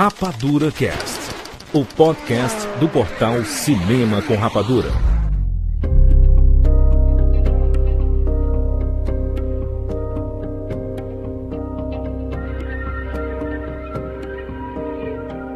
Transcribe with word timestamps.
Rapadura 0.00 0.70
Cast, 0.70 1.18
o 1.72 1.84
podcast 1.84 2.56
do 2.78 2.88
portal 2.88 3.44
Cinema 3.44 4.22
com 4.22 4.36
Rapadura. 4.36 4.88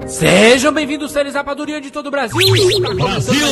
Sejam 0.09 0.73
bem-vindos, 0.73 1.13
seres 1.13 1.35
Rapadura 1.35 1.81
de 1.81 1.93
todo 1.93 2.09
o 2.09 2.11
Brasil! 2.11 2.37
Brasil! 2.97 3.47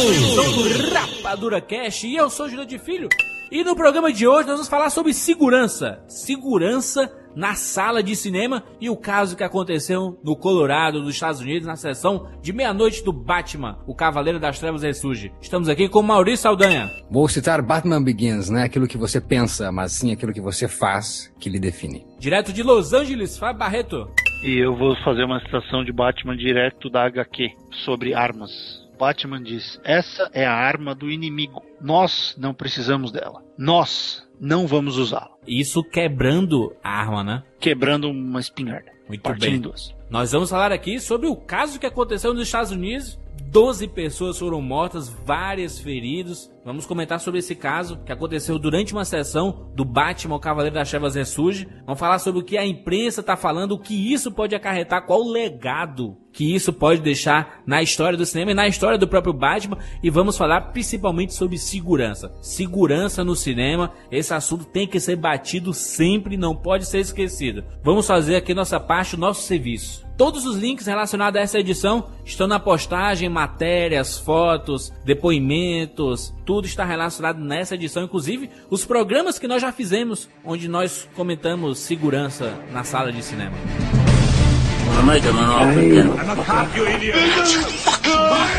Rapadura 0.92 1.60
Cast 1.60 2.04
e 2.04 2.16
eu 2.16 2.28
sou 2.28 2.48
Júlio 2.48 2.66
de 2.66 2.80
Filho. 2.80 3.08
E 3.48 3.62
no 3.62 3.76
programa 3.76 4.12
de 4.12 4.26
hoje 4.26 4.48
nós 4.48 4.56
vamos 4.56 4.68
falar 4.68 4.90
sobre 4.90 5.14
segurança. 5.14 6.02
Segurança 6.08 7.08
na 7.34 7.54
sala 7.54 8.02
de 8.02 8.14
cinema 8.16 8.64
e 8.80 8.90
o 8.90 8.96
caso 8.96 9.36
que 9.36 9.44
aconteceu 9.44 10.18
no 10.22 10.36
Colorado, 10.36 11.00
nos 11.00 11.14
Estados 11.14 11.40
Unidos, 11.40 11.66
na 11.66 11.76
sessão 11.76 12.28
de 12.42 12.52
meia-noite 12.52 13.04
do 13.04 13.12
Batman, 13.12 13.78
o 13.86 13.94
Cavaleiro 13.94 14.38
das 14.38 14.58
Trevas 14.58 14.82
ressurge. 14.82 15.32
Estamos 15.40 15.68
aqui 15.68 15.88
com 15.88 16.02
Maurício 16.02 16.42
Saldanha. 16.42 16.90
Vou 17.10 17.28
citar 17.28 17.62
Batman 17.62 18.02
Begins, 18.02 18.50
não 18.50 18.60
é 18.60 18.64
aquilo 18.64 18.88
que 18.88 18.98
você 18.98 19.20
pensa, 19.20 19.70
mas 19.70 19.92
sim 19.92 20.12
aquilo 20.12 20.32
que 20.32 20.40
você 20.40 20.68
faz 20.68 21.32
que 21.38 21.48
lhe 21.48 21.58
define. 21.58 22.06
Direto 22.18 22.52
de 22.52 22.62
Los 22.62 22.92
Angeles, 22.92 23.38
Fábio 23.38 23.58
Barreto. 23.58 24.08
E 24.42 24.56
eu 24.56 24.74
vou 24.74 24.96
fazer 25.04 25.24
uma 25.24 25.40
citação 25.40 25.84
de 25.84 25.92
Batman 25.92 26.36
direto 26.36 26.88
da 26.88 27.04
HQ 27.04 27.50
sobre 27.84 28.14
armas. 28.14 28.50
Batman 28.98 29.42
diz: 29.42 29.80
Essa 29.82 30.30
é 30.32 30.46
a 30.46 30.52
arma 30.52 30.94
do 30.94 31.10
inimigo. 31.10 31.62
Nós 31.80 32.36
não 32.38 32.52
precisamos 32.52 33.10
dela. 33.10 33.42
Nós 33.56 34.22
não 34.40 34.66
vamos 34.66 34.96
usá-la. 34.96 35.30
Isso 35.46 35.84
quebrando 35.84 36.74
a 36.82 36.88
arma, 36.88 37.22
né? 37.22 37.42
Quebrando 37.60 38.08
uma 38.08 38.40
espingarda. 38.40 38.90
Muito 39.06 39.20
partindo 39.20 39.50
bem. 39.50 39.54
em 39.56 39.60
duas. 39.60 39.94
Nós 40.08 40.32
vamos 40.32 40.48
falar 40.48 40.72
aqui 40.72 40.98
sobre 40.98 41.26
o 41.26 41.36
caso 41.36 41.78
que 41.78 41.86
aconteceu 41.86 42.32
nos 42.32 42.44
Estados 42.44 42.70
Unidos. 42.70 43.18
12 43.44 43.88
pessoas 43.88 44.38
foram 44.38 44.62
mortas, 44.62 45.08
várias 45.08 45.78
feridos. 45.78 46.50
Vamos 46.62 46.84
comentar 46.84 47.18
sobre 47.20 47.40
esse 47.40 47.54
caso 47.54 48.00
que 48.04 48.12
aconteceu 48.12 48.58
durante 48.58 48.92
uma 48.92 49.04
sessão 49.04 49.70
do 49.74 49.82
Batman, 49.82 50.36
o 50.36 50.40
Cavaleiro 50.40 50.74
das 50.74 50.90
Trevas 50.90 51.14
Ressurge. 51.14 51.66
Vamos 51.86 51.98
falar 51.98 52.18
sobre 52.18 52.42
o 52.42 52.44
que 52.44 52.58
a 52.58 52.66
imprensa 52.66 53.20
está 53.20 53.34
falando, 53.34 53.72
o 53.72 53.78
que 53.78 54.12
isso 54.12 54.30
pode 54.30 54.54
acarretar, 54.54 55.06
qual 55.06 55.22
o 55.22 55.32
legado 55.32 56.18
que 56.32 56.54
isso 56.54 56.72
pode 56.72 57.00
deixar 57.00 57.62
na 57.66 57.82
história 57.82 58.16
do 58.16 58.26
cinema 58.26 58.52
e 58.52 58.54
na 58.54 58.68
história 58.68 58.98
do 58.98 59.08
próprio 59.08 59.32
Batman. 59.32 59.78
E 60.02 60.10
vamos 60.10 60.36
falar 60.36 60.72
principalmente 60.72 61.34
sobre 61.34 61.58
segurança. 61.58 62.32
Segurança 62.40 63.24
no 63.24 63.34
cinema, 63.34 63.92
esse 64.10 64.32
assunto 64.32 64.64
tem 64.64 64.86
que 64.86 65.00
ser 65.00 65.16
batido 65.16 65.72
sempre, 65.72 66.36
não 66.36 66.54
pode 66.54 66.86
ser 66.86 67.00
esquecido. 67.00 67.64
Vamos 67.82 68.06
fazer 68.06 68.36
aqui 68.36 68.54
nossa 68.54 68.78
parte, 68.78 69.16
nosso 69.16 69.42
serviço. 69.42 70.08
Todos 70.16 70.44
os 70.44 70.56
links 70.56 70.86
relacionados 70.86 71.40
a 71.40 71.42
essa 71.42 71.58
edição 71.58 72.10
estão 72.26 72.46
na 72.46 72.60
postagem, 72.60 73.26
matérias, 73.30 74.18
fotos, 74.18 74.92
depoimentos, 75.02 76.34
tudo 76.50 76.66
está 76.66 76.84
relacionado 76.84 77.38
nessa 77.38 77.76
edição, 77.76 78.02
inclusive 78.02 78.50
os 78.68 78.84
programas 78.84 79.38
que 79.38 79.46
nós 79.46 79.62
já 79.62 79.70
fizemos, 79.70 80.28
onde 80.44 80.66
nós 80.66 81.08
comentamos 81.14 81.78
segurança 81.78 82.58
na 82.72 82.82
sala 82.82 83.12
de 83.12 83.22
cinema. 83.22 83.56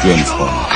James 0.02 0.32
Bond. 0.32 0.72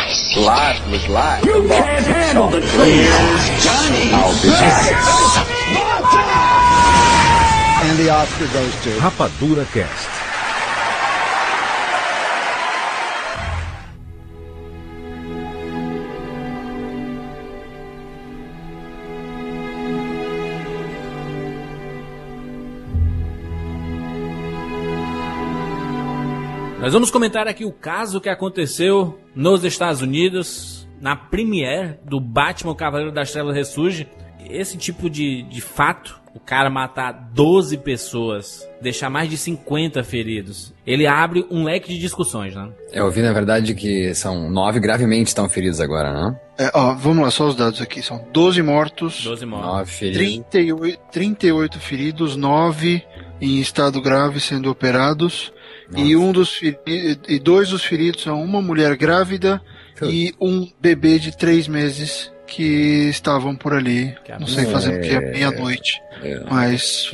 Nós 26.85 26.93
vamos 26.93 27.09
comentar 27.09 27.47
aqui 27.47 27.65
o 27.65 27.71
caso 27.71 28.21
que 28.21 28.29
aconteceu 28.29 29.17
nos 29.35 29.63
Estados 29.63 30.03
Unidos, 30.03 30.87
na 31.01 31.15
premiere 31.15 31.97
do 32.07 32.19
Batman 32.19 32.73
o 32.73 32.75
Cavaleiro 32.75 33.11
das 33.11 33.31
Trevas 33.31 33.55
Ressurge. 33.55 34.07
Esse 34.47 34.77
tipo 34.77 35.09
de, 35.09 35.41
de 35.49 35.61
fato, 35.61 36.21
o 36.35 36.39
cara 36.39 36.69
matar 36.69 37.11
12 37.33 37.79
pessoas, 37.79 38.69
deixar 38.79 39.09
mais 39.09 39.27
de 39.31 39.35
50 39.35 40.03
feridos, 40.03 40.75
ele 40.85 41.07
abre 41.07 41.43
um 41.49 41.63
leque 41.63 41.91
de 41.91 41.97
discussões, 41.97 42.53
né? 42.53 42.69
Eu 42.93 43.05
ouvi, 43.05 43.23
na 43.23 43.33
verdade, 43.33 43.73
que 43.73 44.13
são 44.13 44.47
nove 44.52 44.79
gravemente 44.79 45.29
estão 45.29 45.49
feridos 45.49 45.81
agora, 45.81 46.13
né? 46.13 46.39
É, 46.55 46.71
ó, 46.71 46.93
vamos 46.93 47.23
lá, 47.23 47.31
só 47.31 47.47
os 47.47 47.55
dados 47.55 47.81
aqui. 47.81 48.03
São 48.03 48.23
12 48.31 48.61
mortos, 48.61 49.23
12 49.23 49.43
mortos. 49.47 49.67
Nove 49.71 49.91
feridos. 49.91 50.45
38, 50.52 50.99
38 51.11 51.79
feridos, 51.79 52.35
9 52.35 53.03
em 53.41 53.59
estado 53.59 53.99
grave 53.99 54.39
sendo 54.39 54.69
operados. 54.69 55.52
E 55.95 56.15
um 56.15 56.31
dos 56.31 56.59
e 56.61 57.39
dois 57.39 57.69
dos 57.69 57.83
feridos 57.83 58.23
são 58.23 58.41
uma 58.43 58.61
mulher 58.61 58.95
grávida 58.95 59.61
Putz. 59.97 60.11
e 60.13 60.33
um 60.41 60.67
bebê 60.81 61.19
de 61.19 61.35
três 61.35 61.67
meses 61.67 62.31
que 62.47 63.07
estavam 63.09 63.55
por 63.55 63.73
ali. 63.73 64.15
Que 64.23 64.31
Não 64.33 64.47
sei 64.47 64.63
absurdo. 64.65 64.71
fazendo 64.71 64.97
o 64.97 65.01
que 65.01 65.09
É. 65.09 65.13
é 65.15 65.31
meia-noite. 65.31 66.01
É. 66.23 66.39
Mas 66.49 67.09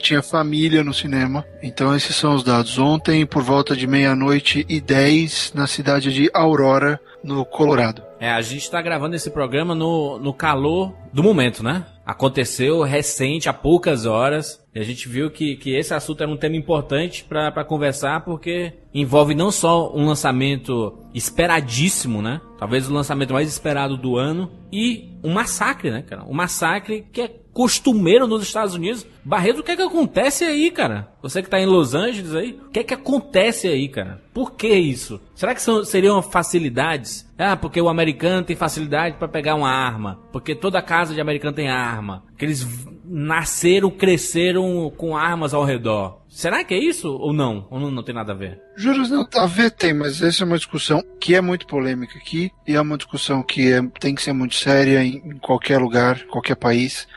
tinha 0.00 0.22
família 0.22 0.84
no 0.84 0.92
cinema. 0.94 1.44
Então 1.62 1.94
esses 1.96 2.14
são 2.14 2.34
os 2.34 2.42
dados. 2.44 2.78
Ontem, 2.78 3.24
por 3.26 3.42
volta 3.42 3.74
de 3.74 3.86
meia-noite 3.86 4.64
e 4.68 4.80
10, 4.80 5.52
na 5.54 5.66
cidade 5.66 6.12
de 6.12 6.30
Aurora, 6.32 7.00
no 7.24 7.44
Colorado. 7.44 8.02
É, 8.20 8.30
a 8.30 8.40
gente 8.40 8.70
tá 8.70 8.80
gravando 8.80 9.16
esse 9.16 9.30
programa 9.30 9.74
no, 9.74 10.18
no 10.18 10.32
calor 10.32 10.94
do 11.12 11.22
momento, 11.22 11.62
né? 11.62 11.84
Aconteceu 12.06 12.82
recente, 12.82 13.48
há 13.48 13.52
poucas 13.52 14.06
horas. 14.06 14.64
E 14.72 14.78
a 14.78 14.84
gente 14.84 15.08
viu 15.08 15.28
que, 15.28 15.56
que 15.56 15.74
esse 15.74 15.92
assunto 15.92 16.22
era 16.22 16.30
um 16.30 16.36
tema 16.36 16.54
importante 16.54 17.24
pra 17.24 17.64
conversar, 17.64 18.24
porque 18.24 18.74
envolve 18.94 19.34
não 19.34 19.50
só 19.50 19.92
um 19.92 20.06
lançamento 20.06 20.96
esperadíssimo, 21.12 22.22
né? 22.22 22.40
Talvez 22.58 22.88
o 22.88 22.94
lançamento 22.94 23.32
mais 23.32 23.48
esperado 23.48 23.96
do 23.96 24.16
ano. 24.16 24.52
E 24.72 25.18
um 25.24 25.32
massacre, 25.32 25.90
né, 25.90 26.02
cara? 26.02 26.24
Um 26.24 26.32
massacre 26.32 27.04
que 27.12 27.22
é 27.22 27.28
costumeiro 27.52 28.28
nos 28.28 28.44
Estados 28.44 28.74
Unidos. 28.74 29.04
Barreto, 29.26 29.58
o 29.58 29.62
que 29.64 29.72
é 29.72 29.76
que 29.76 29.82
acontece 29.82 30.44
aí, 30.44 30.70
cara? 30.70 31.08
Você 31.20 31.42
que 31.42 31.50
tá 31.50 31.58
em 31.58 31.66
Los 31.66 31.94
Angeles 31.96 32.32
aí, 32.32 32.60
o 32.64 32.70
que 32.70 32.78
é 32.78 32.84
que 32.84 32.94
acontece 32.94 33.66
aí, 33.66 33.88
cara? 33.88 34.22
Por 34.32 34.52
que 34.52 34.68
isso? 34.68 35.20
Será 35.34 35.52
que 35.52 35.60
são, 35.60 35.84
seriam 35.84 36.22
facilidades? 36.22 37.28
Ah, 37.36 37.56
porque 37.56 37.80
o 37.80 37.88
americano 37.88 38.44
tem 38.44 38.54
facilidade 38.54 39.16
pra 39.16 39.26
pegar 39.26 39.56
uma 39.56 39.68
arma. 39.68 40.20
Porque 40.32 40.54
toda 40.54 40.80
casa 40.80 41.12
de 41.12 41.20
americano 41.20 41.56
tem 41.56 41.68
arma. 41.68 42.22
Que 42.38 42.44
eles 42.44 42.64
nasceram, 43.04 43.90
cresceram 43.90 44.92
com 44.96 45.16
armas 45.16 45.52
ao 45.52 45.64
redor. 45.64 46.20
Será 46.28 46.62
que 46.62 46.74
é 46.74 46.78
isso 46.78 47.08
ou 47.12 47.32
não? 47.32 47.66
Ou 47.68 47.80
não, 47.80 47.90
não 47.90 48.02
tem 48.04 48.14
nada 48.14 48.30
a 48.32 48.36
ver? 48.36 48.60
Juros 48.76 49.10
não, 49.10 49.26
a 49.34 49.46
ver 49.46 49.72
tem, 49.72 49.92
mas 49.92 50.22
essa 50.22 50.44
é 50.44 50.46
uma 50.46 50.56
discussão 50.56 51.02
que 51.20 51.34
é 51.34 51.40
muito 51.40 51.66
polêmica 51.66 52.16
aqui 52.16 52.50
e 52.66 52.74
é 52.76 52.80
uma 52.80 52.96
discussão 52.96 53.42
que 53.42 53.72
é- 53.72 53.82
tem 53.98 54.14
que 54.14 54.22
ser 54.22 54.32
muito 54.32 54.54
séria 54.54 55.02
em, 55.02 55.16
em 55.16 55.36
qualquer 55.38 55.78
lugar, 55.78 56.20
qualquer 56.26 56.54
país. 56.54 57.08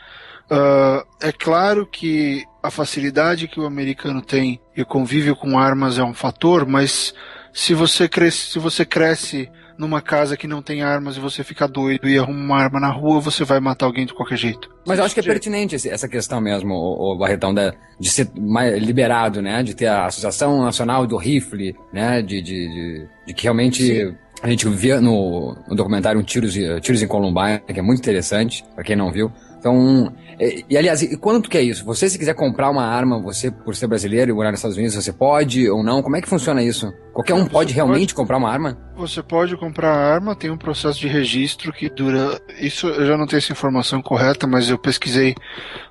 Ah, 0.49 1.05
é 1.21 1.31
claro 1.31 1.85
que 1.85 2.43
a 2.61 2.71
facilidade 2.71 3.47
que 3.47 3.59
o 3.59 3.65
americano 3.65 4.21
tem 4.21 4.59
e 4.75 4.83
convívio 4.83 5.35
com 5.35 5.57
armas 5.57 5.97
é 5.97 6.03
um 6.03 6.13
fator, 6.13 6.65
mas 6.65 7.13
se 7.53 7.73
você 7.73 8.07
cresce, 8.07 8.51
se 8.51 8.59
você 8.59 8.85
cresce 8.85 9.49
numa 9.77 10.01
casa 10.01 10.35
que 10.35 10.45
não 10.45 10.61
tem 10.61 10.81
armas 10.81 11.15
e 11.15 11.21
você 11.21 11.41
fica 11.41 11.65
doido 11.65 12.09
e 12.09 12.19
arruma 12.19 12.39
uma 12.39 12.57
arma 12.57 12.79
na 12.81 12.89
rua, 12.89 13.21
você 13.21 13.45
vai 13.45 13.61
matar 13.61 13.85
alguém 13.85 14.05
de 14.05 14.13
qualquer 14.13 14.37
jeito. 14.37 14.69
Mas 14.85 14.99
eu 14.99 15.05
acho 15.05 15.13
que 15.13 15.21
é 15.21 15.23
pertinente 15.23 15.75
essa 15.75 16.09
questão 16.09 16.41
mesmo, 16.41 16.73
o, 16.73 17.17
Barretão, 17.17 17.53
de 17.97 18.09
ser 18.09 18.29
mais 18.35 18.77
liberado, 18.83 19.41
né? 19.41 19.63
De 19.63 19.73
ter 19.73 19.85
a 19.85 20.07
Associação 20.07 20.61
Nacional 20.63 21.07
do 21.07 21.15
Rifle, 21.15 21.73
né? 21.93 22.21
De, 22.21 22.41
de, 22.41 22.67
de, 22.67 23.07
de 23.27 23.33
que 23.33 23.43
realmente 23.43 24.13
a 24.43 24.49
gente 24.49 24.67
via 24.67 24.99
no, 24.99 25.55
no 25.65 25.75
documentário 25.75 26.19
um 26.19 26.23
Tiros, 26.23 26.55
Tiros 26.81 27.01
em 27.01 27.07
Columbine, 27.07 27.59
que 27.59 27.79
é 27.79 27.83
muito 27.83 27.99
interessante, 27.99 28.65
pra 28.75 28.83
quem 28.83 28.97
não 28.97 29.11
viu. 29.11 29.31
Então, 29.59 30.11
e, 30.39 30.65
e, 30.69 30.77
aliás, 30.77 31.01
e 31.01 31.17
quanto 31.17 31.49
que 31.49 31.57
é 31.57 31.61
isso? 31.61 31.83
Você 31.85 32.09
se 32.09 32.17
quiser 32.17 32.33
comprar 32.33 32.69
uma 32.69 32.85
arma, 32.85 33.21
você 33.21 33.51
por 33.51 33.75
ser 33.75 33.87
brasileiro 33.87 34.31
e 34.31 34.33
morar 34.33 34.51
nos 34.51 34.59
Estados 34.59 34.77
Unidos, 34.77 34.95
você 34.95 35.11
pode 35.11 35.69
ou 35.69 35.83
não? 35.83 36.01
Como 36.01 36.15
é 36.15 36.21
que 36.21 36.29
funciona 36.29 36.63
isso? 36.63 36.91
Qualquer 37.13 37.33
um 37.33 37.43
Você 37.43 37.49
pode 37.49 37.73
realmente 37.73 38.13
pode. 38.13 38.15
comprar 38.15 38.37
uma 38.37 38.49
arma? 38.49 38.77
Você 38.95 39.21
pode 39.21 39.57
comprar 39.57 39.91
a 39.91 40.13
arma, 40.13 40.35
tem 40.35 40.49
um 40.49 40.57
processo 40.57 40.97
de 40.97 41.09
registro 41.09 41.73
que 41.73 41.89
dura. 41.89 42.39
Isso 42.59 42.87
eu 42.87 43.05
já 43.05 43.17
não 43.17 43.27
tenho 43.27 43.39
essa 43.39 43.51
informação 43.51 44.01
correta, 44.01 44.47
mas 44.47 44.69
eu 44.69 44.77
pesquisei 44.77 45.35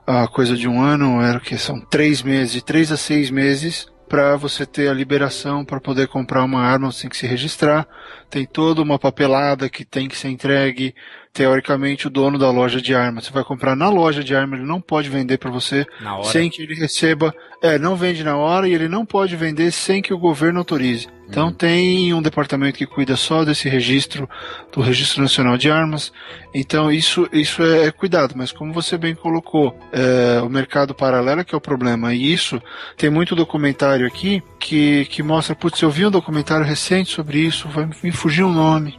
há 0.07 0.27
coisa 0.27 0.57
de 0.57 0.67
um 0.67 0.81
ano, 0.81 1.21
era 1.21 1.39
que 1.39 1.59
são 1.59 1.79
três 1.81 2.23
meses, 2.23 2.53
de 2.53 2.65
três 2.65 2.91
a 2.91 2.97
seis 2.97 3.31
meses, 3.31 3.87
para 4.09 4.37
você 4.37 4.65
ter 4.65 4.89
a 4.89 4.95
liberação 4.95 5.65
para 5.65 5.79
poder 5.81 6.09
comprar 6.09 6.43
uma 6.43 6.63
arma, 6.63 6.91
você 6.91 7.03
tem 7.03 7.11
que 7.11 7.17
se 7.17 7.27
registrar. 7.27 7.87
Tem 8.31 8.47
toda 8.47 8.81
uma 8.81 8.99
papelada 8.99 9.69
que 9.69 9.85
tem 9.85 10.09
que 10.09 10.17
ser 10.17 10.29
entregue, 10.29 10.95
teoricamente 11.33 12.07
o 12.07 12.11
dono 12.11 12.39
da 12.39 12.51
loja 12.51 12.81
de 12.81 12.95
armas. 12.95 13.27
Você 13.27 13.33
vai 13.33 13.45
comprar 13.45 13.77
na 13.77 13.89
loja 13.89 14.25
de 14.25 14.35
armas, 14.35 14.59
ele 14.59 14.69
não 14.69 14.81
pode 14.81 15.09
vender 15.09 15.39
para 15.39 15.51
você 15.51 15.87
sem 16.25 16.51
que 16.51 16.63
ele 16.63 16.75
receba. 16.75 17.35
É, 17.61 17.79
não 17.79 17.97
vende 17.97 18.23
na 18.23 18.37
hora 18.37 18.69
e 18.69 18.75
ele 18.75 18.89
não 18.89 19.05
pode 19.05 19.35
vender 19.35 19.73
sem 19.73 20.01
que 20.01 20.15
o 20.15 20.19
governo 20.19 20.61
autorize. 20.61 21.09
Então 21.29 21.53
tem 21.53 22.15
um 22.15 22.23
departamento 22.23 22.79
que 22.79 22.87
cuida 22.87 23.15
só 23.15 23.45
desse 23.45 23.69
registro, 23.69 24.29
do 24.73 24.81
Registro 24.81 25.21
Nacional 25.21 25.59
de 25.59 25.71
Armas. 25.71 26.13
Então 26.55 26.91
isso, 26.91 27.29
isso 27.33 27.63
é, 27.63 27.87
é 27.87 27.91
cuidado, 27.91 28.35
mas 28.37 28.51
como 28.51 28.73
você 28.73 28.97
bem 28.97 29.15
colocou, 29.15 29.79
é, 29.93 30.41
o 30.41 30.49
mercado 30.49 30.95
paralelo 30.95 31.41
é 31.41 31.45
que 31.45 31.55
é 31.55 31.59
o 31.59 31.61
problema. 31.61 32.15
E 32.15 32.33
isso 32.33 32.63
tem 32.97 33.11
muito 33.11 33.35
documentário 33.35 34.07
aqui 34.07 34.43
que, 34.59 35.05
que 35.07 35.23
mostra, 35.23 35.55
putz, 35.55 35.83
eu 35.83 35.91
vi 35.91 36.07
um 36.07 36.11
documentário 36.11 36.65
recente 36.65 37.13
sobre 37.13 37.41
isso, 37.41 37.69
vai 37.69 37.89
me 38.03 38.13
fugir 38.13 38.45
o 38.45 38.53
nome. 38.53 38.99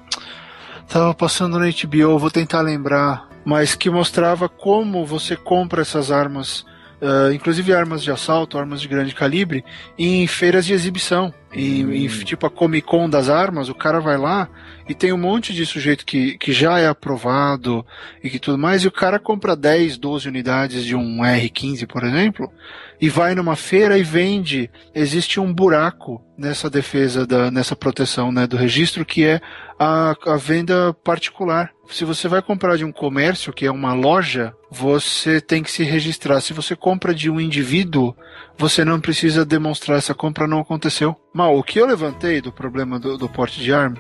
Tava 0.89 1.13
passando 1.13 1.59
na 1.59 1.68
HBO, 1.68 2.18
vou 2.18 2.31
tentar 2.31 2.62
lembrar, 2.62 3.30
mas 3.45 3.75
que 3.75 3.91
mostrava 3.91 4.50
como 4.50 5.06
você 5.06 5.36
compra 5.36 5.83
essas 5.83 6.12
armas, 6.12 6.65
eh, 7.01 7.34
inclusive 7.34 7.74
armas 7.74 8.04
de 8.04 8.12
assalto, 8.12 8.57
armas 8.57 8.81
de 8.81 8.88
grande 8.88 9.16
calibre, 9.16 9.63
em 9.98 10.28
feiras 10.28 10.66
de 10.66 10.74
exibição. 10.74 11.34
Em, 11.51 12.06
em, 12.06 12.07
tipo 12.07 12.46
a 12.46 12.50
Comic 12.50 12.86
Con 12.86 13.10
das 13.10 13.28
armas, 13.28 13.69
o 13.69 13.75
cara 13.75 14.00
vai 14.00 14.18
lá 14.18 14.48
e 14.88 14.94
tem 14.94 15.12
um 15.12 15.18
monte 15.18 15.51
de 15.54 15.66
sujeito 15.66 16.06
que, 16.06 16.38
que 16.38 16.51
já 16.51 16.78
é 16.78 16.88
aprovado 16.88 17.84
e 18.24 18.30
que 18.30 18.38
tudo 18.38 18.57
mais, 18.57 18.84
e 18.84 18.88
o 18.88 18.92
cara 18.92 19.18
compra 19.18 19.56
10, 19.56 19.98
12 19.98 20.28
unidades 20.28 20.84
de 20.84 20.96
um 20.96 21.19
R15, 21.19 21.88
por 21.88 22.04
exemplo, 22.04 22.51
e 23.01 23.10
vai 23.10 23.34
numa 23.34 23.56
feira 23.56 23.98
e 23.98 24.04
vende. 24.04 24.69
Existe 24.94 25.40
um 25.40 25.54
buraco 25.54 26.22
nessa 26.38 26.69
defesa, 26.69 27.25
da, 27.25 27.50
nessa 27.50 27.75
proteção 27.75 28.31
né, 28.31 28.46
do 28.46 28.57
registro, 28.57 29.06
que 29.06 29.25
é 29.25 29.42
a, 29.80 30.16
a 30.25 30.38
venda 30.38 30.94
particular. 30.94 31.72
Se 31.91 32.06
você 32.06 32.27
vai 32.27 32.41
comprar 32.41 32.77
de 32.77 32.86
um 32.86 32.91
comércio, 32.91 33.51
que 33.51 33.65
é 33.65 33.71
uma 33.71 33.94
loja, 33.94 34.53
você 34.69 35.41
tem 35.41 35.63
que 35.63 35.71
se 35.71 35.83
registrar. 35.83 36.39
Se 36.39 36.53
você 36.53 36.75
compra 36.75 37.15
de 37.15 37.31
um 37.31 37.41
indivíduo, 37.41 38.15
você 38.57 38.86
não 38.86 39.00
precisa 39.00 39.44
demonstrar 39.44 39.97
essa 39.97 40.13
compra 40.13 40.47
não 40.47 40.59
aconteceu. 40.59 41.15
Mal, 41.33 41.57
o 41.57 41.63
que 41.63 41.80
eu 41.80 41.88
levantei 41.88 42.41
do 42.41 42.51
problema 42.51 43.00
do, 43.00 43.18
do 43.18 43.27
porte 43.27 43.59
de 43.59 43.74
arma 43.74 43.97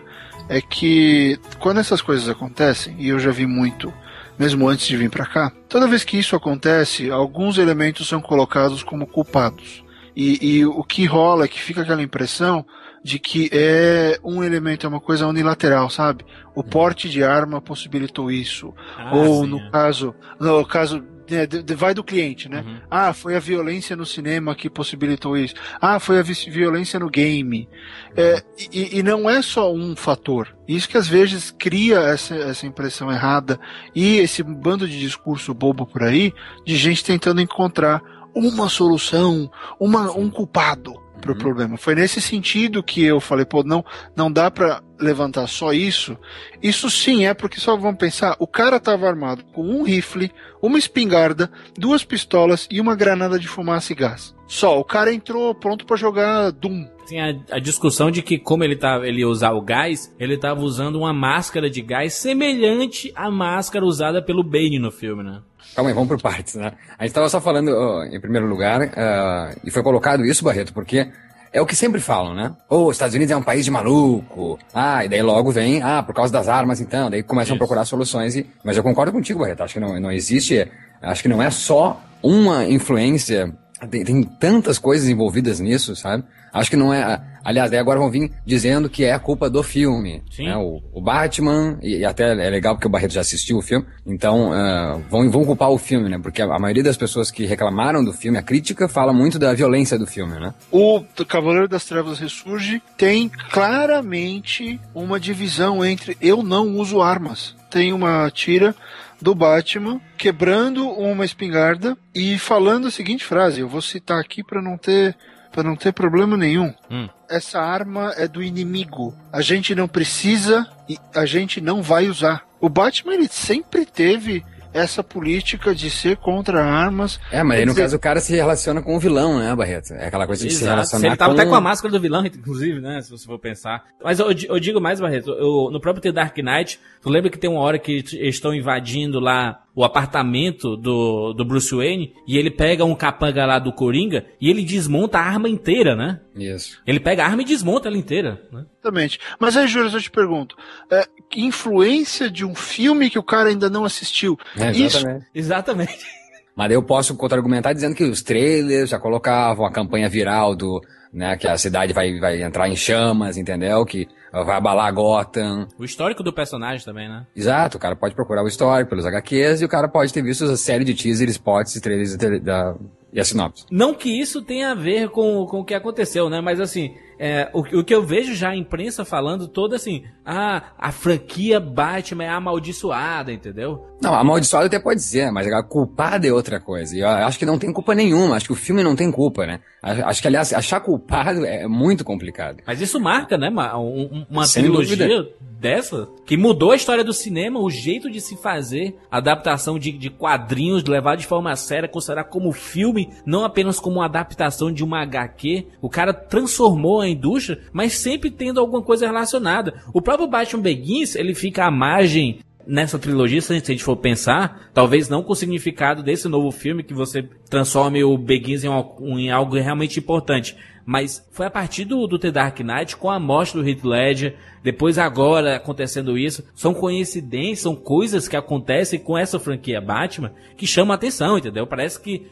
é 0.47 0.61
que 0.61 1.39
quando 1.59 1.79
essas 1.79 2.01
coisas 2.01 2.29
acontecem, 2.29 2.95
e 2.99 3.09
eu 3.09 3.19
já 3.19 3.31
vi 3.31 3.47
muito, 3.47 3.91
mesmo 4.37 4.69
antes 4.69 4.87
de 4.87 4.95
vir 4.95 5.09
para 5.09 5.25
cá, 5.25 5.51
toda 5.67 5.87
vez 5.87 6.03
que 6.03 6.17
isso 6.17 6.35
acontece, 6.35 7.09
alguns 7.09 7.57
elementos 7.57 8.07
são 8.07 8.21
colocados 8.21 8.83
como 8.83 9.07
culpados. 9.07 9.83
E, 10.15 10.57
e 10.57 10.65
o 10.65 10.83
que 10.83 11.05
rola 11.05 11.45
é 11.45 11.47
que 11.47 11.61
fica 11.61 11.81
aquela 11.81 12.03
impressão 12.03 12.65
de 13.03 13.17
que 13.19 13.49
é 13.53 14.19
um 14.23 14.43
elemento, 14.43 14.85
é 14.85 14.89
uma 14.89 14.99
coisa 14.99 15.25
unilateral, 15.27 15.89
sabe? 15.89 16.25
O 16.53 16.63
porte 16.63 17.09
de 17.09 17.23
arma 17.23 17.61
possibilitou 17.61 18.29
isso. 18.31 18.73
Ah, 18.97 19.15
Ou 19.15 19.43
sim, 19.43 19.49
no 19.49 19.57
é. 19.59 19.69
caso, 19.71 20.15
no 20.39 20.65
caso 20.65 21.03
é, 21.31 21.45
de- 21.45 21.61
de- 21.61 21.75
vai 21.75 21.93
do 21.93 22.03
cliente, 22.03 22.49
né? 22.49 22.63
Uhum. 22.65 22.77
Ah, 22.89 23.13
foi 23.13 23.35
a 23.35 23.39
violência 23.39 23.95
no 23.95 24.03
cinema 24.05 24.55
que 24.55 24.67
possibilitou 24.67 25.37
isso. 25.37 25.53
Ah, 25.79 25.99
foi 25.99 26.17
a 26.17 26.23
vi- 26.23 26.49
violência 26.49 26.99
no 26.99 27.07
game. 27.07 27.69
É, 28.17 28.41
e, 28.73 28.97
e 28.97 29.03
não 29.03 29.29
é 29.29 29.39
só 29.43 29.71
um 29.71 29.95
fator. 29.95 30.47
Isso 30.67 30.89
que 30.89 30.97
às 30.97 31.07
vezes 31.07 31.51
cria 31.57 31.99
essa, 31.99 32.33
essa 32.35 32.65
impressão 32.65 33.11
errada 33.11 33.59
e 33.95 34.17
esse 34.17 34.41
bando 34.41 34.87
de 34.87 34.99
discurso 34.99 35.53
bobo 35.53 35.85
por 35.85 36.01
aí 36.03 36.33
de 36.65 36.75
gente 36.75 37.03
tentando 37.05 37.39
encontrar 37.41 38.01
uma 38.35 38.67
solução, 38.67 39.49
uma, 39.79 40.11
um 40.11 40.29
culpado 40.31 40.95
pro 41.19 41.35
problema. 41.35 41.77
Foi 41.77 41.95
nesse 41.95 42.21
sentido 42.21 42.83
que 42.83 43.03
eu 43.03 43.19
falei, 43.19 43.45
pô, 43.45 43.63
não, 43.63 43.83
não 44.15 44.31
dá 44.31 44.49
pra 44.49 44.81
levantar 44.99 45.47
só 45.47 45.71
isso. 45.71 46.17
Isso 46.61 46.89
sim 46.89 47.25
é 47.25 47.33
porque 47.33 47.59
só 47.59 47.75
vamos 47.77 47.97
pensar, 47.97 48.35
o 48.39 48.47
cara 48.47 48.79
tava 48.79 49.07
armado 49.07 49.43
com 49.53 49.63
um 49.63 49.83
rifle, 49.83 50.31
uma 50.61 50.77
espingarda, 50.77 51.51
duas 51.77 52.03
pistolas 52.03 52.67
e 52.69 52.81
uma 52.81 52.95
granada 52.95 53.39
de 53.39 53.47
fumaça 53.47 53.93
e 53.93 53.95
gás. 53.95 54.35
Só, 54.47 54.79
o 54.79 54.83
cara 54.83 55.13
entrou 55.13 55.53
pronto 55.53 55.85
pra 55.85 55.95
jogar 55.95 56.51
Doom. 56.51 56.85
Tem 57.07 57.21
a, 57.21 57.35
a 57.51 57.59
discussão 57.59 58.09
de 58.09 58.21
que 58.21 58.39
como 58.39 58.63
ele 58.63 58.75
tava, 58.75 59.07
ele 59.07 59.19
ia 59.19 59.27
usar 59.27 59.51
o 59.51 59.61
gás, 59.61 60.13
ele 60.19 60.37
tava 60.37 60.61
usando 60.61 60.95
uma 60.97 61.13
máscara 61.13 61.69
de 61.69 61.81
gás 61.81 62.15
semelhante 62.15 63.11
à 63.15 63.29
máscara 63.29 63.85
usada 63.85 64.23
pelo 64.23 64.43
Bane 64.43 64.79
no 64.79 64.91
filme, 64.91 65.23
né? 65.23 65.41
Calma 65.79 65.91
aí, 65.91 65.93
vamos 65.93 66.09
por 66.09 66.21
partes, 66.21 66.55
né? 66.55 66.73
A 66.97 67.03
gente 67.03 67.11
estava 67.11 67.29
só 67.29 67.39
falando, 67.39 68.03
em 68.11 68.19
primeiro 68.19 68.45
lugar, 68.45 68.81
ah, 68.97 69.55
e 69.63 69.71
foi 69.71 69.81
colocado 69.81 70.25
isso, 70.25 70.43
Barreto, 70.43 70.73
porque 70.73 71.07
é 71.53 71.61
o 71.61 71.65
que 71.65 71.73
sempre 71.73 72.01
falam, 72.01 72.35
né? 72.35 72.53
Ô, 72.69 72.87
os 72.87 72.97
Estados 72.97 73.15
Unidos 73.15 73.31
é 73.31 73.37
um 73.37 73.41
país 73.41 73.63
de 73.63 73.71
maluco. 73.71 74.59
Ah, 74.73 75.05
e 75.05 75.07
daí 75.07 75.21
logo 75.21 75.51
vem, 75.51 75.81
ah, 75.81 76.03
por 76.03 76.13
causa 76.13 76.33
das 76.33 76.49
armas, 76.49 76.81
então. 76.81 77.09
Daí 77.09 77.23
começam 77.23 77.55
a 77.55 77.57
procurar 77.57 77.85
soluções. 77.85 78.35
E... 78.35 78.45
Mas 78.61 78.75
eu 78.75 78.83
concordo 78.83 79.13
contigo, 79.13 79.39
Barreto. 79.39 79.63
Acho 79.63 79.75
que 79.75 79.79
não, 79.79 79.97
não 80.01 80.11
existe, 80.11 80.69
acho 81.01 81.21
que 81.21 81.29
não 81.29 81.41
é 81.41 81.49
só 81.49 82.03
uma 82.21 82.65
influência. 82.65 83.53
Tem, 83.89 84.03
tem 84.03 84.21
tantas 84.21 84.77
coisas 84.77 85.07
envolvidas 85.07 85.61
nisso, 85.61 85.95
sabe? 85.95 86.25
Acho 86.51 86.69
que 86.69 86.75
não 86.75 86.93
é. 86.93 87.21
Aliás, 87.43 87.69
daí 87.71 87.79
agora 87.79 87.99
vão 87.99 88.09
vir 88.09 88.31
dizendo 88.45 88.89
que 88.89 89.03
é 89.03 89.13
a 89.13 89.19
culpa 89.19 89.49
do 89.49 89.63
filme. 89.63 90.23
Sim. 90.31 90.45
né? 90.45 90.57
O, 90.57 90.81
o 90.93 91.01
Batman, 91.01 91.77
e, 91.81 91.97
e 91.97 92.05
até 92.05 92.31
é 92.31 92.49
legal 92.49 92.75
porque 92.75 92.87
o 92.87 92.89
Barreto 92.89 93.13
já 93.13 93.21
assistiu 93.21 93.57
o 93.57 93.61
filme, 93.61 93.85
então 94.05 94.51
ah, 94.53 94.99
vão, 95.09 95.29
vão 95.29 95.45
culpar 95.45 95.69
o 95.69 95.77
filme, 95.77 96.09
né? 96.09 96.19
Porque 96.21 96.41
a, 96.41 96.45
a 96.45 96.59
maioria 96.59 96.83
das 96.83 96.97
pessoas 96.97 97.31
que 97.31 97.45
reclamaram 97.45 98.03
do 98.03 98.13
filme, 98.13 98.37
a 98.37 98.43
crítica, 98.43 98.87
fala 98.87 99.13
muito 99.13 99.39
da 99.39 99.53
violência 99.53 99.97
do 99.97 100.05
filme, 100.05 100.39
né? 100.39 100.53
O 100.71 101.03
Cavaleiro 101.27 101.67
das 101.67 101.85
Trevas 101.85 102.19
Ressurge 102.19 102.81
tem 102.97 103.29
claramente 103.29 104.79
uma 104.93 105.19
divisão 105.19 105.83
entre 105.83 106.17
eu 106.21 106.43
não 106.43 106.75
uso 106.75 107.01
armas. 107.01 107.55
Tem 107.69 107.93
uma 107.93 108.29
tira 108.31 108.75
do 109.21 109.35
Batman 109.35 110.01
quebrando 110.17 110.89
uma 110.89 111.25
espingarda 111.25 111.97
e 112.15 112.37
falando 112.39 112.87
a 112.87 112.91
seguinte 112.91 113.23
frase, 113.23 113.61
eu 113.61 113.67
vou 113.67 113.81
citar 113.81 114.19
aqui 114.19 114.43
para 114.43 114.61
não 114.61 114.77
ter 114.77 115.15
para 115.51 115.63
não 115.63 115.75
ter 115.75 115.91
problema 115.91 116.37
nenhum. 116.37 116.71
Hum. 116.91 117.09
Essa 117.29 117.59
arma 117.59 118.13
é 118.17 118.27
do 118.27 118.41
inimigo. 118.41 119.13
A 119.31 119.41
gente 119.41 119.75
não 119.75 119.87
precisa 119.87 120.67
e 120.87 120.97
a 121.15 121.25
gente 121.25 121.61
não 121.61 121.81
vai 121.81 122.07
usar. 122.09 122.43
O 122.59 122.67
Batman 122.67 123.13
ele 123.13 123.27
sempre 123.29 123.85
teve 123.85 124.43
essa 124.73 125.03
política 125.03 125.73
de 125.73 125.89
ser 125.89 126.17
contra 126.17 126.63
armas. 126.63 127.19
É, 127.31 127.41
mas 127.41 127.59
aí 127.59 127.65
no 127.65 127.71
dizer, 127.71 127.81
caso 127.83 127.95
o 127.95 127.99
cara 127.99 128.19
se 128.19 128.35
relaciona 128.35 128.81
com 128.81 128.95
o 128.95 128.99
vilão, 128.99 129.39
né, 129.39 129.55
Barreto? 129.55 129.93
É 129.93 130.07
aquela 130.07 130.27
coisa 130.27 130.43
de 130.45 130.51
se 130.51 130.57
Exato. 130.57 130.71
relacionar 130.75 131.07
Ele 131.07 131.15
tava 131.15 131.33
com... 131.33 131.39
até 131.41 131.49
com 131.49 131.55
a 131.55 131.61
máscara 131.61 131.91
do 131.91 131.99
vilão, 131.99 132.23
inclusive, 132.25 132.79
né? 132.79 133.01
Se 133.01 133.09
você 133.09 133.25
for 133.25 133.39
pensar. 133.39 133.83
Mas 134.03 134.19
eu, 134.19 134.27
eu 134.31 134.59
digo 134.59 134.79
mais, 134.79 134.99
Barreto, 134.99 135.31
eu- 135.31 135.69
no 135.71 135.79
próprio 135.81 136.01
The 136.03 136.11
Dark 136.11 136.37
Knight, 136.37 136.79
tu 137.01 137.09
lembra 137.09 137.31
que 137.31 137.37
tem 137.37 137.49
uma 137.49 137.61
hora 137.61 137.79
que 137.79 137.91
eles 137.93 138.35
estão 138.35 138.53
invadindo 138.53 139.19
lá 139.19 139.59
o 139.79 139.83
apartamento 139.85 140.75
do, 140.75 141.31
do 141.31 141.45
Bruce 141.45 141.73
Wayne 141.73 142.13
e 142.27 142.37
ele 142.37 142.51
pega 142.51 142.83
um 142.83 142.93
capanga 142.93 143.45
lá 143.45 143.59
do 143.59 143.71
Coringa 143.71 144.25
e 144.41 144.49
ele 144.49 144.61
desmonta 144.61 145.19
a 145.19 145.21
arma 145.21 145.47
inteira, 145.47 145.95
né? 145.95 146.19
Isso. 146.35 146.81
Ele 146.85 146.99
pega 146.99 147.23
a 147.23 147.27
arma 147.27 147.43
e 147.43 147.45
desmonta 147.45 147.87
ela 147.87 147.95
inteira, 147.95 148.41
né? 148.51 148.65
Exatamente. 148.73 149.21
Mas 149.39 149.55
aí, 149.55 149.69
Júlio, 149.69 149.89
eu 149.89 150.01
te 150.01 150.11
pergunto: 150.11 150.57
é, 150.91 151.07
que 151.29 151.39
influência 151.39 152.29
de 152.29 152.43
um 152.43 152.53
filme 152.53 153.09
que 153.09 153.17
o 153.17 153.23
cara 153.23 153.47
ainda 153.47 153.69
não 153.69 153.85
assistiu? 153.85 154.37
É, 154.57 154.69
Isso 154.71 154.97
exatamente. 154.97 155.25
Exatamente. 155.33 156.05
Mas 156.53 156.67
daí 156.67 156.75
eu 156.75 156.83
posso 156.83 157.15
contra-argumentar 157.15 157.71
dizendo 157.71 157.95
que 157.95 158.03
os 158.03 158.21
trailers 158.21 158.89
já 158.89 158.99
colocavam 158.99 159.65
a 159.65 159.71
campanha 159.71 160.09
viral 160.09 160.57
do, 160.57 160.81
né, 161.11 161.35
que 161.37 161.47
a 161.47 161.57
cidade 161.57 161.91
vai, 161.93 162.19
vai 162.19 162.41
entrar 162.41 162.69
em 162.69 162.75
chamas, 162.75 163.37
entendeu? 163.37 163.83
Que 163.85 164.07
vai 164.31 164.57
abalar 164.57 164.93
Gotham. 164.93 165.67
O 165.77 165.83
histórico 165.83 166.21
do 166.21 166.31
personagem 166.31 166.85
também, 166.85 167.09
né? 167.09 167.25
Exato, 167.35 167.77
o 167.77 167.79
cara 167.79 167.95
pode 167.95 168.13
procurar 168.15 168.43
o 168.43 168.47
histórico 168.47 168.89
pelos 168.89 169.05
HQs 169.05 169.61
e 169.61 169.65
o 169.65 169.69
cara 169.69 169.87
pode 169.87 170.13
ter 170.13 170.21
visto 170.21 170.45
a 170.45 170.55
série 170.55 170.83
de 170.83 170.93
teasers, 170.93 171.31
spots 171.31 171.75
e 171.75 171.81
trailers 171.81 172.15
da, 172.15 172.37
da, 172.37 172.75
e 173.11 173.19
a 173.19 173.25
sinopse. 173.25 173.65
Não 173.71 173.93
que 173.93 174.09
isso 174.09 174.41
tenha 174.41 174.71
a 174.71 174.75
ver 174.75 175.09
com, 175.09 175.45
com 175.45 175.61
o 175.61 175.65
que 175.65 175.73
aconteceu, 175.73 176.29
né? 176.29 176.41
Mas 176.41 176.59
assim, 176.59 176.95
é, 177.19 177.49
o, 177.53 177.59
o 177.59 177.83
que 177.83 177.93
eu 177.93 178.01
vejo 178.03 178.33
já 178.33 178.49
a 178.49 178.55
imprensa 178.55 179.03
falando 179.03 179.47
toda 179.47 179.75
assim, 179.75 180.03
ah, 180.25 180.63
a 180.77 180.91
franquia 180.91 181.59
Batman 181.59 182.23
é 182.23 182.29
amaldiçoada, 182.29 183.31
entendeu? 183.31 183.85
Não, 184.01 184.13
amaldiçoado 184.15 184.67
até 184.67 184.79
pode 184.79 184.99
dizer, 184.99 185.29
mas 185.31 185.45
a 185.51 185.61
culpada 185.61 186.25
é 186.25 186.31
outra 186.31 186.59
coisa. 186.59 186.95
E 186.95 187.01
eu 187.01 187.07
acho 187.09 187.37
que 187.37 187.45
não 187.45 187.59
tem 187.59 187.73
culpa 187.73 187.93
nenhuma, 187.93 188.35
acho 188.37 188.45
que 188.45 188.53
o 188.53 188.55
filme 188.55 188.81
não 188.81 188.95
tem 188.95 189.11
culpa, 189.11 189.45
né? 189.45 189.59
Acho 189.81 190.21
que, 190.21 190.27
aliás, 190.27 190.53
achar 190.53 190.79
culpado 190.81 191.45
é 191.45 191.67
muito 191.67 192.03
complicado. 192.05 192.61
Mas 192.65 192.79
isso 192.81 192.99
marca, 192.99 193.37
né? 193.37 193.49
Uma, 193.49 193.77
um- 193.77 194.25
uma 194.29 194.45
Sem 194.45 194.63
trilogia 194.63 194.95
dúvida. 195.07 195.29
dessa 195.59 196.07
que 196.25 196.35
mudou 196.37 196.71
a 196.71 196.75
história 196.75 197.03
do 197.03 197.13
cinema, 197.13 197.59
o 197.59 197.69
jeito 197.69 198.09
de 198.09 198.19
se 198.21 198.35
fazer, 198.37 198.95
adaptação 199.11 199.77
de, 199.79 199.91
de 199.91 200.09
quadrinhos, 200.09 200.83
levar 200.85 201.15
de 201.17 201.25
forma 201.27 201.53
séria, 201.55 201.87
considerar 201.89 202.25
como 202.25 202.51
filme, 202.53 203.09
não 203.25 203.43
apenas 203.43 203.79
como 203.79 203.97
uma 203.97 204.05
adaptação 204.05 204.71
de 204.71 204.83
uma 204.83 205.01
HQ. 205.01 205.67
O 205.81 205.89
cara 205.89 206.13
transformou 206.13 207.01
a 207.01 207.08
indústria, 207.09 207.59
mas 207.73 207.93
sempre 207.93 208.29
tendo 208.31 208.59
alguma 208.59 208.81
coisa 208.81 209.05
relacionada. 209.05 209.81
O 209.93 210.01
próprio 210.01 210.27
Batman 210.27 210.61
Begins, 210.61 211.15
ele 211.15 211.33
fica 211.33 211.65
à 211.65 211.71
margem 211.71 212.39
nessa 212.67 212.99
trilogia, 212.99 213.41
se 213.41 213.51
a 213.51 213.55
gente 213.55 213.83
for 213.83 213.95
pensar, 213.95 214.69
talvez 214.73 215.09
não 215.09 215.23
com 215.23 215.33
o 215.33 215.35
significado 215.35 216.03
desse 216.03 216.27
novo 216.27 216.51
filme, 216.51 216.83
que 216.83 216.93
você 216.93 217.23
transforme 217.49 218.03
o 218.03 218.15
Begins 218.15 218.63
em, 218.63 218.67
al- 218.67 218.95
em 219.01 219.31
algo 219.31 219.55
realmente 219.55 219.97
importante. 219.99 220.55
Mas 220.89 221.23
foi 221.31 221.45
a 221.45 221.51
partir 221.51 221.85
do, 221.85 222.07
do 222.07 222.17
The 222.17 222.31
Dark 222.31 222.61
Knight, 222.61 222.97
com 222.97 223.11
a 223.11 223.19
morte 223.19 223.53
do 223.53 223.63
Heath 223.63 223.83
Ledger, 223.83 224.35
depois 224.63 224.97
agora 224.97 225.55
acontecendo 225.55 226.17
isso, 226.17 226.43
são 226.55 226.73
coincidências, 226.73 227.59
são 227.59 227.75
coisas 227.75 228.27
que 228.27 228.35
acontecem 228.35 228.99
com 228.99 229.15
essa 229.15 229.39
franquia 229.39 229.79
Batman 229.79 230.33
que 230.57 230.65
chamam 230.67 230.91
a 230.91 230.95
atenção, 230.95 231.37
entendeu? 231.37 231.67
Parece 231.67 232.01
que 232.01 232.27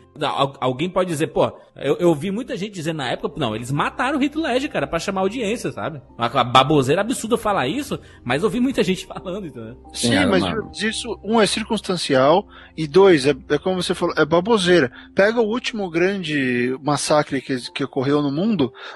alguém 0.60 0.90
pode 0.90 1.10
dizer, 1.10 1.28
pô, 1.28 1.52
eu, 1.76 1.96
eu 1.98 2.16
vi 2.16 2.32
muita 2.32 2.58
gente 2.58 2.74
dizendo 2.74 2.98
na 2.98 3.12
época, 3.12 3.36
não, 3.38 3.56
eles 3.56 3.72
mataram 3.72 4.18
o 4.18 4.24
Heath 4.24 4.36
Ledger, 4.36 4.72
cara, 4.72 4.88
pra 4.88 5.00
chamar 5.00 5.22
audiência, 5.22 5.72
sabe? 5.72 6.02
Uma 6.18 6.44
baboseira 6.44 7.02
absurda 7.02 7.38
falar 7.38 7.68
isso, 7.68 8.00
mas 8.24 8.44
eu 8.44 8.50
vi 8.50 8.60
muita 8.60 8.84
gente 8.84 9.06
falando, 9.08 9.48
entendeu? 9.48 9.78
Sim, 9.94 10.10
Sim 10.10 10.26
mas 10.26 10.42
mano. 10.42 10.72
isso, 10.74 11.20
um 11.24 11.40
é 11.40 11.46
circunstancial 11.46 12.48
e 12.76 12.88
dois, 12.88 13.26
é, 13.26 13.36
é 13.50 13.58
como 13.58 13.82
você 13.82 13.94
falou, 13.94 14.16
é 14.18 14.26
baboseira. 14.26 14.92
Pega 15.16 15.40
o 15.40 15.48
último 15.48 15.90
grande 15.90 16.76
massacre 16.82 17.42
que, 17.42 17.72
que 17.72 17.84
ocorreu 17.84 18.22
no 18.22 18.32
mundo, 18.32 18.47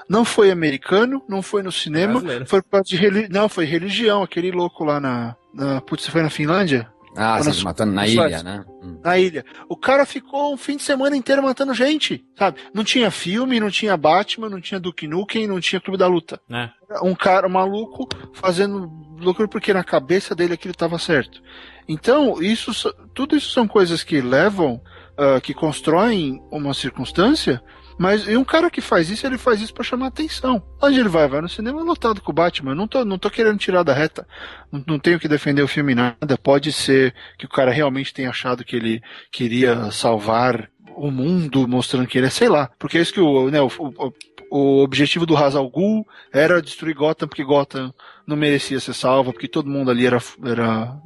não 0.08 0.24
foi 0.24 0.50
americano, 0.50 1.22
não 1.28 1.42
foi 1.42 1.62
no 1.62 1.72
cinema, 1.72 2.14
Brasileiro. 2.14 2.46
foi 2.46 2.62
por 2.62 2.70
causa 2.70 2.88
de 2.88 2.96
religião 2.96 3.28
não, 3.30 3.48
foi 3.48 3.64
religião, 3.64 4.22
aquele 4.22 4.50
louco 4.50 4.84
lá 4.84 5.00
na. 5.00 5.36
na 5.52 5.80
putz, 5.80 6.06
foi 6.06 6.22
na 6.22 6.30
Finlândia? 6.30 6.90
Ah, 7.14 7.42
sim, 7.42 7.62
matando 7.62 7.92
na 7.92 8.06
ilha, 8.06 8.42
né? 8.42 8.64
Hum. 8.82 8.98
Na 9.04 9.18
ilha. 9.18 9.44
O 9.68 9.76
cara 9.76 10.06
ficou 10.06 10.54
um 10.54 10.56
fim 10.56 10.76
de 10.76 10.82
semana 10.82 11.14
inteiro 11.14 11.42
matando 11.42 11.74
gente, 11.74 12.24
sabe? 12.38 12.60
Não 12.72 12.82
tinha 12.82 13.10
filme, 13.10 13.60
não 13.60 13.70
tinha 13.70 13.96
Batman, 13.96 14.48
não 14.48 14.60
tinha 14.60 14.80
Duke 14.80 15.06
Nukem, 15.06 15.46
não 15.46 15.60
tinha 15.60 15.80
Clube 15.80 15.98
da 15.98 16.06
Luta. 16.06 16.40
É. 16.50 16.70
Um 17.02 17.14
cara 17.14 17.48
maluco 17.50 18.08
fazendo 18.32 18.90
loucura 19.20 19.46
porque 19.46 19.74
na 19.74 19.84
cabeça 19.84 20.34
dele 20.34 20.54
aquilo 20.54 20.72
estava 20.72 20.98
certo. 20.98 21.42
Então, 21.86 22.42
isso, 22.42 22.72
tudo 23.12 23.36
isso 23.36 23.50
são 23.50 23.68
coisas 23.68 24.02
que 24.02 24.20
levam, 24.22 24.80
uh, 25.18 25.40
que 25.42 25.52
constroem 25.52 26.42
uma 26.50 26.72
circunstância 26.72 27.62
mas 28.02 28.26
e 28.26 28.36
um 28.36 28.42
cara 28.42 28.68
que 28.68 28.80
faz 28.80 29.08
isso, 29.08 29.24
ele 29.24 29.38
faz 29.38 29.60
isso 29.60 29.72
para 29.72 29.84
chamar 29.84 30.08
atenção. 30.08 30.60
Onde 30.82 30.98
ele 30.98 31.08
vai? 31.08 31.28
Vai 31.28 31.40
no 31.40 31.48
cinema 31.48 31.80
lotado 31.84 32.20
com 32.20 32.32
o 32.32 32.34
Batman. 32.34 32.74
Não 32.74 32.88
tô, 32.88 33.04
não 33.04 33.16
tô 33.16 33.30
querendo 33.30 33.60
tirar 33.60 33.84
da 33.84 33.94
reta. 33.94 34.26
Não, 34.72 34.82
não 34.88 34.98
tenho 34.98 35.20
que 35.20 35.28
defender 35.28 35.62
o 35.62 35.68
filme 35.68 35.94
nada. 35.94 36.36
Pode 36.36 36.72
ser 36.72 37.14
que 37.38 37.46
o 37.46 37.48
cara 37.48 37.70
realmente 37.70 38.12
tenha 38.12 38.30
achado 38.30 38.64
que 38.64 38.74
ele 38.74 39.00
queria 39.30 39.88
salvar 39.92 40.68
o 40.96 41.12
mundo, 41.12 41.68
mostrando 41.68 42.08
que 42.08 42.18
ele 42.18 42.26
é, 42.26 42.30
sei 42.30 42.48
lá. 42.48 42.72
Porque 42.76 42.98
é 42.98 43.00
isso 43.00 43.12
que 43.12 43.20
o, 43.20 43.48
né, 43.48 43.60
o, 43.60 43.68
o, 43.68 44.12
o 44.50 44.82
objetivo 44.82 45.24
do 45.24 45.36
Hazal 45.36 45.70
Ghul 45.70 46.04
era 46.32 46.60
destruir 46.60 46.96
Gotham, 46.96 47.28
porque 47.28 47.44
Gotham 47.44 47.94
não 48.26 48.36
merecia 48.36 48.80
ser 48.80 48.94
salva, 48.94 49.32
porque 49.32 49.46
todo 49.46 49.70
mundo 49.70 49.92
ali 49.92 50.06
era, 50.06 50.18
era, 50.44 50.96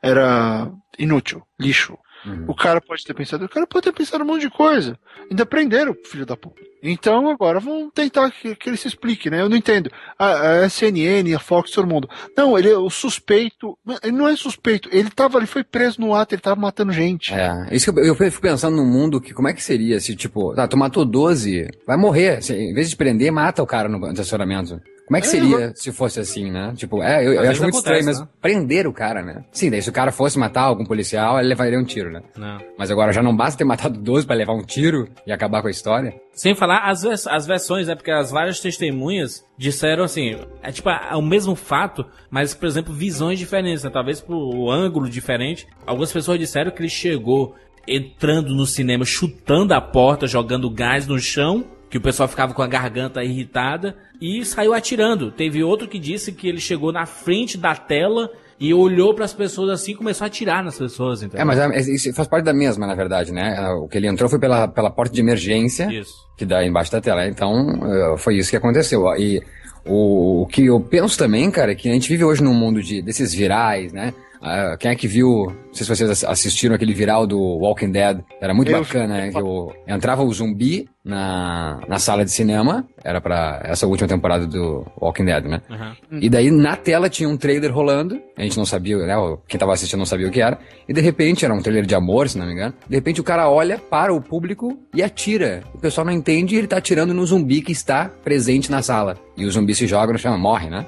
era 0.00 0.70
inútil, 0.96 1.42
lixo. 1.58 1.98
Uhum. 2.26 2.44
O 2.48 2.54
cara 2.54 2.80
pode 2.80 3.04
ter 3.04 3.14
pensado, 3.14 3.44
o 3.44 3.48
cara 3.48 3.66
pode 3.66 3.84
ter 3.84 3.92
pensado 3.92 4.24
um 4.24 4.26
monte 4.26 4.42
de 4.42 4.50
coisa. 4.50 4.98
Ainda 5.30 5.44
prenderam, 5.44 5.94
filho 6.04 6.24
da 6.24 6.36
puta. 6.36 6.62
Então 6.82 7.30
agora 7.30 7.60
vamos 7.60 7.90
tentar 7.94 8.30
que, 8.30 8.54
que 8.54 8.68
ele 8.68 8.76
se 8.76 8.88
explique, 8.88 9.30
né? 9.30 9.40
Eu 9.40 9.48
não 9.48 9.56
entendo. 9.56 9.90
A, 10.18 10.64
a 10.64 10.68
CNN, 10.68 11.34
a 11.34 11.38
Fox, 11.38 11.70
todo 11.70 11.88
mundo. 11.88 12.08
Não, 12.36 12.58
ele 12.58 12.68
é 12.70 12.76
o 12.76 12.90
suspeito. 12.90 13.78
Ele 14.02 14.12
não 14.12 14.28
é 14.28 14.36
suspeito. 14.36 14.88
Ele 14.92 15.10
tava, 15.10 15.38
ele 15.38 15.46
foi 15.46 15.64
preso 15.64 16.00
no 16.00 16.14
ato, 16.14 16.34
ele 16.34 16.42
tava 16.42 16.60
matando 16.60 16.92
gente. 16.92 17.32
É, 17.32 17.68
isso 17.72 17.92
que 17.92 18.00
eu, 18.00 18.04
eu 18.04 18.14
fico 18.14 18.42
pensando 18.42 18.76
num 18.76 18.86
mundo 18.86 19.20
que 19.20 19.32
como 19.32 19.48
é 19.48 19.54
que 19.54 19.62
seria 19.62 19.98
se, 19.98 20.14
tipo, 20.14 20.54
tá, 20.54 20.68
tu 20.68 20.76
matou 20.76 21.06
12, 21.06 21.68
vai 21.86 21.96
morrer. 21.96 22.42
Se, 22.42 22.54
em 22.54 22.74
vez 22.74 22.90
de 22.90 22.96
prender, 22.96 23.32
mata 23.32 23.62
o 23.62 23.66
cara 23.66 23.88
no 23.88 24.10
estacionamento. 24.10 24.80
Como 25.06 25.18
é 25.18 25.20
que 25.20 25.26
é, 25.26 25.30
seria 25.30 25.72
se 25.74 25.92
fosse 25.92 26.18
assim, 26.18 26.50
né? 26.50 26.72
Tipo, 26.76 27.02
é, 27.02 27.26
eu, 27.26 27.34
eu 27.34 27.50
acho 27.50 27.62
muito 27.62 27.76
acontece, 27.76 27.98
estranho, 28.00 28.04
mas 28.06 28.20
né? 28.20 28.28
prender 28.40 28.86
o 28.86 28.92
cara, 28.92 29.22
né? 29.22 29.44
Sim, 29.52 29.70
daí 29.70 29.82
se 29.82 29.90
o 29.90 29.92
cara 29.92 30.10
fosse 30.10 30.38
matar 30.38 30.62
algum 30.62 30.84
policial, 30.84 31.38
ele 31.38 31.48
levaria 31.48 31.78
um 31.78 31.84
tiro, 31.84 32.10
né? 32.10 32.22
Não. 32.36 32.58
Mas 32.78 32.90
agora 32.90 33.12
já 33.12 33.22
não 33.22 33.36
basta 33.36 33.58
ter 33.58 33.64
matado 33.64 33.98
12 33.98 34.26
para 34.26 34.36
levar 34.36 34.54
um 34.54 34.62
tiro 34.62 35.08
e 35.26 35.32
acabar 35.32 35.60
com 35.60 35.68
a 35.68 35.70
história. 35.70 36.14
Sem 36.32 36.54
falar 36.54 36.88
as, 36.88 37.04
as 37.26 37.46
versões, 37.46 37.86
né? 37.86 37.94
Porque 37.94 38.10
as 38.10 38.30
várias 38.30 38.60
testemunhas 38.60 39.44
disseram 39.58 40.04
assim, 40.04 40.38
é 40.62 40.72
tipo 40.72 40.88
é 40.88 41.14
o 41.14 41.22
mesmo 41.22 41.54
fato, 41.54 42.06
mas, 42.30 42.54
por 42.54 42.66
exemplo, 42.66 42.94
visões 42.94 43.38
diferentes, 43.38 43.84
né? 43.84 43.90
Talvez 43.90 44.22
por 44.22 44.70
ângulo 44.70 45.08
diferente. 45.08 45.66
Algumas 45.86 46.12
pessoas 46.12 46.38
disseram 46.38 46.70
que 46.70 46.80
ele 46.80 46.88
chegou 46.88 47.54
entrando 47.86 48.54
no 48.54 48.64
cinema, 48.64 49.04
chutando 49.04 49.74
a 49.74 49.80
porta, 49.80 50.26
jogando 50.26 50.70
gás 50.70 51.06
no 51.06 51.18
chão 51.18 51.73
que 51.94 51.98
o 51.98 52.00
pessoal 52.00 52.28
ficava 52.28 52.52
com 52.52 52.60
a 52.60 52.66
garganta 52.66 53.22
irritada 53.22 53.94
e 54.20 54.44
saiu 54.44 54.74
atirando. 54.74 55.30
Teve 55.30 55.62
outro 55.62 55.86
que 55.86 55.96
disse 55.96 56.32
que 56.32 56.48
ele 56.48 56.58
chegou 56.58 56.90
na 56.90 57.06
frente 57.06 57.56
da 57.56 57.76
tela 57.76 58.32
e 58.58 58.74
olhou 58.74 59.14
para 59.14 59.24
as 59.24 59.32
pessoas 59.32 59.70
assim 59.70 59.92
e 59.92 59.94
começou 59.94 60.24
a 60.24 60.26
atirar 60.26 60.64
nas 60.64 60.76
pessoas. 60.76 61.22
Entendeu? 61.22 61.42
É, 61.42 61.44
mas 61.44 61.86
isso 61.86 62.12
faz 62.12 62.26
parte 62.26 62.46
da 62.46 62.52
mesma, 62.52 62.84
na 62.84 62.96
verdade, 62.96 63.30
né? 63.30 63.54
É, 63.56 63.68
o 63.74 63.86
que 63.86 63.96
ele 63.96 64.08
entrou 64.08 64.28
foi 64.28 64.40
pela, 64.40 64.66
pela 64.66 64.90
porta 64.90 65.14
de 65.14 65.20
emergência 65.20 65.84
isso. 65.84 66.12
que 66.36 66.44
dá 66.44 66.66
embaixo 66.66 66.90
da 66.90 67.00
tela. 67.00 67.28
Então, 67.28 67.54
é, 67.84 68.18
foi 68.18 68.38
isso 68.38 68.50
que 68.50 68.56
aconteceu. 68.56 69.06
E 69.16 69.40
o, 69.86 70.42
o 70.42 70.46
que 70.46 70.66
eu 70.66 70.80
penso 70.80 71.16
também, 71.16 71.48
cara, 71.48 71.70
é 71.70 71.74
que 71.76 71.88
a 71.88 71.92
gente 71.92 72.08
vive 72.08 72.24
hoje 72.24 72.42
num 72.42 72.54
mundo 72.54 72.82
de, 72.82 73.02
desses 73.02 73.32
virais, 73.32 73.92
né? 73.92 74.12
Uh, 74.44 74.76
quem 74.76 74.90
é 74.90 74.94
que 74.94 75.08
viu? 75.08 75.46
Não 75.46 75.74
sei 75.74 75.86
se 75.86 75.96
vocês 75.96 76.24
assistiram 76.24 76.74
aquele 76.74 76.92
viral 76.92 77.26
do 77.26 77.38
Walking 77.40 77.90
Dead. 77.90 78.20
Era 78.40 78.52
muito 78.52 78.70
eu 78.70 78.80
bacana, 78.80 79.14
né? 79.14 79.30
Que 79.30 79.38
eu, 79.38 79.74
entrava 79.88 80.22
o 80.22 80.32
zumbi 80.32 80.86
na, 81.02 81.80
na 81.88 81.98
sala 81.98 82.24
de 82.24 82.30
cinema. 82.30 82.86
Era 83.02 83.20
para 83.20 83.62
essa 83.64 83.86
última 83.86 84.06
temporada 84.06 84.46
do 84.46 84.86
Walking 85.00 85.24
Dead, 85.24 85.44
né? 85.44 85.62
Uhum. 85.70 86.18
E 86.20 86.28
daí 86.28 86.50
na 86.50 86.76
tela 86.76 87.08
tinha 87.08 87.28
um 87.28 87.36
trailer 87.38 87.74
rolando. 87.74 88.20
A 88.36 88.42
gente 88.42 88.58
não 88.58 88.66
sabia, 88.66 88.98
né? 88.98 89.14
Quem 89.48 89.58
tava 89.58 89.72
assistindo 89.72 89.98
não 89.98 90.06
sabia 90.06 90.28
o 90.28 90.30
que 90.30 90.42
era. 90.42 90.58
E 90.86 90.92
de 90.92 91.00
repente, 91.00 91.44
era 91.44 91.54
um 91.54 91.62
trailer 91.62 91.86
de 91.86 91.94
amor, 91.94 92.28
se 92.28 92.36
não 92.36 92.46
me 92.46 92.52
engano. 92.52 92.74
De 92.86 92.94
repente 92.94 93.20
o 93.20 93.24
cara 93.24 93.48
olha 93.48 93.78
para 93.78 94.12
o 94.12 94.20
público 94.20 94.78
e 94.94 95.02
atira. 95.02 95.62
O 95.74 95.78
pessoal 95.78 96.04
não 96.04 96.12
entende 96.12 96.54
e 96.54 96.58
ele 96.58 96.66
tá 96.66 96.76
atirando 96.76 97.14
no 97.14 97.24
zumbi 97.24 97.62
que 97.62 97.72
está 97.72 98.10
presente 98.22 98.70
na 98.70 98.82
sala. 98.82 99.16
E 99.36 99.46
o 99.46 99.50
zumbi 99.50 99.74
se 99.74 99.86
joga 99.86 100.12
no 100.12 100.18
chão, 100.18 100.38
morre, 100.38 100.68
né? 100.68 100.86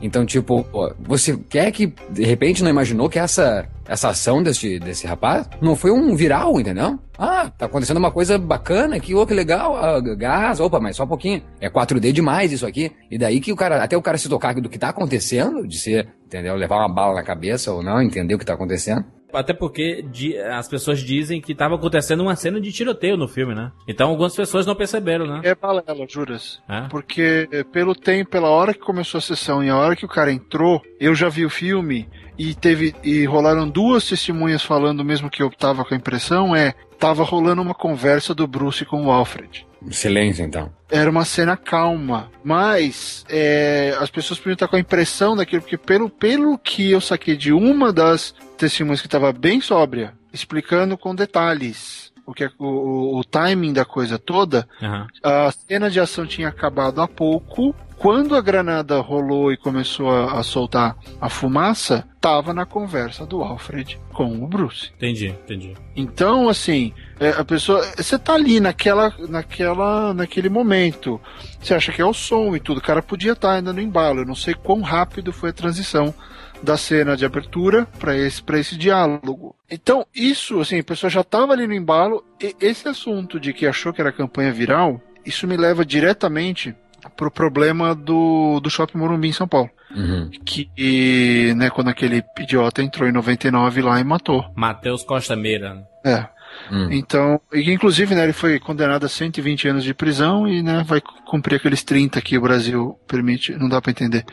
Então, 0.00 0.24
tipo, 0.26 0.66
você 0.98 1.36
quer 1.48 1.70
que, 1.70 1.92
de 2.10 2.24
repente, 2.24 2.62
não 2.62 2.70
imaginou 2.70 3.08
que 3.08 3.18
essa, 3.18 3.66
essa 3.86 4.08
ação 4.08 4.42
desse, 4.42 4.78
desse 4.78 5.06
rapaz 5.06 5.48
não 5.60 5.76
foi 5.76 5.90
um 5.90 6.14
viral, 6.16 6.60
entendeu? 6.60 6.98
Ah, 7.18 7.50
tá 7.50 7.66
acontecendo 7.66 7.98
uma 7.98 8.10
coisa 8.10 8.38
bacana 8.38 8.96
aqui, 8.96 9.14
oh, 9.14 9.26
que 9.26 9.34
legal, 9.34 9.76
ah, 9.76 10.00
gás, 10.16 10.58
opa, 10.58 10.80
mas 10.80 10.96
só 10.96 11.04
um 11.04 11.08
pouquinho. 11.08 11.42
É 11.60 11.70
4D 11.70 12.12
demais 12.12 12.52
isso 12.52 12.66
aqui. 12.66 12.90
E 13.10 13.16
daí 13.16 13.40
que 13.40 13.52
o 13.52 13.56
cara, 13.56 13.82
até 13.82 13.96
o 13.96 14.02
cara 14.02 14.18
se 14.18 14.28
tocar 14.28 14.54
do 14.54 14.68
que 14.68 14.78
tá 14.78 14.88
acontecendo, 14.88 15.66
de 15.66 15.78
ser, 15.78 16.08
entendeu? 16.26 16.56
Levar 16.56 16.78
uma 16.78 16.92
bala 16.92 17.14
na 17.14 17.22
cabeça 17.22 17.72
ou 17.72 17.82
não, 17.82 18.02
entender 18.02 18.34
o 18.34 18.38
que 18.38 18.44
tá 18.44 18.54
acontecendo. 18.54 19.04
Até 19.32 19.52
porque 19.52 20.04
as 20.52 20.68
pessoas 20.68 21.00
dizem 21.00 21.40
que 21.40 21.52
estava 21.52 21.74
acontecendo 21.74 22.22
uma 22.22 22.36
cena 22.36 22.60
de 22.60 22.72
tiroteio 22.72 23.16
no 23.16 23.28
filme, 23.28 23.54
né? 23.54 23.72
Então 23.86 24.10
algumas 24.10 24.34
pessoas 24.34 24.66
não 24.66 24.74
perceberam, 24.74 25.26
né? 25.26 25.40
É 25.44 25.54
balela, 25.54 26.06
juras. 26.08 26.60
É? 26.68 26.82
Porque 26.88 27.48
pelo 27.72 27.94
tempo, 27.94 28.30
pela 28.30 28.48
hora 28.48 28.74
que 28.74 28.80
começou 28.80 29.18
a 29.18 29.22
sessão 29.22 29.62
e 29.62 29.70
a 29.70 29.76
hora 29.76 29.96
que 29.96 30.04
o 30.04 30.08
cara 30.08 30.32
entrou, 30.32 30.82
eu 31.00 31.14
já 31.14 31.28
vi 31.28 31.44
o 31.44 31.50
filme 31.50 32.08
e 32.38 32.54
teve 32.54 32.94
e 33.02 33.24
rolaram 33.24 33.68
duas 33.68 34.08
testemunhas 34.08 34.62
falando 34.62 35.04
mesmo 35.04 35.30
que 35.30 35.42
eu 35.42 35.50
tava 35.50 35.84
com 35.84 35.94
a 35.94 35.96
impressão 35.96 36.54
é 36.56 36.74
tava 36.98 37.24
rolando 37.24 37.60
uma 37.60 37.74
conversa 37.74 38.32
do 38.32 38.46
Bruce 38.46 38.84
com 38.84 39.06
o 39.06 39.10
Alfred. 39.10 39.66
Silêncio, 39.90 40.44
então. 40.44 40.72
Era 40.88 41.10
uma 41.10 41.24
cena 41.24 41.56
calma, 41.56 42.30
mas 42.44 43.24
é, 43.28 43.96
as 43.98 44.08
pessoas 44.08 44.38
podiam 44.38 44.54
estar 44.54 44.68
com 44.68 44.76
a 44.76 44.80
impressão 44.80 45.34
daquilo, 45.34 45.62
porque 45.62 45.76
pelo, 45.76 46.08
pelo 46.08 46.56
que 46.56 46.92
eu 46.92 47.00
saquei 47.00 47.36
de 47.36 47.52
uma 47.52 47.92
das 47.92 48.34
testemunhas 48.62 49.00
que 49.00 49.08
estava 49.08 49.32
bem 49.32 49.60
sóbria, 49.60 50.14
explicando 50.32 50.96
com 50.96 51.16
detalhes 51.16 52.12
o 52.24 52.32
que 52.32 52.44
é, 52.44 52.50
o, 52.56 53.18
o 53.18 53.24
timing 53.24 53.72
da 53.72 53.84
coisa 53.84 54.16
toda, 54.20 54.68
uhum. 54.80 55.06
a 55.24 55.50
cena 55.50 55.90
de 55.90 55.98
ação 55.98 56.24
tinha 56.24 56.46
acabado 56.46 57.02
há 57.02 57.08
pouco 57.08 57.74
quando 57.98 58.36
a 58.36 58.40
granada 58.40 59.00
rolou 59.00 59.52
e 59.52 59.56
começou 59.56 60.08
a, 60.08 60.38
a 60.38 60.42
soltar 60.44 60.96
a 61.20 61.28
fumaça, 61.28 62.06
tava 62.20 62.54
na 62.54 62.64
conversa 62.64 63.26
do 63.26 63.42
Alfred 63.42 63.98
com 64.12 64.44
o 64.44 64.46
Bruce. 64.46 64.92
Entendi, 64.96 65.28
entendi. 65.28 65.74
Então, 65.96 66.48
assim, 66.48 66.92
é, 67.18 67.30
a 67.30 67.44
pessoa, 67.44 67.84
você 67.96 68.16
tá 68.16 68.34
ali 68.34 68.60
naquela, 68.60 69.12
naquela, 69.28 70.14
naquele 70.14 70.48
momento, 70.48 71.20
você 71.60 71.74
acha 71.74 71.92
que 71.92 72.00
é 72.00 72.04
o 72.04 72.14
som 72.14 72.54
e 72.54 72.60
tudo, 72.60 72.78
o 72.78 72.82
cara 72.82 73.02
podia 73.02 73.32
estar 73.32 73.48
tá 73.48 73.54
ainda 73.54 73.72
no 73.72 73.80
embalo. 73.80 74.20
Eu 74.20 74.26
não 74.26 74.36
sei 74.36 74.54
quão 74.54 74.80
rápido 74.80 75.32
foi 75.32 75.50
a 75.50 75.54
transição 75.54 76.14
da 76.62 76.76
cena 76.76 77.16
de 77.16 77.24
abertura 77.24 77.86
para 77.98 78.16
esse, 78.16 78.42
pra 78.42 78.58
esse 78.58 78.76
diálogo. 78.76 79.54
Então, 79.70 80.06
isso, 80.14 80.60
assim, 80.60 80.78
a 80.78 80.84
pessoa 80.84 81.10
já 81.10 81.22
estava 81.22 81.52
ali 81.52 81.66
no 81.66 81.74
embalo, 81.74 82.24
e 82.40 82.54
esse 82.60 82.88
assunto 82.88 83.40
de 83.40 83.52
que 83.52 83.66
achou 83.66 83.92
que 83.92 84.00
era 84.00 84.12
campanha 84.12 84.52
viral, 84.52 85.00
isso 85.24 85.46
me 85.46 85.56
leva 85.56 85.84
diretamente 85.84 86.74
pro 87.16 87.30
problema 87.30 87.94
do, 87.94 88.60
do 88.60 88.70
Shopping 88.70 88.98
Morumbi 88.98 89.28
em 89.28 89.32
São 89.32 89.48
Paulo. 89.48 89.70
Uhum. 89.94 90.30
Que, 90.44 90.70
e, 90.76 91.52
né, 91.56 91.68
quando 91.70 91.88
aquele 91.88 92.24
idiota 92.38 92.82
entrou 92.82 93.08
em 93.08 93.12
99 93.12 93.82
lá 93.82 94.00
e 94.00 94.04
matou. 94.04 94.44
Matheus 94.54 95.02
Costa 95.02 95.36
Meira. 95.36 95.86
É. 96.04 96.26
Hum. 96.70 96.88
Então, 96.90 97.40
e, 97.52 97.70
inclusive, 97.70 98.14
né, 98.14 98.24
ele 98.24 98.32
foi 98.32 98.58
condenado 98.58 99.04
a 99.04 99.08
120 99.08 99.68
anos 99.68 99.84
de 99.84 99.94
prisão 99.94 100.46
e, 100.46 100.62
né, 100.62 100.84
vai 100.86 101.00
cumprir 101.26 101.56
aqueles 101.56 101.82
30 101.82 102.20
que 102.20 102.36
o 102.38 102.40
Brasil 102.40 102.98
permite, 103.06 103.52
não 103.52 103.68
dá 103.68 103.80
para 103.80 103.90
entender. 103.90 104.24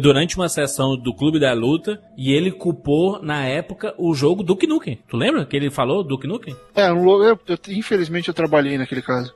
Durante 0.00 0.36
uma 0.36 0.48
sessão 0.48 0.96
do 0.96 1.14
Clube 1.14 1.38
da 1.38 1.52
Luta, 1.52 2.00
e 2.16 2.32
ele 2.32 2.50
culpou, 2.50 3.22
na 3.22 3.44
época, 3.44 3.94
o 3.96 4.12
jogo 4.12 4.42
Duke 4.42 4.66
Nukem. 4.66 4.98
Tu 5.08 5.16
lembra 5.16 5.46
que 5.46 5.56
ele 5.56 5.70
falou 5.70 6.02
Duke 6.02 6.26
Nukem? 6.26 6.56
É, 6.74 6.90
eu, 6.90 7.22
eu, 7.22 7.38
infelizmente 7.68 8.26
eu 8.26 8.34
trabalhei 8.34 8.76
naquele 8.76 9.02
caso. 9.02 9.32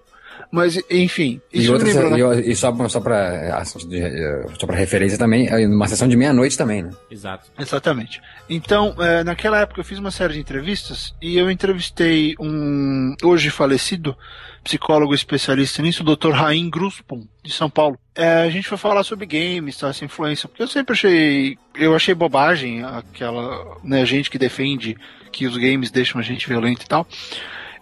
Mas, 0.51 0.79
enfim. 0.91 1.41
E, 1.53 1.61
Isso 1.63 1.73
me 1.73 1.79
outra, 1.79 2.09
lembrou. 2.09 2.35
e, 2.35 2.51
e 2.51 2.57
só, 2.57 2.89
só 2.89 3.01
para 3.01 3.65
só 3.65 4.67
pra 4.67 4.77
referência 4.77 5.19
também, 5.19 5.49
é 5.49 5.67
numa 5.67 5.89
sessão 5.89 6.07
de 6.07 6.17
meia-noite 6.17 6.59
também, 6.59 6.83
né? 6.83 6.91
Exato. 7.11 7.51
Exatamente. 7.59 8.21
Então, 8.49 8.95
é, 8.99 9.25
naquela 9.25 9.61
época 9.61 9.81
eu 9.81 9.85
fiz 9.85 9.99
uma 9.99 10.11
série 10.11 10.35
de 10.35 10.41
entrevistas 10.41 11.15
e 11.23 11.39
eu 11.39 11.51
entrevistei 11.51 12.35
um 12.39 13.15
hoje 13.23 13.51
falecido 13.51 14.17
psicólogo 14.63 15.15
especialista 15.15 15.83
nisso, 15.83 16.03
o 16.03 16.17
Dr. 16.17 16.31
Raim 16.31 16.71
Gruspon, 16.71 17.27
de 17.43 17.53
São 17.53 17.69
Paulo. 17.69 17.99
É, 18.15 18.43
a 18.43 18.51
gente 18.51 18.69
foi 18.69 18.79
falar 18.79 19.03
sobre 19.03 19.27
games, 19.27 19.77
tá, 19.77 19.89
essa 19.89 20.05
influência, 20.05 20.49
porque 20.49 20.63
eu 20.63 20.69
sempre 20.69 20.93
achei, 20.93 21.59
eu 21.75 21.95
achei 21.97 22.15
bobagem 22.15 22.85
aquela, 22.85 23.79
né, 23.83 24.05
gente 24.07 24.31
que 24.31 24.39
defende 24.39 24.97
que 25.33 25.47
os 25.47 25.57
games 25.57 25.91
deixam 25.91 26.21
a 26.21 26.25
gente 26.25 26.47
violento 26.47 26.85
e 26.85 26.89
tal. 26.89 27.07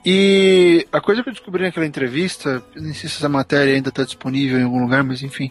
E 0.05 0.87
a 0.93 1.01
coisa 1.01 1.23
que 1.23 1.29
eu 1.29 1.33
descobri 1.33 1.63
naquela 1.63 1.87
entrevista, 1.87 2.63
nem 2.75 2.95
sei 2.95 3.09
se 3.09 3.17
essa 3.17 3.29
matéria 3.29 3.75
ainda 3.75 3.91
está 3.91 4.03
disponível 4.03 4.59
em 4.59 4.65
algum 4.65 4.81
lugar, 4.81 5.05
mas 5.05 5.23
enfim, 5.23 5.51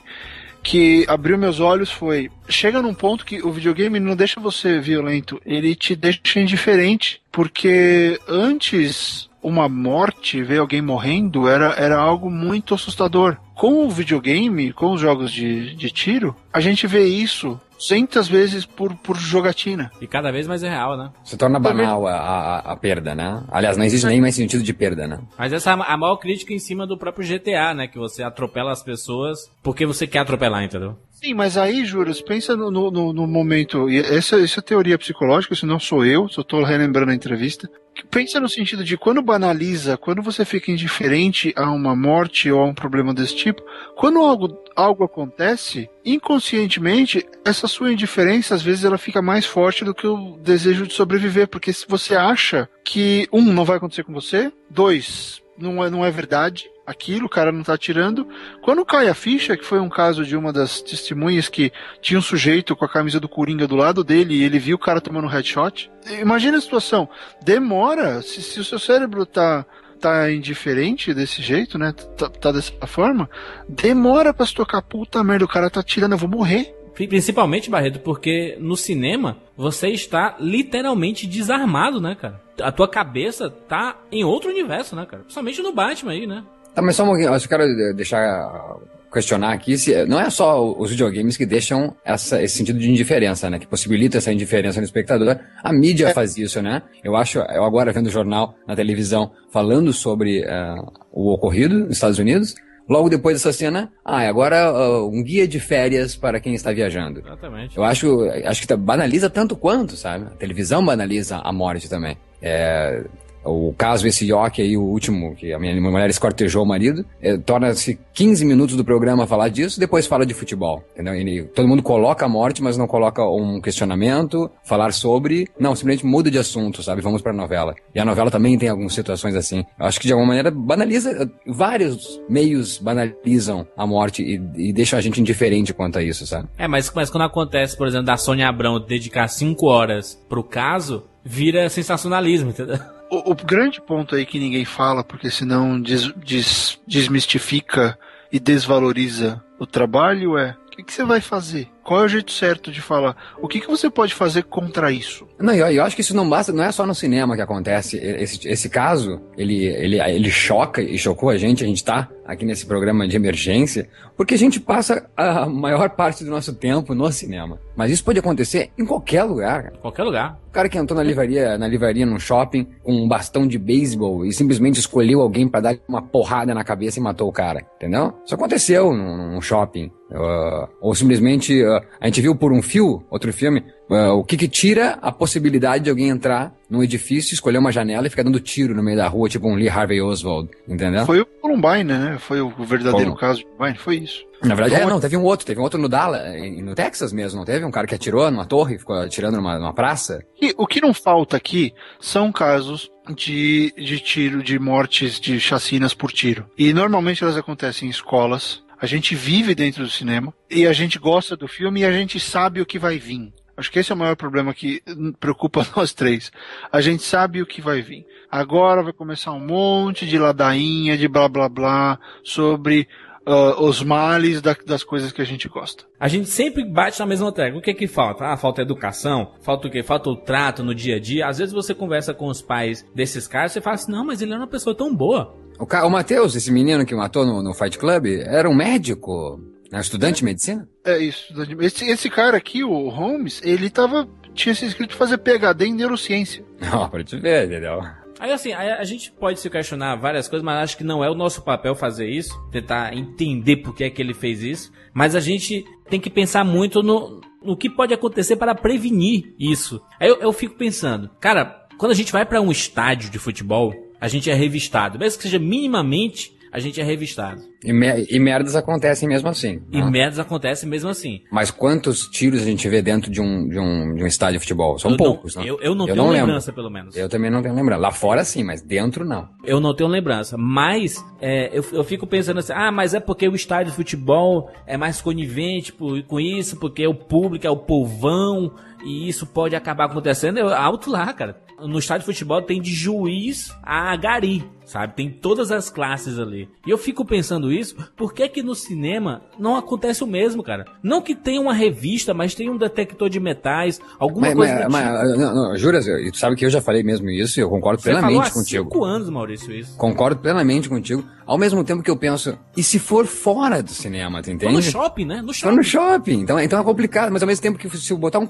que 0.64 1.06
abriu 1.08 1.38
meus 1.38 1.60
olhos 1.60 1.92
foi 1.92 2.32
chega 2.48 2.82
num 2.82 2.94
ponto 2.94 3.26
que 3.26 3.42
o 3.42 3.52
videogame 3.52 4.00
não 4.00 4.16
deixa 4.16 4.40
você 4.40 4.80
violento, 4.80 5.40
ele 5.46 5.76
te 5.76 5.96
deixa 5.96 6.40
indiferente, 6.40 7.22
porque 7.32 8.20
antes 8.28 9.30
uma 9.42 9.70
morte, 9.70 10.44
ver 10.44 10.60
alguém 10.60 10.82
morrendo, 10.82 11.48
era, 11.48 11.74
era 11.78 11.98
algo 11.98 12.30
muito 12.30 12.74
assustador. 12.74 13.38
Com 13.56 13.86
o 13.86 13.90
videogame, 13.90 14.74
com 14.74 14.92
os 14.92 15.02
jogos 15.02 15.32
de, 15.32 15.76
de 15.76 15.90
tiro, 15.90 16.36
a 16.52 16.60
gente 16.60 16.86
vê 16.88 17.06
isso 17.06 17.60
centas 17.80 18.28
vezes 18.28 18.66
por, 18.66 18.94
por 18.96 19.18
jogatina. 19.18 19.92
E 20.02 20.08
cada 20.08 20.32
vez 20.32 20.48
mais 20.48 20.62
é 20.64 20.70
real, 20.70 20.98
né? 20.98 21.12
Se 21.24 21.38
torna 21.38 21.60
banal 21.60 22.06
a, 22.06 22.14
a, 22.14 22.60
a 22.74 22.76
perda, 22.76 23.16
né? 23.16 23.44
Aliás, 23.50 23.78
não 23.78 23.86
existe 23.86 24.06
nem 24.06 24.22
mais 24.22 24.36
sentido 24.36 24.62
de 24.62 24.74
perda, 24.74 25.08
né? 25.08 25.20
Mas 25.38 25.54
essa 25.54 25.72
é 25.72 25.74
a 25.74 25.98
maior 25.98 26.18
crítica 26.18 26.54
em 26.54 26.60
cima 26.60 26.86
do 26.86 26.98
próprio 26.98 27.28
GTA, 27.28 27.74
né? 27.74 27.88
Que 27.88 27.98
você 27.98 28.22
atropela 28.22 28.72
as 28.72 28.84
pessoas 28.84 29.50
porque 29.64 29.86
você 29.86 30.06
quer 30.06 30.20
atropelar, 30.20 30.64
entendeu? 30.64 30.98
Sim, 31.22 31.34
mas 31.34 31.58
aí, 31.58 31.84
Juras, 31.84 32.22
pensa 32.22 32.56
no, 32.56 32.72
no, 32.72 33.12
no 33.12 33.28
momento. 33.28 33.90
Essa, 33.90 34.40
essa 34.40 34.62
teoria 34.62 34.98
psicológica, 34.98 35.54
isso 35.54 35.68
não 35.68 35.78
sou 35.78 36.06
eu, 36.06 36.30
só 36.30 36.40
estou 36.40 36.64
relembrando 36.64 37.12
a 37.12 37.16
entrevista. 37.16 37.70
Pensa 38.10 38.40
no 38.40 38.48
sentido 38.48 38.86
de 38.86 38.98
quando 38.98 39.22
banaliza, 39.22 39.98
quando 39.98 40.22
você 40.22 40.46
fica 40.46 40.72
indiferente 40.72 41.54
a 41.58 41.70
uma 41.72 41.94
morte 41.94 42.50
ou 42.50 42.62
a 42.62 42.66
um 42.66 42.74
problema 42.74 43.14
desse 43.14 43.36
tipo, 43.36 43.62
quando 43.98 44.20
algo, 44.20 44.64
algo 44.74 45.04
acontece, 45.04 45.90
inconscientemente, 46.06 47.26
essa 47.44 47.68
sua 47.68 47.92
indiferença, 47.92 48.56
às 48.56 48.62
vezes, 48.62 48.86
ela 48.86 48.98
fica 48.98 49.22
mais 49.22 49.46
forte 49.46 49.84
do 49.84 49.94
que 49.94 50.08
o 50.08 50.38
desejo 50.38 50.88
de 50.88 50.94
sobreviver, 50.94 51.50
porque 51.50 51.74
se 51.74 51.86
você 51.86 52.16
acha 52.16 52.70
que, 52.86 53.28
um, 53.34 53.42
não 53.42 53.66
vai 53.66 53.76
acontecer 53.76 54.06
com 54.06 54.14
você, 54.14 54.54
dois, 54.70 55.42
não 55.58 55.84
é, 55.84 55.90
não 55.90 56.06
é 56.06 56.10
verdade, 56.10 56.70
aquilo, 56.90 57.28
o 57.28 57.30
cara 57.30 57.52
não 57.52 57.64
tá 57.64 57.78
tirando. 57.78 58.28
Quando 58.62 58.84
cai 58.84 59.08
a 59.08 59.14
ficha, 59.14 59.56
que 59.56 59.64
foi 59.64 59.80
um 59.80 59.90
caso 59.90 60.26
de 60.26 60.36
uma 60.36 60.52
das 60.52 60.82
testemunhas 60.82 61.48
que 61.48 61.72
tinha 62.02 62.18
um 62.18 62.22
sujeito 62.22 62.76
com 62.76 62.84
a 62.84 62.90
camisa 62.90 63.20
do 63.20 63.30
Coringa 63.30 63.68
do 63.68 63.76
lado 63.76 64.04
dele 64.04 64.34
e 64.34 64.44
ele 64.44 64.58
viu 64.58 64.76
o 64.76 64.80
cara 64.80 65.00
tomando 65.00 65.26
um 65.26 65.30
headshot. 65.30 65.92
Imagina 66.20 66.58
a 66.58 66.62
situação. 66.62 67.08
Demora, 67.44 68.22
se, 68.24 68.42
se 68.42 68.60
o 68.60 68.64
seu 68.64 68.80
cérebro 68.80 69.26
tá 69.26 69.66
tá 70.00 70.32
indiferente 70.32 71.14
desse 71.14 71.42
jeito, 71.42 71.78
né? 71.78 71.92
Tá, 71.92 72.30
tá 72.30 72.54
dessa 72.54 72.72
forma, 72.88 73.30
demora 73.68 74.34
pra 74.34 74.46
se 74.46 74.54
tocar, 74.54 74.82
puta 74.82 75.22
merda, 75.26 75.44
o 75.44 75.48
cara 75.48 75.70
tá 75.70 75.84
tirando, 75.84 76.14
eu 76.14 76.18
vou 76.18 76.30
morrer. 76.30 76.74
Principalmente, 76.94 77.70
Barreto, 77.70 78.00
porque 78.00 78.58
no 78.62 78.78
cinema 78.78 79.38
você 79.58 79.90
está 79.90 80.38
literalmente 80.40 81.28
desarmado, 81.28 82.00
né, 82.00 82.16
cara? 82.16 82.42
A 82.62 82.72
tua 82.72 82.88
cabeça 82.88 83.50
tá 83.50 83.98
em 84.10 84.24
outro 84.24 84.50
universo, 84.50 84.96
né, 84.96 85.06
cara? 85.06 85.24
Principalmente 85.24 85.62
no 85.62 85.74
Batman 85.74 86.14
aí, 86.14 86.26
né? 86.26 86.46
Tá, 86.80 86.82
mas 86.82 86.96
só 86.96 87.04
um 87.04 87.08
pouquinho, 87.08 87.34
eu 87.34 87.40
só 87.40 87.48
quero 87.50 87.94
deixar 87.94 88.78
questionar 89.12 89.52
aqui 89.52 89.78
se 89.78 90.06
não 90.06 90.18
é 90.18 90.30
só 90.30 90.64
os 90.64 90.92
videogames 90.92 91.36
que 91.36 91.46
deixam 91.46 91.94
essa, 92.06 92.42
esse 92.42 92.56
sentido 92.56 92.80
de 92.80 92.90
indiferença, 92.90 93.50
né? 93.50 93.60
Que 93.60 93.68
possibilita 93.68 94.18
essa 94.18 94.32
indiferença 94.32 94.80
no 94.80 94.86
espectador. 94.86 95.40
A 95.62 95.74
mídia 95.74 96.10
é. 96.10 96.14
faz 96.14 96.38
isso, 96.38 96.62
né? 96.62 96.82
Eu 97.04 97.18
acho, 97.18 97.40
eu 97.40 97.66
agora 97.66 97.92
vendo 97.92 98.08
o 98.08 98.12
jornal 98.12 98.56
na 98.66 98.78
televisão 98.78 99.32
falando 99.52 99.92
sobre 99.92 100.46
uh, 100.46 100.90
o 101.12 101.34
ocorrido 101.34 101.80
nos 101.80 101.98
Estados 101.98 102.18
Unidos, 102.18 102.56
logo 102.88 103.10
depois 103.10 103.36
dessa 103.36 103.52
cena, 103.52 103.92
ah, 104.06 104.22
agora 104.22 104.72
uh, 104.72 105.10
um 105.10 105.22
guia 105.22 105.46
de 105.46 105.60
férias 105.60 106.16
para 106.16 106.40
quem 106.40 106.54
está 106.54 106.72
viajando. 106.72 107.20
Exatamente. 107.20 107.76
Eu 107.76 107.84
acho, 107.84 108.22
acho 108.46 108.66
que 108.66 108.76
banaliza 108.76 109.30
tanto 109.30 109.58
quanto, 109.58 109.98
sabe? 109.98 110.28
A 110.28 110.38
televisão 110.38 110.86
banaliza 110.86 111.40
a 111.44 111.52
morte 111.52 111.90
também. 111.90 112.16
É, 112.42 113.04
o 113.44 113.74
caso 113.78 114.08
esse 114.08 114.26
Yoki 114.26 114.62
aí, 114.62 114.78
o 114.78 114.82
último, 114.82 115.36
que 115.36 115.54
a 115.54 115.60
minha 115.60 115.80
mulher 115.80 116.10
escortejou 116.10 116.64
o 116.64 116.68
marido, 116.68 117.06
é, 117.22 117.38
torna-se 117.38 118.00
15 118.14 118.46
minutos 118.46 118.76
do 118.76 118.84
programa 118.84 119.26
falar 119.26 119.50
disso, 119.50 119.80
depois 119.80 120.06
fala 120.06 120.26
de 120.26 120.34
futebol, 120.34 120.84
entendeu? 120.94 121.14
Ele, 121.16 121.44
todo 121.44 121.68
mundo 121.68 121.82
coloca 121.82 122.26
a 122.26 122.30
morte, 122.30 122.62
mas 122.62 122.78
não 122.78 122.88
coloca 122.88 123.24
um 123.24 123.62
questionamento, 123.62 124.50
falar 124.64 124.92
sobre, 124.92 125.48
não, 125.60 125.76
simplesmente 125.76 126.06
muda 126.06 126.30
de 126.30 126.38
assunto, 126.38 126.84
sabe? 126.84 127.02
Vamos 127.02 127.22
pra 127.22 127.34
novela. 127.34 127.76
E 127.94 128.00
a 128.00 128.06
novela 128.06 128.30
também 128.30 128.58
tem 128.58 128.70
algumas 128.70 128.94
situações 128.94 129.36
assim. 129.36 129.64
Eu 129.80 129.86
acho 129.86 130.00
que 130.00 130.08
de 130.08 130.14
alguma 130.14 130.28
maneira 130.28 130.52
banaliza, 130.52 131.30
vários 131.46 132.22
meios 132.30 132.78
banalizam 132.78 133.66
a 133.78 133.88
morte 133.88 134.24
e, 134.24 134.70
e 134.70 134.74
deixam 134.74 135.00
a 135.00 135.02
gente 135.02 135.22
indiferente 135.22 135.74
quanto 135.74 136.00
a 136.00 136.04
isso, 136.04 136.26
sabe? 136.28 136.48
É, 136.58 136.68
mas, 136.68 136.92
mas 136.94 137.10
quando 137.10 137.24
acontece, 137.24 137.78
por 137.78 137.88
exemplo, 137.88 138.06
da 138.06 138.18
Sônia 138.18 138.48
Abrão 138.48 138.80
dedicar 138.80 139.28
5 139.28 139.66
horas 139.66 140.20
pro 140.28 140.44
caso, 140.44 141.06
vira 141.24 141.70
sensacionalismo, 141.70 142.50
entendeu? 142.50 142.80
O, 143.10 143.32
o, 143.32 143.36
grande 143.36 143.82
ponto 143.82 144.16
aí 144.16 144.26
que 144.26 144.40
ninguém 144.40 144.66
fala, 144.66 145.04
porque 145.04 145.32
senão 145.32 145.82
des, 145.82 146.12
des, 146.14 146.80
desmistifica 146.86 147.98
e 148.32 148.40
desvaloriza 148.40 149.44
o 149.58 149.66
trabalho 149.66 150.38
é 150.38 150.56
o 150.68 150.70
que, 150.70 150.84
que, 150.84 150.94
você 150.94 151.04
vai 151.04 151.20
fazer? 151.20 151.70
Qual 151.84 152.02
é 152.02 152.06
o 152.06 152.10
jeito 152.10 152.32
certo 152.32 152.72
de 152.72 152.82
falar? 152.82 153.16
O 153.42 153.48
que, 153.48 153.60
que 153.60 153.68
você 153.68 153.90
pode 153.90 154.14
fazer 154.14 154.44
contra 154.44 154.92
isso? 154.92 155.28
Não, 155.40 155.54
eu, 155.54 155.68
eu 155.68 155.84
acho 155.84 155.96
que 155.96 156.02
isso 156.02 156.16
não 156.16 156.30
basta, 156.30 156.52
não 156.52 156.64
é 156.64 156.72
só 156.72 156.86
no 156.86 156.94
cinema 156.94 157.36
que 157.36 157.42
acontece. 157.42 157.98
Esse, 157.98 158.48
esse 158.48 158.70
caso, 158.70 159.22
ele, 159.38 159.66
ele, 159.66 160.00
ele 160.00 160.30
choca 160.30 160.82
e 160.82 160.98
chocou 160.98 161.30
a 161.30 161.38
gente, 161.38 161.64
a 161.64 161.68
gente 161.68 161.84
tá 161.84 162.10
aqui 162.30 162.46
nesse 162.46 162.66
programa 162.66 163.08
de 163.08 163.16
emergência, 163.16 163.90
porque 164.16 164.36
a 164.36 164.38
gente 164.38 164.60
passa 164.60 165.10
a 165.18 165.48
maior 165.48 165.90
parte 165.90 166.24
do 166.24 166.30
nosso 166.30 166.54
tempo 166.54 166.94
no 166.94 167.12
cinema. 167.12 167.60
Mas 167.76 167.92
isso 167.92 168.04
pode 168.04 168.20
acontecer 168.20 168.70
em 168.78 168.86
qualquer 168.86 169.24
lugar. 169.24 169.72
Qualquer 169.82 170.04
lugar. 170.04 170.40
O 170.48 170.52
cara 170.52 170.70
que 170.70 170.78
entrou 170.78 170.98
na 170.98 171.04
livraria, 171.04 171.58
na 171.58 171.68
livraria 171.68 172.06
num 172.06 172.20
shopping 172.20 172.68
com 172.84 172.94
um 172.94 173.08
bastão 173.08 173.48
de 173.48 173.58
beisebol 173.58 174.26
e 174.26 174.32
simplesmente 174.32 174.80
escolheu 174.80 175.22
alguém 175.22 175.48
para 175.48 175.62
dar 175.62 175.78
uma 175.88 176.02
porrada 176.02 176.54
na 176.54 176.64
cabeça 176.64 177.00
e 177.00 177.02
matou 177.02 177.28
o 177.28 177.32
cara, 177.32 177.66
entendeu? 177.78 178.14
Isso 178.26 178.36
aconteceu 178.36 178.94
num, 178.94 179.34
num 179.34 179.42
shopping. 179.42 179.92
Uh, 180.12 180.68
ou 180.82 180.96
simplesmente 180.96 181.64
uh, 181.70 181.86
a 182.00 182.06
gente 182.08 182.22
viu 182.22 182.36
por 182.36 182.52
um 182.52 182.62
fio, 182.62 183.04
outro 183.10 183.32
filme, 183.32 183.64
uh, 183.90 184.12
o 184.14 184.24
que 184.24 184.36
que 184.38 184.48
tira 184.48 184.98
a 185.02 185.12
possibilidade 185.12 185.84
de 185.84 185.90
alguém 185.90 186.10
entrar 186.10 186.54
num 186.70 186.84
edifício, 186.84 187.34
escolher 187.34 187.58
uma 187.58 187.72
janela 187.72 188.08
e 188.08 188.10
ficar 188.10 188.24
dando 188.24 188.40
tiro 188.40 188.76
no 188.76 188.84
meio 188.84 188.98
da 188.98 189.08
rua, 189.08 189.30
tipo 189.30 189.48
um 189.48 189.56
Lee 189.56 189.70
Harvey 189.70 190.02
Oswald, 190.02 190.50
entendeu? 190.68 191.06
Foi 191.06 191.22
o 191.22 191.26
Columbine, 191.26 191.84
né? 191.84 192.18
Foi 192.20 192.42
o 192.42 192.50
verdadeiro 192.50 193.16
caso 193.16 193.40
de 193.40 193.46
Columbine, 193.46 193.78
foi 193.78 193.98
isso. 193.98 194.30
Na 194.42 194.56
verdade, 194.56 194.82
é, 194.82 194.86
não, 194.86 195.02
teve 195.02 195.18
um 195.18 195.24
outro, 195.24 195.46
teve 195.46 195.60
um 195.60 195.64
outro 195.64 195.80
no 195.80 195.90
Dallas, 195.90 196.22
no 196.62 196.74
Texas 196.74 197.12
mesmo, 197.12 197.40
não 197.40 197.46
teve? 197.46 197.66
Um 197.66 197.72
cara 197.72 197.86
que 197.86 197.96
atirou 197.96 198.30
numa 198.32 198.46
torre, 198.46 198.78
ficou 198.78 198.96
atirando 198.96 199.36
numa, 199.36 199.60
numa 199.60 199.74
praça. 199.74 200.24
E 200.42 200.54
o 200.58 200.66
que 200.66 200.80
não 200.80 200.94
falta 200.94 201.36
aqui 201.36 201.74
são 202.00 202.32
casos 202.32 202.90
de, 203.14 203.74
de 203.78 204.00
tiro, 204.00 204.42
de 204.42 204.58
mortes, 204.58 205.20
de 205.20 205.40
chacinas 205.40 205.94
por 205.94 206.12
tiro. 206.12 206.46
E 206.58 206.72
normalmente 206.72 207.24
elas 207.24 207.36
acontecem 207.36 207.88
em 207.88 207.92
escolas, 207.92 208.64
a 208.80 208.86
gente 208.86 209.16
vive 209.16 209.54
dentro 209.54 209.84
do 209.84 209.90
cinema 209.90 210.34
e 210.50 210.66
a 210.66 210.74
gente 210.74 210.98
gosta 210.98 211.36
do 211.36 211.48
filme 211.48 211.82
e 211.82 211.86
a 211.86 211.92
gente 211.92 212.20
sabe 212.20 212.62
o 212.62 212.66
que 212.66 212.80
vai 212.80 212.98
vir. 212.98 213.34
Acho 213.58 213.70
que 213.70 213.80
esse 213.80 213.92
é 213.92 213.96
o 213.96 213.98
maior 213.98 214.16
problema 214.16 214.54
que 214.54 214.82
preocupa 215.20 215.68
nós 215.76 215.94
três. 215.94 216.32
A 216.72 216.80
gente 216.80 217.04
sabe 217.04 217.42
o 217.42 217.46
que 217.46 217.62
vai 217.62 217.82
vir. 217.82 218.06
Agora 218.32 218.82
vai 218.82 218.94
começar 218.94 219.34
um 219.34 219.46
monte 219.46 220.06
de 220.06 220.18
ladainha, 220.18 220.98
de 220.98 221.10
blá 221.10 221.28
blá 221.28 221.50
blá, 221.50 222.00
sobre 222.24 222.88
uh, 223.28 223.62
os 223.62 223.84
males 223.84 224.42
da, 224.42 224.56
das 224.66 224.82
coisas 224.82 225.12
que 225.12 225.22
a 225.22 225.26
gente 225.26 225.50
gosta. 225.50 225.84
A 226.00 226.08
gente 226.08 226.30
sempre 226.30 226.64
bate 226.64 226.98
na 227.00 227.06
mesma 227.06 227.34
tecla. 227.34 227.60
O 227.60 227.62
que 227.62 227.72
é 227.72 227.74
que 227.74 227.88
falta? 227.88 228.26
Ah, 228.26 228.38
falta 228.38 228.62
educação? 228.62 229.34
Falta 229.42 229.68
o 229.68 229.72
quê? 229.72 229.84
Falta 229.84 230.10
o 230.10 230.16
trato 230.16 230.64
no 230.64 230.74
dia 230.74 230.96
a 230.96 231.00
dia? 231.00 231.28
Às 231.28 231.40
vezes 231.40 231.54
você 231.54 231.76
conversa 231.76 232.14
com 232.14 232.28
os 232.28 232.42
pais 232.42 232.86
desses 232.96 233.28
caras 233.28 233.54
e 233.58 233.62
fala 233.62 233.76
assim, 233.76 233.92
não, 233.92 234.06
mas 234.06 234.22
ele 234.22 234.34
é 234.34 234.38
uma 234.38 234.48
pessoa 234.48 234.74
tão 234.76 234.96
boa. 234.96 235.36
O, 235.60 235.66
o 235.66 235.90
Matheus, 235.90 236.36
esse 236.36 236.52
menino 236.52 236.86
que 236.86 236.96
matou 236.96 237.26
no, 237.26 237.44
no 237.44 237.54
Fight 237.54 237.78
Club, 237.78 238.06
era 238.08 238.50
um 238.50 238.56
médico, 238.56 239.40
né? 239.70 239.82
estudante 239.82 240.16
é, 240.16 240.18
de 240.20 240.24
medicina? 240.24 240.70
É 240.86 240.98
isso. 240.98 241.34
Esse, 241.60 241.86
esse 241.86 242.10
cara 242.10 242.38
aqui, 242.38 242.64
o 242.64 242.88
Holmes, 242.88 243.42
ele 243.44 243.70
tava, 243.70 244.08
tinha 244.34 244.56
se 244.56 244.66
inscrito 244.66 244.96
fazer 244.96 245.18
PhD 245.18 245.66
em 245.66 245.74
neurociência. 245.74 246.46
Ó, 246.72 246.88
pra 246.88 247.04
te 247.04 247.18
ver, 247.18 247.48
entendeu? 247.48 247.82
Aí 248.20 248.32
assim, 248.32 248.52
a, 248.52 248.80
a, 248.80 248.84
gente 248.84 249.12
pode 249.12 249.40
se 249.40 249.50
questionar 249.50 249.96
várias 249.96 250.28
coisas, 250.28 250.44
mas 250.44 250.64
acho 250.64 250.78
que 250.78 250.84
não 250.84 251.04
é 251.04 251.10
o 251.10 251.16
nosso 251.16 251.42
papel 251.42 251.74
fazer 251.74 252.10
isso, 252.10 252.38
tentar 252.52 252.94
entender 252.94 253.58
por 253.58 253.74
que 253.74 253.86
é 253.86 253.90
que 253.90 254.02
ele 254.02 254.14
fez 254.14 254.42
isso. 254.42 254.72
Mas 254.94 255.16
a 255.16 255.22
gente 255.22 255.66
tem 255.90 256.00
que 256.00 256.10
pensar 256.10 256.44
muito 256.44 256.84
no, 256.84 257.22
no 257.42 257.56
que 257.56 257.70
pode 257.70 257.94
acontecer 257.94 258.36
para 258.36 258.56
prevenir 258.56 259.34
isso. 259.40 259.82
Aí 260.00 260.10
eu, 260.10 260.20
eu 260.20 260.34
fico 260.34 260.56
pensando, 260.56 261.10
cara, 261.20 261.66
quando 261.78 261.94
a 261.94 261.96
gente 261.96 262.12
vai 262.12 262.26
para 262.26 262.42
um 262.42 262.52
estádio 262.52 263.10
de 263.10 263.18
futebol, 263.18 263.74
a 264.00 264.08
gente 264.08 264.30
é 264.30 264.34
revistado, 264.34 264.98
mesmo 265.00 265.18
que 265.18 265.24
seja 265.24 265.40
minimamente 265.40 266.38
a 266.52 266.58
gente 266.60 266.82
é 266.82 266.84
revistado. 266.84 267.42
E, 267.64 267.72
me- 267.72 268.08
e 268.10 268.18
merdas 268.20 268.56
acontecem 268.56 269.08
mesmo 269.08 269.30
assim. 269.30 269.62
E 269.72 269.80
né? 269.80 269.88
merdas 269.88 270.18
acontecem 270.18 270.68
mesmo 270.68 270.90
assim. 270.90 271.22
Mas 271.32 271.52
quantos 271.52 272.08
tiros 272.08 272.42
a 272.42 272.46
gente 272.46 272.68
vê 272.68 272.82
dentro 272.82 273.12
de 273.12 273.22
um, 273.22 273.48
de 273.48 273.60
um, 273.60 273.94
de 273.94 274.04
um 274.04 274.08
estádio 274.08 274.40
de 274.40 274.40
futebol? 274.40 274.80
São 274.80 274.90
eu 274.92 274.98
poucos, 274.98 275.36
não, 275.36 275.44
né? 275.44 275.50
eu, 275.52 275.60
eu 275.62 275.76
não 275.76 275.86
tenho 275.86 276.02
lembro. 276.02 276.26
lembrança, 276.26 276.52
pelo 276.52 276.72
menos. 276.72 276.98
Eu 276.98 277.08
também 277.08 277.30
não 277.30 277.44
tenho 277.44 277.54
lembrança. 277.54 277.80
Lá 277.80 277.92
fora 277.92 278.24
sim, 278.24 278.44
mas 278.44 278.64
dentro 278.64 279.06
não. 279.06 279.30
Eu 279.46 279.60
não 279.60 279.76
tenho 279.76 279.88
lembrança. 279.88 280.38
Mas 280.40 281.06
é, 281.22 281.52
eu, 281.56 281.64
eu 281.72 281.84
fico 281.84 282.08
pensando 282.08 282.40
assim, 282.40 282.54
ah, 282.56 282.72
mas 282.72 282.96
é 282.96 283.00
porque 283.00 283.28
o 283.28 283.36
estádio 283.36 283.70
de 283.70 283.76
futebol 283.76 284.50
é 284.66 284.76
mais 284.76 285.00
conivente 285.02 285.72
por- 285.72 286.02
com 286.02 286.20
isso, 286.20 286.58
porque 286.58 286.88
o 286.88 286.96
público 286.96 287.46
é 287.46 287.50
o 287.52 287.58
povão 287.58 288.56
e 288.84 289.08
isso 289.08 289.28
pode 289.28 289.56
acabar 289.56 289.86
acontecendo. 289.86 290.40
Eu, 290.40 290.50
alto 290.52 290.90
lá, 290.90 291.14
cara. 291.14 291.40
No 291.62 291.80
estádio 291.80 292.02
de 292.02 292.14
futebol 292.14 292.42
tem 292.42 292.62
de 292.62 292.74
juiz 292.74 293.54
a 293.64 293.96
gari, 293.96 294.44
sabe? 294.70 294.94
Tem 294.96 295.10
todas 295.10 295.52
as 295.52 295.70
classes 295.70 296.18
ali. 296.20 296.48
E 296.66 296.70
eu 296.70 296.78
fico 296.78 297.04
pensando 297.06 297.52
isso, 297.52 297.76
por 297.98 298.14
que 298.14 298.28
que 298.30 298.42
no 298.44 298.54
cinema 298.56 299.22
não 299.38 299.56
acontece 299.56 300.04
o 300.04 300.08
mesmo, 300.08 300.44
cara? 300.44 300.66
Não 300.84 301.02
que 301.02 301.16
tenha 301.16 301.42
uma 301.42 301.54
revista, 301.54 302.14
mas 302.14 302.36
tem 302.36 302.50
um 302.50 302.58
detector 302.58 303.10
de 303.10 303.20
metais, 303.20 303.80
alguma 304.00 304.28
Mas, 304.28 304.36
coisa 304.36 304.54
mas, 304.54 304.62
do 304.64 304.68
tipo. 304.68 304.72
mas, 304.72 305.18
não, 305.18 305.36
não, 305.50 305.58
juras, 305.58 305.88
eu- 305.88 306.12
tu 306.12 306.18
sabe 306.18 306.36
que 306.36 306.46
eu 306.46 306.50
já 306.50 306.62
falei 306.62 306.84
mesmo 306.84 307.10
isso 307.10 307.40
e 307.40 307.44
eu 307.44 307.50
concordo 307.50 307.82
Você 307.82 307.90
falou 307.92 308.02
plenamente 308.08 308.30
há 308.32 308.34
contigo. 308.34 308.64
cinco 308.72 308.84
anos, 308.86 309.10
Maurício, 309.10 309.52
isso. 309.54 309.76
Concordo 309.78 310.22
plenamente 310.22 310.70
contigo. 310.70 311.04
Ao 311.26 311.38
mesmo 311.38 311.64
tempo 311.64 311.84
que 311.84 311.92
eu 311.92 311.96
penso, 311.98 312.36
e 312.58 312.64
se 312.64 312.80
for 312.80 313.06
fora 313.06 313.62
do 313.62 313.70
cinema, 313.70 314.20
tu 314.22 314.32
entende? 314.32 314.52
no 314.52 314.62
shopping, 314.64 315.06
né? 315.06 315.22
No 315.22 315.32
shopping. 315.32 315.56
no 315.56 315.64
shopping. 315.64 316.20
Então, 316.22 316.40
então 316.40 316.60
é 316.60 316.64
complicado. 316.64 317.12
Mas 317.12 317.22
ao 317.22 317.28
mesmo 317.28 317.42
tempo 317.44 317.60
que 317.60 317.70
se 317.78 317.92
eu 317.94 317.98
botar 318.00 318.18
um 318.18 318.26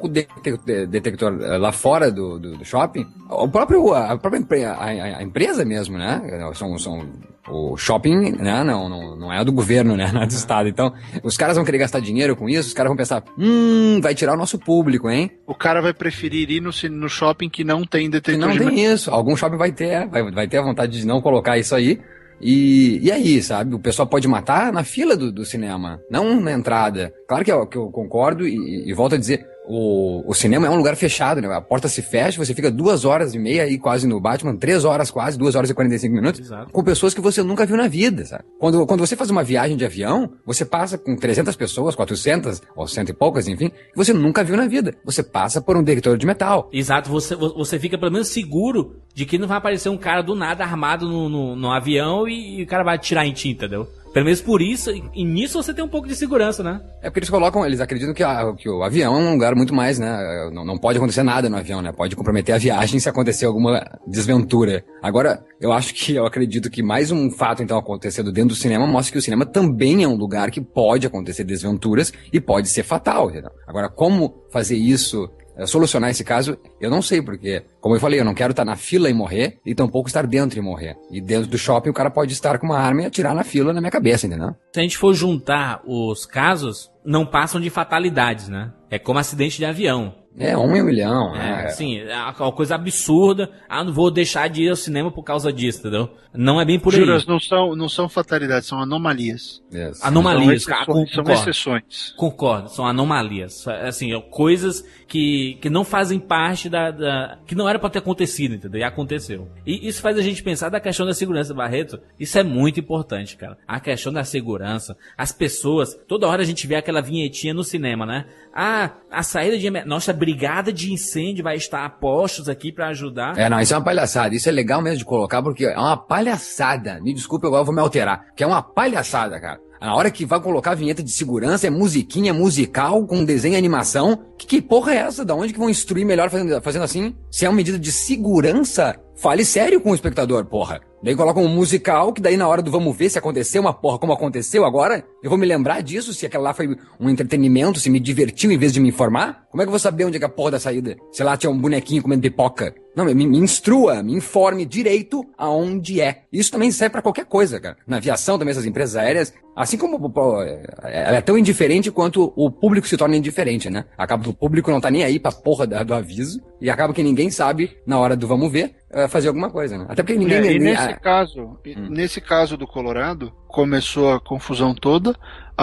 detector, 0.87 1.39
eh, 1.41 1.57
lá 1.57 1.71
fora 1.71 2.11
do, 2.11 2.37
do, 2.37 2.57
do 2.57 2.65
shopping, 2.65 3.07
o 3.29 3.47
próprio, 3.47 3.93
a 3.93 4.17
própria 4.17 4.73
a- 4.73 5.17
a 5.19 5.23
empresa 5.23 5.63
mesmo, 5.63 5.97
né? 5.97 6.21
São, 6.53 6.77
são, 6.77 7.09
o 7.49 7.75
shopping, 7.77 8.31
né? 8.33 8.63
Não, 8.63 8.87
não, 8.87 9.15
não 9.15 9.33
é 9.33 9.43
do 9.43 9.51
governo, 9.51 9.95
né? 9.95 10.11
Não 10.13 10.21
é 10.21 10.25
do 10.25 10.31
estado. 10.31 10.67
Então, 10.67 10.93
os 11.23 11.37
caras 11.37 11.55
vão 11.55 11.65
querer 11.65 11.79
gastar 11.79 11.99
dinheiro 11.99 12.35
com 12.35 12.49
isso, 12.49 12.67
os 12.67 12.73
caras 12.73 12.89
vão 12.89 12.97
pensar, 12.97 13.23
hum, 13.37 13.99
vai 14.01 14.13
tirar 14.13 14.33
o 14.33 14.37
nosso 14.37 14.59
público, 14.59 15.09
hein? 15.09 15.31
O 15.47 15.55
cara 15.55 15.81
vai 15.81 15.93
preferir 15.93 16.49
ir 16.49 16.61
no, 16.61 16.71
no 16.91 17.09
shopping 17.09 17.49
que 17.49 17.63
não 17.63 17.83
tem 17.83 18.05
Que 18.05 18.11
detector 18.11 18.47
não 18.47 18.53
de 18.53 18.59
tem 18.59 18.85
isso. 18.85 19.11
Algum 19.11 19.35
shopping 19.35 19.57
vai 19.57 19.71
ter, 19.71 20.07
vai, 20.07 20.31
vai 20.31 20.47
ter 20.47 20.57
a 20.57 20.63
vontade 20.63 20.99
de 20.99 21.07
não 21.07 21.21
colocar 21.21 21.57
isso 21.57 21.75
aí. 21.75 21.99
E, 22.41 22.99
e 23.01 23.11
aí, 23.11 23.41
sabe? 23.41 23.75
O 23.75 23.79
pessoal 23.79 24.07
pode 24.07 24.27
matar 24.27 24.71
na 24.71 24.83
fila 24.83 25.15
do, 25.15 25.31
do 25.31 25.43
cinema, 25.43 25.99
não 26.09 26.39
na 26.39 26.51
entrada. 26.51 27.13
Claro 27.27 27.43
que 27.43 27.51
eu, 27.51 27.67
que 27.67 27.77
eu 27.77 27.91
concordo 27.91 28.47
e, 28.47 28.89
e 28.89 28.93
volto 28.93 29.15
a 29.15 29.17
dizer, 29.17 29.45
o, 29.71 30.23
o 30.25 30.33
cinema 30.33 30.65
é 30.65 30.69
um 30.71 30.75
lugar 30.75 30.95
fechado, 30.95 31.39
né? 31.39 31.47
A 31.53 31.61
porta 31.61 31.87
se 31.87 32.01
fecha, 32.01 32.43
você 32.43 32.55
fica 32.55 32.71
duas 32.71 33.05
horas 33.05 33.35
e 33.35 33.39
meia 33.39 33.63
aí 33.63 33.77
quase 33.77 34.07
no 34.07 34.19
Batman, 34.19 34.55
três 34.55 34.83
horas 34.83 35.11
quase, 35.11 35.37
duas 35.37 35.53
horas 35.53 35.69
e 35.69 35.75
45 35.75 36.15
minutos, 36.15 36.41
Exato. 36.41 36.71
com 36.71 36.83
pessoas 36.83 37.13
que 37.13 37.21
você 37.21 37.43
nunca 37.43 37.67
viu 37.67 37.77
na 37.77 37.87
vida, 37.87 38.25
sabe? 38.25 38.45
Quando, 38.57 38.83
quando 38.87 39.01
você 39.01 39.15
faz 39.15 39.29
uma 39.29 39.43
viagem 39.43 39.77
de 39.77 39.85
avião, 39.85 40.31
você 40.43 40.65
passa 40.65 40.97
com 40.97 41.15
300 41.15 41.55
pessoas, 41.55 41.93
400, 41.93 42.63
ou 42.75 42.87
cento 42.87 43.09
e 43.09 43.13
poucas, 43.13 43.47
enfim, 43.47 43.69
que 43.69 43.95
você 43.95 44.11
nunca 44.11 44.43
viu 44.43 44.57
na 44.57 44.65
vida. 44.65 44.95
Você 45.05 45.21
passa 45.21 45.61
por 45.61 45.77
um 45.77 45.83
detector 45.83 46.17
de 46.17 46.25
metal. 46.25 46.67
Exato, 46.73 47.07
você, 47.07 47.35
você 47.35 47.77
fica 47.77 47.95
pelo 47.95 48.11
menos 48.11 48.29
seguro 48.29 48.95
de 49.13 49.23
que 49.23 49.37
não 49.37 49.47
vai 49.47 49.57
aparecer 49.57 49.89
um 49.89 49.97
cara 49.97 50.23
do 50.23 50.33
nada 50.33 50.63
armado 50.63 51.07
no, 51.07 51.29
no, 51.29 51.55
no 51.55 51.71
avião 51.71 52.27
e, 52.27 52.59
e 52.59 52.63
o 52.63 52.67
cara 52.67 52.83
vai 52.83 52.95
atirar 52.95 53.27
em 53.27 53.33
ti, 53.33 53.49
entendeu? 53.49 53.87
Pelo 54.13 54.25
menos 54.25 54.41
por 54.41 54.61
isso, 54.61 54.89
e, 54.91 55.23
nisso 55.23 55.61
você 55.61 55.73
tem 55.73 55.83
um 55.83 55.87
pouco 55.87 56.07
de 56.07 56.15
segurança, 56.15 56.63
né? 56.63 56.81
É 57.01 57.09
porque 57.09 57.19
eles 57.19 57.29
colocam, 57.29 57.65
eles 57.65 57.79
acreditam 57.79 58.13
que, 58.13 58.23
a- 58.23 58.53
que 58.57 58.67
o 58.67 58.83
avião 58.83 59.15
é 59.15 59.17
um 59.19 59.31
lugar 59.33 59.55
muito 59.55 59.73
mais, 59.73 59.99
né? 59.99 60.49
Não, 60.51 60.65
não 60.65 60.77
pode 60.77 60.97
acontecer 60.97 61.21
nada 61.23 61.47
no 61.49 61.57
avião, 61.57 61.81
né? 61.81 61.91
Pode 61.91 62.15
comprometer 62.15 62.55
a 62.55 62.57
viagem 62.57 62.99
se 62.99 63.07
acontecer 63.07 63.45
alguma 63.45 63.85
desventura. 64.07 64.83
Agora, 65.01 65.43
eu 65.61 65.71
acho 65.71 65.93
que, 65.93 66.15
eu 66.15 66.25
acredito 66.25 66.69
que 66.69 66.81
mais 66.81 67.11
um 67.11 67.29
fato, 67.29 67.61
então, 67.61 67.77
acontecendo 67.77 68.31
dentro 68.31 68.49
do 68.49 68.55
cinema 68.55 68.87
mostra 68.87 69.11
que 69.13 69.19
o 69.19 69.21
cinema 69.21 69.45
também 69.45 70.03
é 70.03 70.07
um 70.07 70.15
lugar 70.15 70.49
que 70.49 70.59
pode 70.61 71.05
acontecer 71.05 71.43
desventuras 71.43 72.11
e 72.33 72.41
pode 72.41 72.67
ser 72.69 72.83
fatal? 72.83 73.31
Agora, 73.67 73.89
como 73.89 74.43
fazer 74.51 74.75
isso, 74.75 75.29
solucionar 75.65 76.09
esse 76.09 76.23
caso, 76.23 76.57
eu 76.79 76.89
não 76.89 77.01
sei, 77.01 77.21
porque, 77.21 77.63
como 77.81 77.95
eu 77.95 77.99
falei, 77.99 78.19
eu 78.19 78.25
não 78.25 78.33
quero 78.33 78.51
estar 78.51 78.65
na 78.65 78.75
fila 78.75 79.09
e 79.09 79.13
morrer, 79.13 79.57
e 79.65 79.73
tampouco 79.75 80.07
estar 80.09 80.25
dentro 80.25 80.59
e 80.59 80.61
morrer. 80.61 80.97
E 81.11 81.21
dentro 81.21 81.49
do 81.49 81.57
shopping, 81.57 81.89
o 81.89 81.93
cara 81.93 82.09
pode 82.11 82.33
estar 82.33 82.57
com 82.59 82.67
uma 82.67 82.79
arma 82.79 83.01
e 83.01 83.05
atirar 83.05 83.35
na 83.35 83.43
fila 83.43 83.73
na 83.73 83.81
minha 83.81 83.91
cabeça, 83.91 84.27
entendeu? 84.27 84.55
Se 84.73 84.79
a 84.79 84.83
gente 84.83 84.97
for 84.97 85.13
juntar 85.13 85.81
os 85.85 86.25
casos, 86.25 86.91
não 87.05 87.25
passam 87.25 87.59
de 87.59 87.69
fatalidades, 87.69 88.47
né? 88.47 88.71
É 88.89 88.97
como 88.99 89.19
acidente 89.19 89.57
de 89.57 89.65
avião. 89.65 90.15
É, 90.37 90.55
um 90.57 90.73
em 90.75 90.81
um 90.81 90.85
milhão, 90.85 91.35
É, 91.35 91.39
né? 91.39 91.65
assim, 91.65 91.97
é 91.99 92.15
uma 92.15 92.51
coisa 92.53 92.75
absurda. 92.75 93.49
Ah, 93.67 93.83
não 93.83 93.91
vou 93.91 94.09
deixar 94.09 94.47
de 94.47 94.63
ir 94.63 94.69
ao 94.69 94.75
cinema 94.75 95.11
por 95.11 95.23
causa 95.23 95.51
disso, 95.51 95.79
entendeu? 95.79 96.09
Não 96.33 96.61
é 96.61 96.65
bem 96.65 96.79
por 96.79 96.93
aí. 96.93 96.99
Juras 96.99 97.25
não 97.25 97.39
são, 97.39 97.75
não 97.75 97.89
são 97.89 98.07
fatalidades, 98.07 98.67
são 98.67 98.79
anomalias. 98.79 99.61
Isso. 99.71 99.99
Anomalias, 100.05 100.63
são, 100.63 100.73
ah, 100.73 100.77
exceções, 100.83 101.09
são 101.11 101.23
concordo. 101.23 101.41
exceções. 101.49 102.13
Concordo, 102.15 102.69
são 102.69 102.85
anomalias. 102.87 103.67
Assim, 103.67 104.13
é 104.13 104.21
coisas 104.21 104.85
que, 105.09 105.57
que 105.59 105.69
não 105.69 105.83
fazem 105.83 106.19
parte 106.19 106.69
da, 106.69 106.91
da- 106.91 107.39
que 107.47 107.55
não 107.55 107.67
era 107.67 107.79
pra 107.79 107.89
ter 107.89 107.97
acontecido, 107.99 108.53
entendeu? 108.55 108.79
E 108.79 108.83
aconteceu. 108.83 109.49
E 109.65 109.87
isso 109.87 110.01
faz 110.01 110.17
a 110.17 110.21
gente 110.21 110.43
pensar 110.43 110.69
da 110.69 110.79
questão 110.79 111.05
da 111.05 111.13
segurança, 111.13 111.53
Barreto. 111.53 111.99
Isso 112.19 112.37
é 112.37 112.43
muito 112.43 112.79
importante, 112.79 113.35
cara. 113.35 113.57
A 113.67 113.79
questão 113.79 114.13
da 114.13 114.23
segurança. 114.23 114.95
As 115.17 115.31
pessoas, 115.31 115.95
toda 116.07 116.27
hora 116.27 116.43
a 116.43 116.45
gente 116.45 116.67
vê 116.67 116.75
aquela 116.75 117.01
vinhetinha 117.01 117.53
no 117.53 117.63
cinema, 117.63 118.05
né? 118.05 118.25
Ah, 118.53 118.91
a 119.11 119.23
saída 119.23 119.57
de 119.57 119.69
nossa 119.85 120.13
brigada 120.13 120.71
de 120.71 120.93
incêndio 120.93 121.43
vai 121.43 121.55
estar 121.55 121.83
a 121.83 121.89
postos 121.89 122.47
aqui 122.47 122.71
pra 122.71 122.89
ajudar. 122.89 123.37
É, 123.37 123.49
não, 123.49 123.59
isso 123.59 123.73
é 123.73 123.77
uma 123.77 123.83
palhaçada. 123.83 124.35
Isso 124.35 124.47
é 124.47 124.51
legal 124.51 124.81
mesmo 124.81 124.99
de 124.99 125.05
colocar, 125.05 125.41
porque 125.41 125.65
é 125.65 125.77
uma 125.77 125.97
palhaçada. 125.97 126.99
Me 127.01 127.13
desculpe, 127.13 127.47
agora 127.47 127.61
eu 127.61 127.65
vou 127.65 127.73
me 127.73 127.81
alterar. 127.81 128.27
Que 128.35 128.43
é 128.43 128.47
uma 128.47 128.61
palhaçada, 128.61 129.39
cara. 129.39 129.59
Na 129.81 129.95
hora 129.95 130.11
que 130.11 130.25
vai 130.25 130.41
colocar 130.41 130.71
a 130.71 130.75
vinheta 130.75 131.01
de 131.01 131.11
segurança, 131.11 131.65
é 131.65 131.69
musiquinha 131.69 132.33
musical 132.33 133.05
com 133.07 133.23
desenho 133.23 133.53
e 133.53 133.57
animação. 133.57 134.19
Que, 134.37 134.45
que 134.45 134.61
porra 134.61 134.93
é 134.93 134.97
essa? 134.97 135.23
Da 135.23 135.33
onde 135.33 135.53
que 135.53 135.59
vão 135.59 135.69
instruir 135.69 136.05
melhor 136.05 136.29
fazendo, 136.29 136.61
fazendo 136.61 136.83
assim? 136.83 137.15
Se 137.31 137.45
é 137.45 137.49
uma 137.49 137.55
medida 137.55 137.79
de 137.79 137.91
segurança, 137.91 138.99
fale 139.15 139.45
sério 139.45 139.79
com 139.79 139.91
o 139.91 139.95
espectador, 139.95 140.43
porra. 140.45 140.81
Daí 141.01 141.15
colocam 141.15 141.43
um 141.43 141.47
musical, 141.47 142.11
que 142.11 142.21
daí 142.21 142.35
na 142.35 142.47
hora 142.47 142.61
do 142.61 142.69
vamos 142.71 142.95
ver 142.95 143.09
se 143.09 143.17
aconteceu 143.17 143.61
uma 143.61 143.73
porra 143.73 143.97
como 143.99 144.11
aconteceu 144.13 144.65
agora, 144.65 145.03
eu 145.23 145.29
vou 145.29 145.39
me 145.39 145.45
lembrar 145.45 145.81
disso, 145.81 146.13
se 146.13 146.25
aquela 146.25 146.43
lá 146.45 146.53
foi 146.53 146.75
um 146.99 147.09
entretenimento, 147.09 147.79
se 147.79 147.89
me 147.89 147.99
divertiu 147.99 148.51
em 148.51 148.57
vez 148.57 148.73
de 148.73 148.79
me 148.79 148.89
informar. 148.89 149.45
Como 149.49 149.61
é 149.61 149.65
que 149.65 149.69
eu 149.69 149.71
vou 149.71 149.79
saber 149.79 150.05
onde 150.05 150.17
é 150.17 150.19
que 150.19 150.25
a 150.25 150.29
porra 150.29 150.51
da 150.51 150.59
saída? 150.59 150.95
Se 151.11 151.23
lá 151.23 151.35
tinha 151.35 151.49
um 151.49 151.57
bonequinho 151.57 152.01
comendo 152.03 152.21
pipoca. 152.21 152.73
Não, 152.95 153.05
me, 153.05 153.13
me 153.13 153.37
instrua, 153.37 154.03
me 154.03 154.13
informe 154.13 154.65
direito 154.65 155.23
aonde 155.37 156.01
é. 156.01 156.23
Isso 156.33 156.51
também 156.51 156.69
serve 156.71 156.91
pra 156.93 157.01
qualquer 157.01 157.25
coisa, 157.25 157.59
cara. 157.59 157.77
Na 157.87 157.97
aviação 157.97 158.37
também, 158.37 158.51
essas 158.51 158.65
empresas 158.65 158.95
aéreas, 158.95 159.33
assim 159.55 159.77
como 159.77 160.09
pô, 160.09 160.41
é- 160.43 160.61
ela 160.83 161.17
é 161.17 161.21
tão 161.21 161.37
indiferente 161.37 161.89
quanto 161.91 162.33
o 162.35 162.51
público 162.51 162.87
se 162.87 162.97
torna 162.97 163.15
indiferente, 163.15 163.69
né? 163.69 163.85
Acaba 163.97 164.23
que 164.23 164.29
o 164.29 164.33
público 164.33 164.69
não 164.69 164.81
tá 164.81 164.91
nem 164.91 165.03
aí 165.03 165.17
pra 165.19 165.31
porra 165.31 165.65
da- 165.65 165.81
do 165.83 165.93
aviso 165.93 166.41
e 166.59 166.69
acaba 166.69 166.93
que 166.93 167.01
ninguém 167.01 167.29
sabe, 167.31 167.71
na 167.87 167.97
hora 167.97 168.15
do 168.17 168.27
vamos 168.27 168.51
ver, 168.51 168.75
eh, 168.91 169.07
fazer 169.07 169.29
alguma 169.29 169.49
coisa, 169.49 169.77
né? 169.77 169.85
Até 169.87 170.03
porque 170.03 170.17
ninguém... 170.19 170.37
É, 170.37 170.41
e 170.53 170.88
nesse 170.89 170.97
ah, 170.97 170.99
caso, 170.99 171.59
e 171.65 171.75
nesse 171.75 172.21
caso 172.21 172.57
do 172.57 172.67
Colorado, 172.67 173.31
começou 173.47 174.13
a 174.13 174.19
confusão 174.19 174.73
toda, 174.73 175.15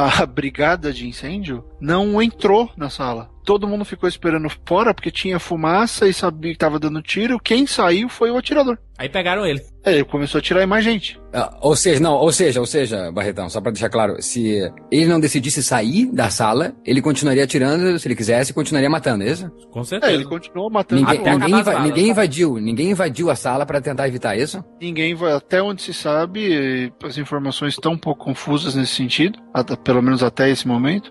a 0.05 0.25
brigada 0.27 0.93
de 0.93 1.07
incêndio 1.09 1.65
não 1.81 2.21
entrou 2.23 2.71
na 2.77 2.91
sala. 2.91 3.31
Todo 3.45 3.69
mundo 3.69 3.85
ficou 3.85 4.09
esperando 4.09 4.49
fora 4.67 4.93
porque 4.93 5.09
tinha 5.11 5.39
fumaça 5.39 6.09
e 6.09 6.13
sabia 6.13 6.51
que 6.53 6.59
tava 6.59 6.81
dando 6.81 7.01
tiro. 7.01 7.39
Quem 7.39 7.65
saiu 7.65 8.09
foi 8.09 8.29
o 8.29 8.37
atirador. 8.37 8.77
Aí 8.99 9.09
pegaram 9.09 9.47
ele. 9.47 9.63
É, 9.85 9.93
ele 9.93 10.05
começou 10.05 10.39
a 10.39 10.41
atirar 10.41 10.65
em 10.65 10.67
mais 10.67 10.85
gente. 10.85 11.21
Ah, 11.33 11.57
ou 11.61 11.77
seja, 11.77 12.01
não, 12.01 12.15
ou 12.15 12.33
seja, 12.33 12.59
ou 12.59 12.67
seja, 12.67 13.13
Barretão, 13.13 13.49
só 13.49 13.61
pra 13.61 13.71
deixar 13.71 13.89
claro, 13.89 14.21
se 14.21 14.69
ele 14.91 15.07
não 15.07 15.21
decidisse 15.21 15.63
sair 15.63 16.07
da 16.13 16.29
sala, 16.29 16.75
ele 16.85 17.01
continuaria 17.01 17.45
atirando, 17.45 17.97
se 18.01 18.09
ele 18.09 18.17
quisesse, 18.17 18.53
continuaria 18.53 18.91
matando, 18.91 19.23
é 19.23 19.31
isso? 19.31 19.49
Com 19.71 19.83
É, 19.83 19.85
certeza. 19.85 20.13
ele 20.13 20.25
continuou 20.25 20.69
matando 20.69 21.03
Ninguém, 21.03 21.19
ninguém, 21.39 21.63
balas. 21.63 21.83
ninguém 21.85 22.09
invadiu, 22.09 22.57
ninguém 22.57 22.91
invadiu 22.91 23.31
a 23.31 23.37
sala 23.37 23.65
pra 23.65 23.81
tentar 23.81 24.09
evitar 24.09 24.37
isso? 24.37 24.65
Ninguém 24.81 25.15
vai, 25.15 25.35
até 25.35 25.63
onde 25.63 25.83
se 25.83 25.95
sabe, 25.95 26.93
as 27.05 27.17
informações 27.17 27.75
estão 27.75 27.93
um 27.93 27.99
pouco 27.99 28.25
confusas 28.25 28.75
nesse 28.75 28.95
sentido, 28.95 29.39
até- 29.55 29.77
pelo 29.87 30.03
menos 30.03 30.23
até 30.23 30.51
esse 30.51 30.67
momento. 30.67 31.11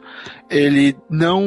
Ele 0.50 0.96
não, 1.10 1.42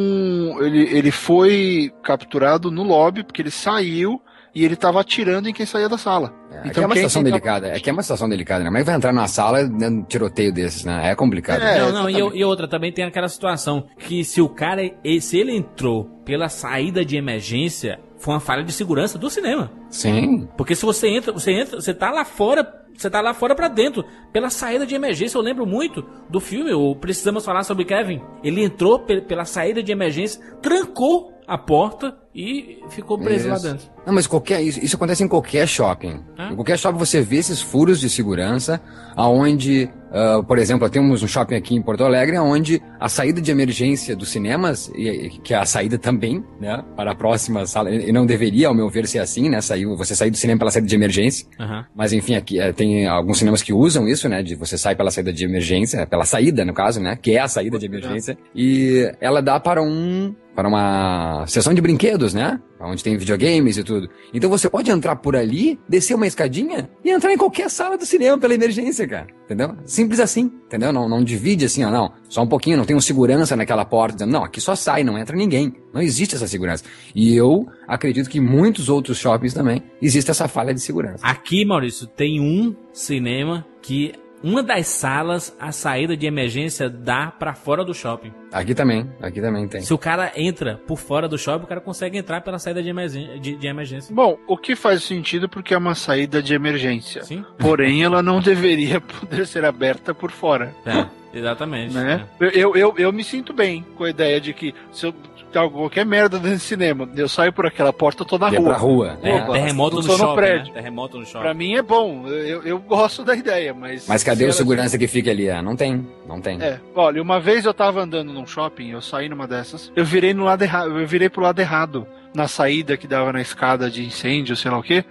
ele, 0.63 0.83
ele 0.97 1.11
foi 1.11 1.93
capturado 2.03 2.71
no 2.71 2.83
lobby 2.83 3.23
porque 3.23 3.43
ele 3.43 3.51
saiu 3.51 4.21
e 4.55 4.65
ele 4.65 4.75
estava 4.75 5.01
atirando 5.01 5.49
em 5.49 5.53
quem 5.53 5.67
saía 5.67 5.89
da 5.89 5.99
sala. 5.99 6.35
É, 6.51 6.71
que 6.71 6.81
é 6.81 6.87
uma 6.87 6.95
situação 6.97 7.23
tentava- 7.23 7.41
delicada, 7.41 7.69
é 7.77 7.79
que 7.79 7.91
é 7.91 7.93
uma 7.93 8.03
situação 8.03 8.29
delicada, 8.29 8.65
né? 8.65 8.71
Mas 8.71 8.85
vai 8.87 8.97
entrar 8.97 9.13
numa 9.13 9.29
sala 9.29 9.63
dando 9.69 10.05
tiroteio 10.07 10.53
desses, 10.53 10.85
né? 10.85 11.11
É 11.11 11.15
complicado. 11.15 11.63
É, 11.63 11.79
não, 11.79 11.93
não, 11.93 12.11
e, 12.11 12.39
e 12.39 12.45
outra, 12.45 12.67
também 12.67 12.91
tem 12.91 13.05
aquela 13.05 13.29
situação 13.29 13.87
que 13.99 14.25
se 14.25 14.41
o 14.41 14.49
cara, 14.49 14.83
e- 15.05 15.21
se 15.21 15.39
ele 15.39 15.55
entrou 15.55 16.05
pela 16.25 16.49
saída 16.49 17.05
de 17.05 17.17
emergência, 17.17 18.01
foi 18.19 18.35
uma 18.35 18.41
falha 18.41 18.65
de 18.65 18.73
segurança 18.73 19.17
do 19.19 19.31
cinema. 19.31 19.71
Sim. 19.91 20.49
Porque 20.57 20.75
se 20.75 20.85
você 20.85 21.09
entra, 21.09 21.31
você 21.31 21.53
entra, 21.53 21.81
você 21.81 21.95
tá 21.95 22.11
lá 22.11 22.25
fora, 22.25 22.67
você 22.99 23.09
tá 23.09 23.21
lá 23.21 23.33
fora 23.33 23.55
pra 23.55 23.69
dentro, 23.69 24.05
pela 24.33 24.51
saída 24.51 24.85
de 24.85 24.95
emergência. 24.95 25.39
Eu 25.39 25.43
lembro 25.43 25.65
muito 25.65 26.05
do 26.29 26.41
filme, 26.41 26.73
o 26.73 26.97
Precisamos 26.97 27.45
Falar 27.45 27.63
sobre 27.63 27.85
Kevin. 27.85 28.21
Ele 28.43 28.63
entrou 28.63 28.99
pe- 28.99 29.21
pela 29.21 29.45
saída 29.45 29.83
de 29.83 29.93
emergência, 29.93 30.43
trancou 30.61 31.33
a 31.49 31.57
porta 31.57 32.15
e 32.35 32.79
ficou 32.91 33.19
preso 33.19 33.49
Isso. 33.49 33.65
lá 33.67 33.73
dentro. 33.73 33.89
Não, 34.07 34.13
mas 34.15 34.27
qualquer, 34.27 34.63
isso, 34.63 34.79
isso 34.85 34.95
acontece 34.97 35.25
em 35.25 35.29
qualquer 35.29 35.67
shopping. 35.67 36.21
É? 36.39 36.53
Em 36.53 36.55
qualquer 36.55 36.79
shopping 36.79 36.99
você 36.99 37.21
vê 37.21 37.37
esses 37.37 37.61
furos 37.61 37.99
de 37.99 38.09
segurança, 38.09 38.81
aonde, 39.17 39.91
ah, 40.13 40.43
por 40.47 40.57
exemplo, 40.59 40.89
temos 40.89 41.23
um 41.23 41.27
shopping 41.27 41.57
aqui 41.57 41.75
em 41.75 41.83
Porto 41.83 42.05
Alegre, 42.05 42.39
onde 42.39 42.81
a 43.01 43.09
saída 43.09 43.41
de 43.41 43.51
emergência 43.51 44.15
dos 44.15 44.29
cinemas, 44.29 44.91
e- 44.95 45.31
que 45.43 45.53
é 45.53 45.57
a 45.59 45.65
saída 45.67 45.99
também, 45.99 46.45
né, 46.61 46.83
para 46.97 47.13
a 47.13 47.15
próxima 47.15 47.67
sala, 47.67 47.91
e 47.91 48.13
não 48.13 48.25
deveria, 48.25 48.69
ao 48.69 48.75
meu 48.75 48.89
ver, 48.89 49.07
ser 49.09 49.19
assim, 49.19 49.49
né, 49.49 49.61
saiu, 49.61 49.97
você 49.97 50.15
sair 50.15 50.31
do 50.31 50.37
cinema 50.37 50.59
pela 50.61 50.71
saída 50.71 50.87
de 50.89 50.95
emergência, 50.95 51.47
Aham. 51.59 51.85
mas 51.95 52.13
enfim, 52.13 52.37
aqui 52.37 52.61
eh, 52.61 52.73
tem 52.73 53.07
alguns 53.09 53.39
cinemas 53.39 53.63
que 53.63 53.73
usam 53.73 54.07
isso, 54.07 54.29
né? 54.29 54.43
De 54.43 54.55
você 54.55 54.79
sai 54.79 54.95
pela 54.95 55.11
saída 55.11 55.33
de 55.33 55.45
emergência, 55.45 56.07
pela 56.07 56.25
saída, 56.25 56.65
no 56.65 56.73
caso, 56.73 57.01
né? 57.01 57.19
Que 57.21 57.33
é 57.33 57.41
a 57.41 57.49
saída 57.49 57.79
de 57.79 57.87
emergência. 57.87 58.39
E 58.55 59.11
ela 59.21 59.43
dá 59.43 59.59
para 59.59 59.83
um. 59.83 60.35
Para 60.59 60.67
uma 60.67 61.47
sessão 61.47 61.73
de 61.73 61.81
brinquedos, 61.81 62.35
né? 62.35 62.61
Onde 62.81 63.05
tem 63.05 63.17
videogames 63.17 63.77
e 63.77 63.85
tudo. 63.85 64.11
Então 64.35 64.51
você 64.51 64.69
pode 64.69 64.91
entrar 64.91 65.15
por 65.15 65.37
ali, 65.37 65.79
descer 65.89 66.15
uma 66.15 66.27
escadinha 66.27 66.91
e 67.05 67.11
entrar 67.11 67.33
em 67.33 67.37
qualquer 67.37 67.71
sala 67.71 67.97
do 67.97 68.05
cinema 68.05 68.37
pela 68.37 68.55
emergência, 68.55 69.07
cara. 69.07 69.29
Entendeu? 69.45 69.77
Simples 69.85 70.19
assim, 70.19 70.51
entendeu? 70.67 70.93
Não, 70.93 71.09
não 71.09 71.23
divide 71.23 71.65
assim, 71.65 71.85
ó, 71.85 71.93
não. 71.93 72.13
Só 72.29 72.43
um 72.43 72.49
pouquinho, 72.49 72.77
não 72.77 72.85
tem 72.85 72.97
um 72.97 73.01
segurança 73.01 73.55
naquela 73.55 73.85
porta 73.85 74.17
dizendo, 74.17 74.33
não, 74.33 74.43
aqui 74.43 74.61
só 74.61 74.75
sai, 74.75 75.05
não 75.05 75.17
entra 75.17 75.37
ninguém. 75.37 75.73
Não 75.95 76.03
existe 76.03 76.35
essa 76.35 76.49
segurança. 76.49 76.83
E 77.15 77.37
eu 77.37 77.65
acredito 77.87 78.29
que 78.29 78.41
muitos 78.41 78.89
outros 78.89 79.17
shoppings 79.17 79.55
também 79.55 79.81
existe 80.03 80.29
essa 80.29 80.49
falha 80.49 80.75
de 80.75 80.81
segurança. 80.81 81.25
Aqui, 81.25 81.65
Maurício, 81.65 82.05
tem 82.05 82.41
um 82.41 82.75
cinema 82.93 83.65
que 83.81 84.13
uma 84.43 84.63
das 84.63 84.87
salas, 84.87 85.55
a 85.59 85.73
saída 85.73 86.17
de 86.17 86.27
emergência 86.27 86.89
dá 86.89 87.27
pra 87.31 87.55
fora 87.55 87.85
do 87.85 87.93
shopping. 87.95 88.33
Aqui 88.53 88.75
também, 88.75 89.11
aqui 89.21 89.41
também 89.41 89.67
tem. 89.69 89.81
Se 89.83 89.93
o 89.93 89.99
cara 89.99 90.33
entra 90.37 90.81
por 90.87 90.97
fora 90.99 91.29
do 91.29 91.37
shopping, 91.37 91.65
o 91.65 91.69
cara 91.69 91.81
consegue 91.81 92.17
entrar 92.17 92.41
pela 92.41 92.59
saída 92.59 92.83
de, 92.83 92.89
emergên- 92.89 93.39
de- 93.41 93.57
de 93.57 93.67
emergência. 93.67 94.15
Bom, 94.15 94.39
o 94.47 94.57
que 94.57 94.75
faz 94.75 95.03
sentido 95.03 95.49
porque 95.49 95.75
é 95.75 95.79
uma 95.79 95.95
saída 95.95 96.43
de 96.43 96.55
emergência. 96.55 97.23
Sim? 97.25 97.45
Porém, 97.59 98.03
ela 98.03 98.23
não 98.23 98.41
deveria 98.43 99.01
poder 99.01 99.47
ser 99.47 99.65
aberta 99.65 100.15
por 100.15 100.31
fora. 100.31 100.75
É, 100.87 101.07
exatamente. 101.33 101.95
Né? 101.95 102.25
Eu, 102.41 102.51
eu, 102.51 102.77
eu, 102.77 102.95
eu 102.99 103.13
me 103.13 103.25
sinto 103.25 103.53
bem 103.53 103.85
com 103.97 104.05
a 104.05 104.11
ideia 104.11 104.41
de 104.41 104.53
que 104.53 104.75
se 104.93 105.07
eu 105.07 105.15
qualquer 105.51 106.05
merda 106.05 106.39
dentro 106.39 106.59
do 106.59 106.61
cinema, 106.61 107.09
eu 107.17 107.27
saio 107.27 107.51
por 107.53 107.65
aquela 107.65 107.91
porta, 107.93 108.23
eu 108.23 108.27
tô 108.27 108.37
na 108.39 108.51
E 108.51 108.57
é 108.57 108.59
rua. 108.59 108.69
pra 108.69 108.77
rua. 108.77 109.19
É, 109.23 109.31
É. 109.31 109.35
Opa, 109.37 109.53
terremoto 109.55 109.97
no 109.97 110.03
tô 110.03 110.13
no 110.13 110.19
shopping, 110.19 110.35
prédio. 110.37 110.67
né? 110.67 110.73
Terremoto 110.75 111.19
no 111.19 111.25
shopping. 111.25 111.41
Pra 111.43 111.55
mim 111.55 111.75
é 111.75 111.83
bom, 111.83 112.27
eu, 112.29 112.63
eu 112.65 112.79
gosto 112.79 113.25
da 113.25 113.35
ideia, 113.35 113.73
mas. 113.73 114.07
Mas 114.07 114.23
cadê 114.23 114.45
se 114.45 114.51
o 114.51 114.53
segurança 114.53 114.99
que 114.99 115.09
fica 115.09 115.31
ali? 115.31 115.49
Ah, 115.49 115.63
não 115.63 115.75
tem, 115.75 116.07
não 116.27 116.39
tem. 116.41 116.61
É, 116.63 116.79
olha, 116.95 117.23
uma 117.23 117.41
vez 117.41 117.65
eu 117.65 117.73
tava 117.73 118.03
andando 118.03 118.31
num 118.33 118.47
shopping, 118.47 118.91
eu 118.91 119.01
saí 119.01 119.27
numa 119.29 119.47
dessas, 119.49 119.91
eu 119.97 120.05
virei 120.05 120.35
no 120.35 120.45
lado 120.45 120.63
errado, 120.63 120.99
eu 121.01 121.07
virei 121.07 121.31
pro 121.31 121.43
lado 121.43 121.59
errado, 121.61 122.07
na 122.35 122.47
saída 122.47 122.97
que 122.99 123.07
dava 123.07 123.33
na 123.33 123.41
escada 123.41 123.91
de 123.91 124.05
incêndio, 124.05 124.55
sei 124.55 124.71
lá 124.71 124.79
o 124.79 124.83
quê. 124.83 125.03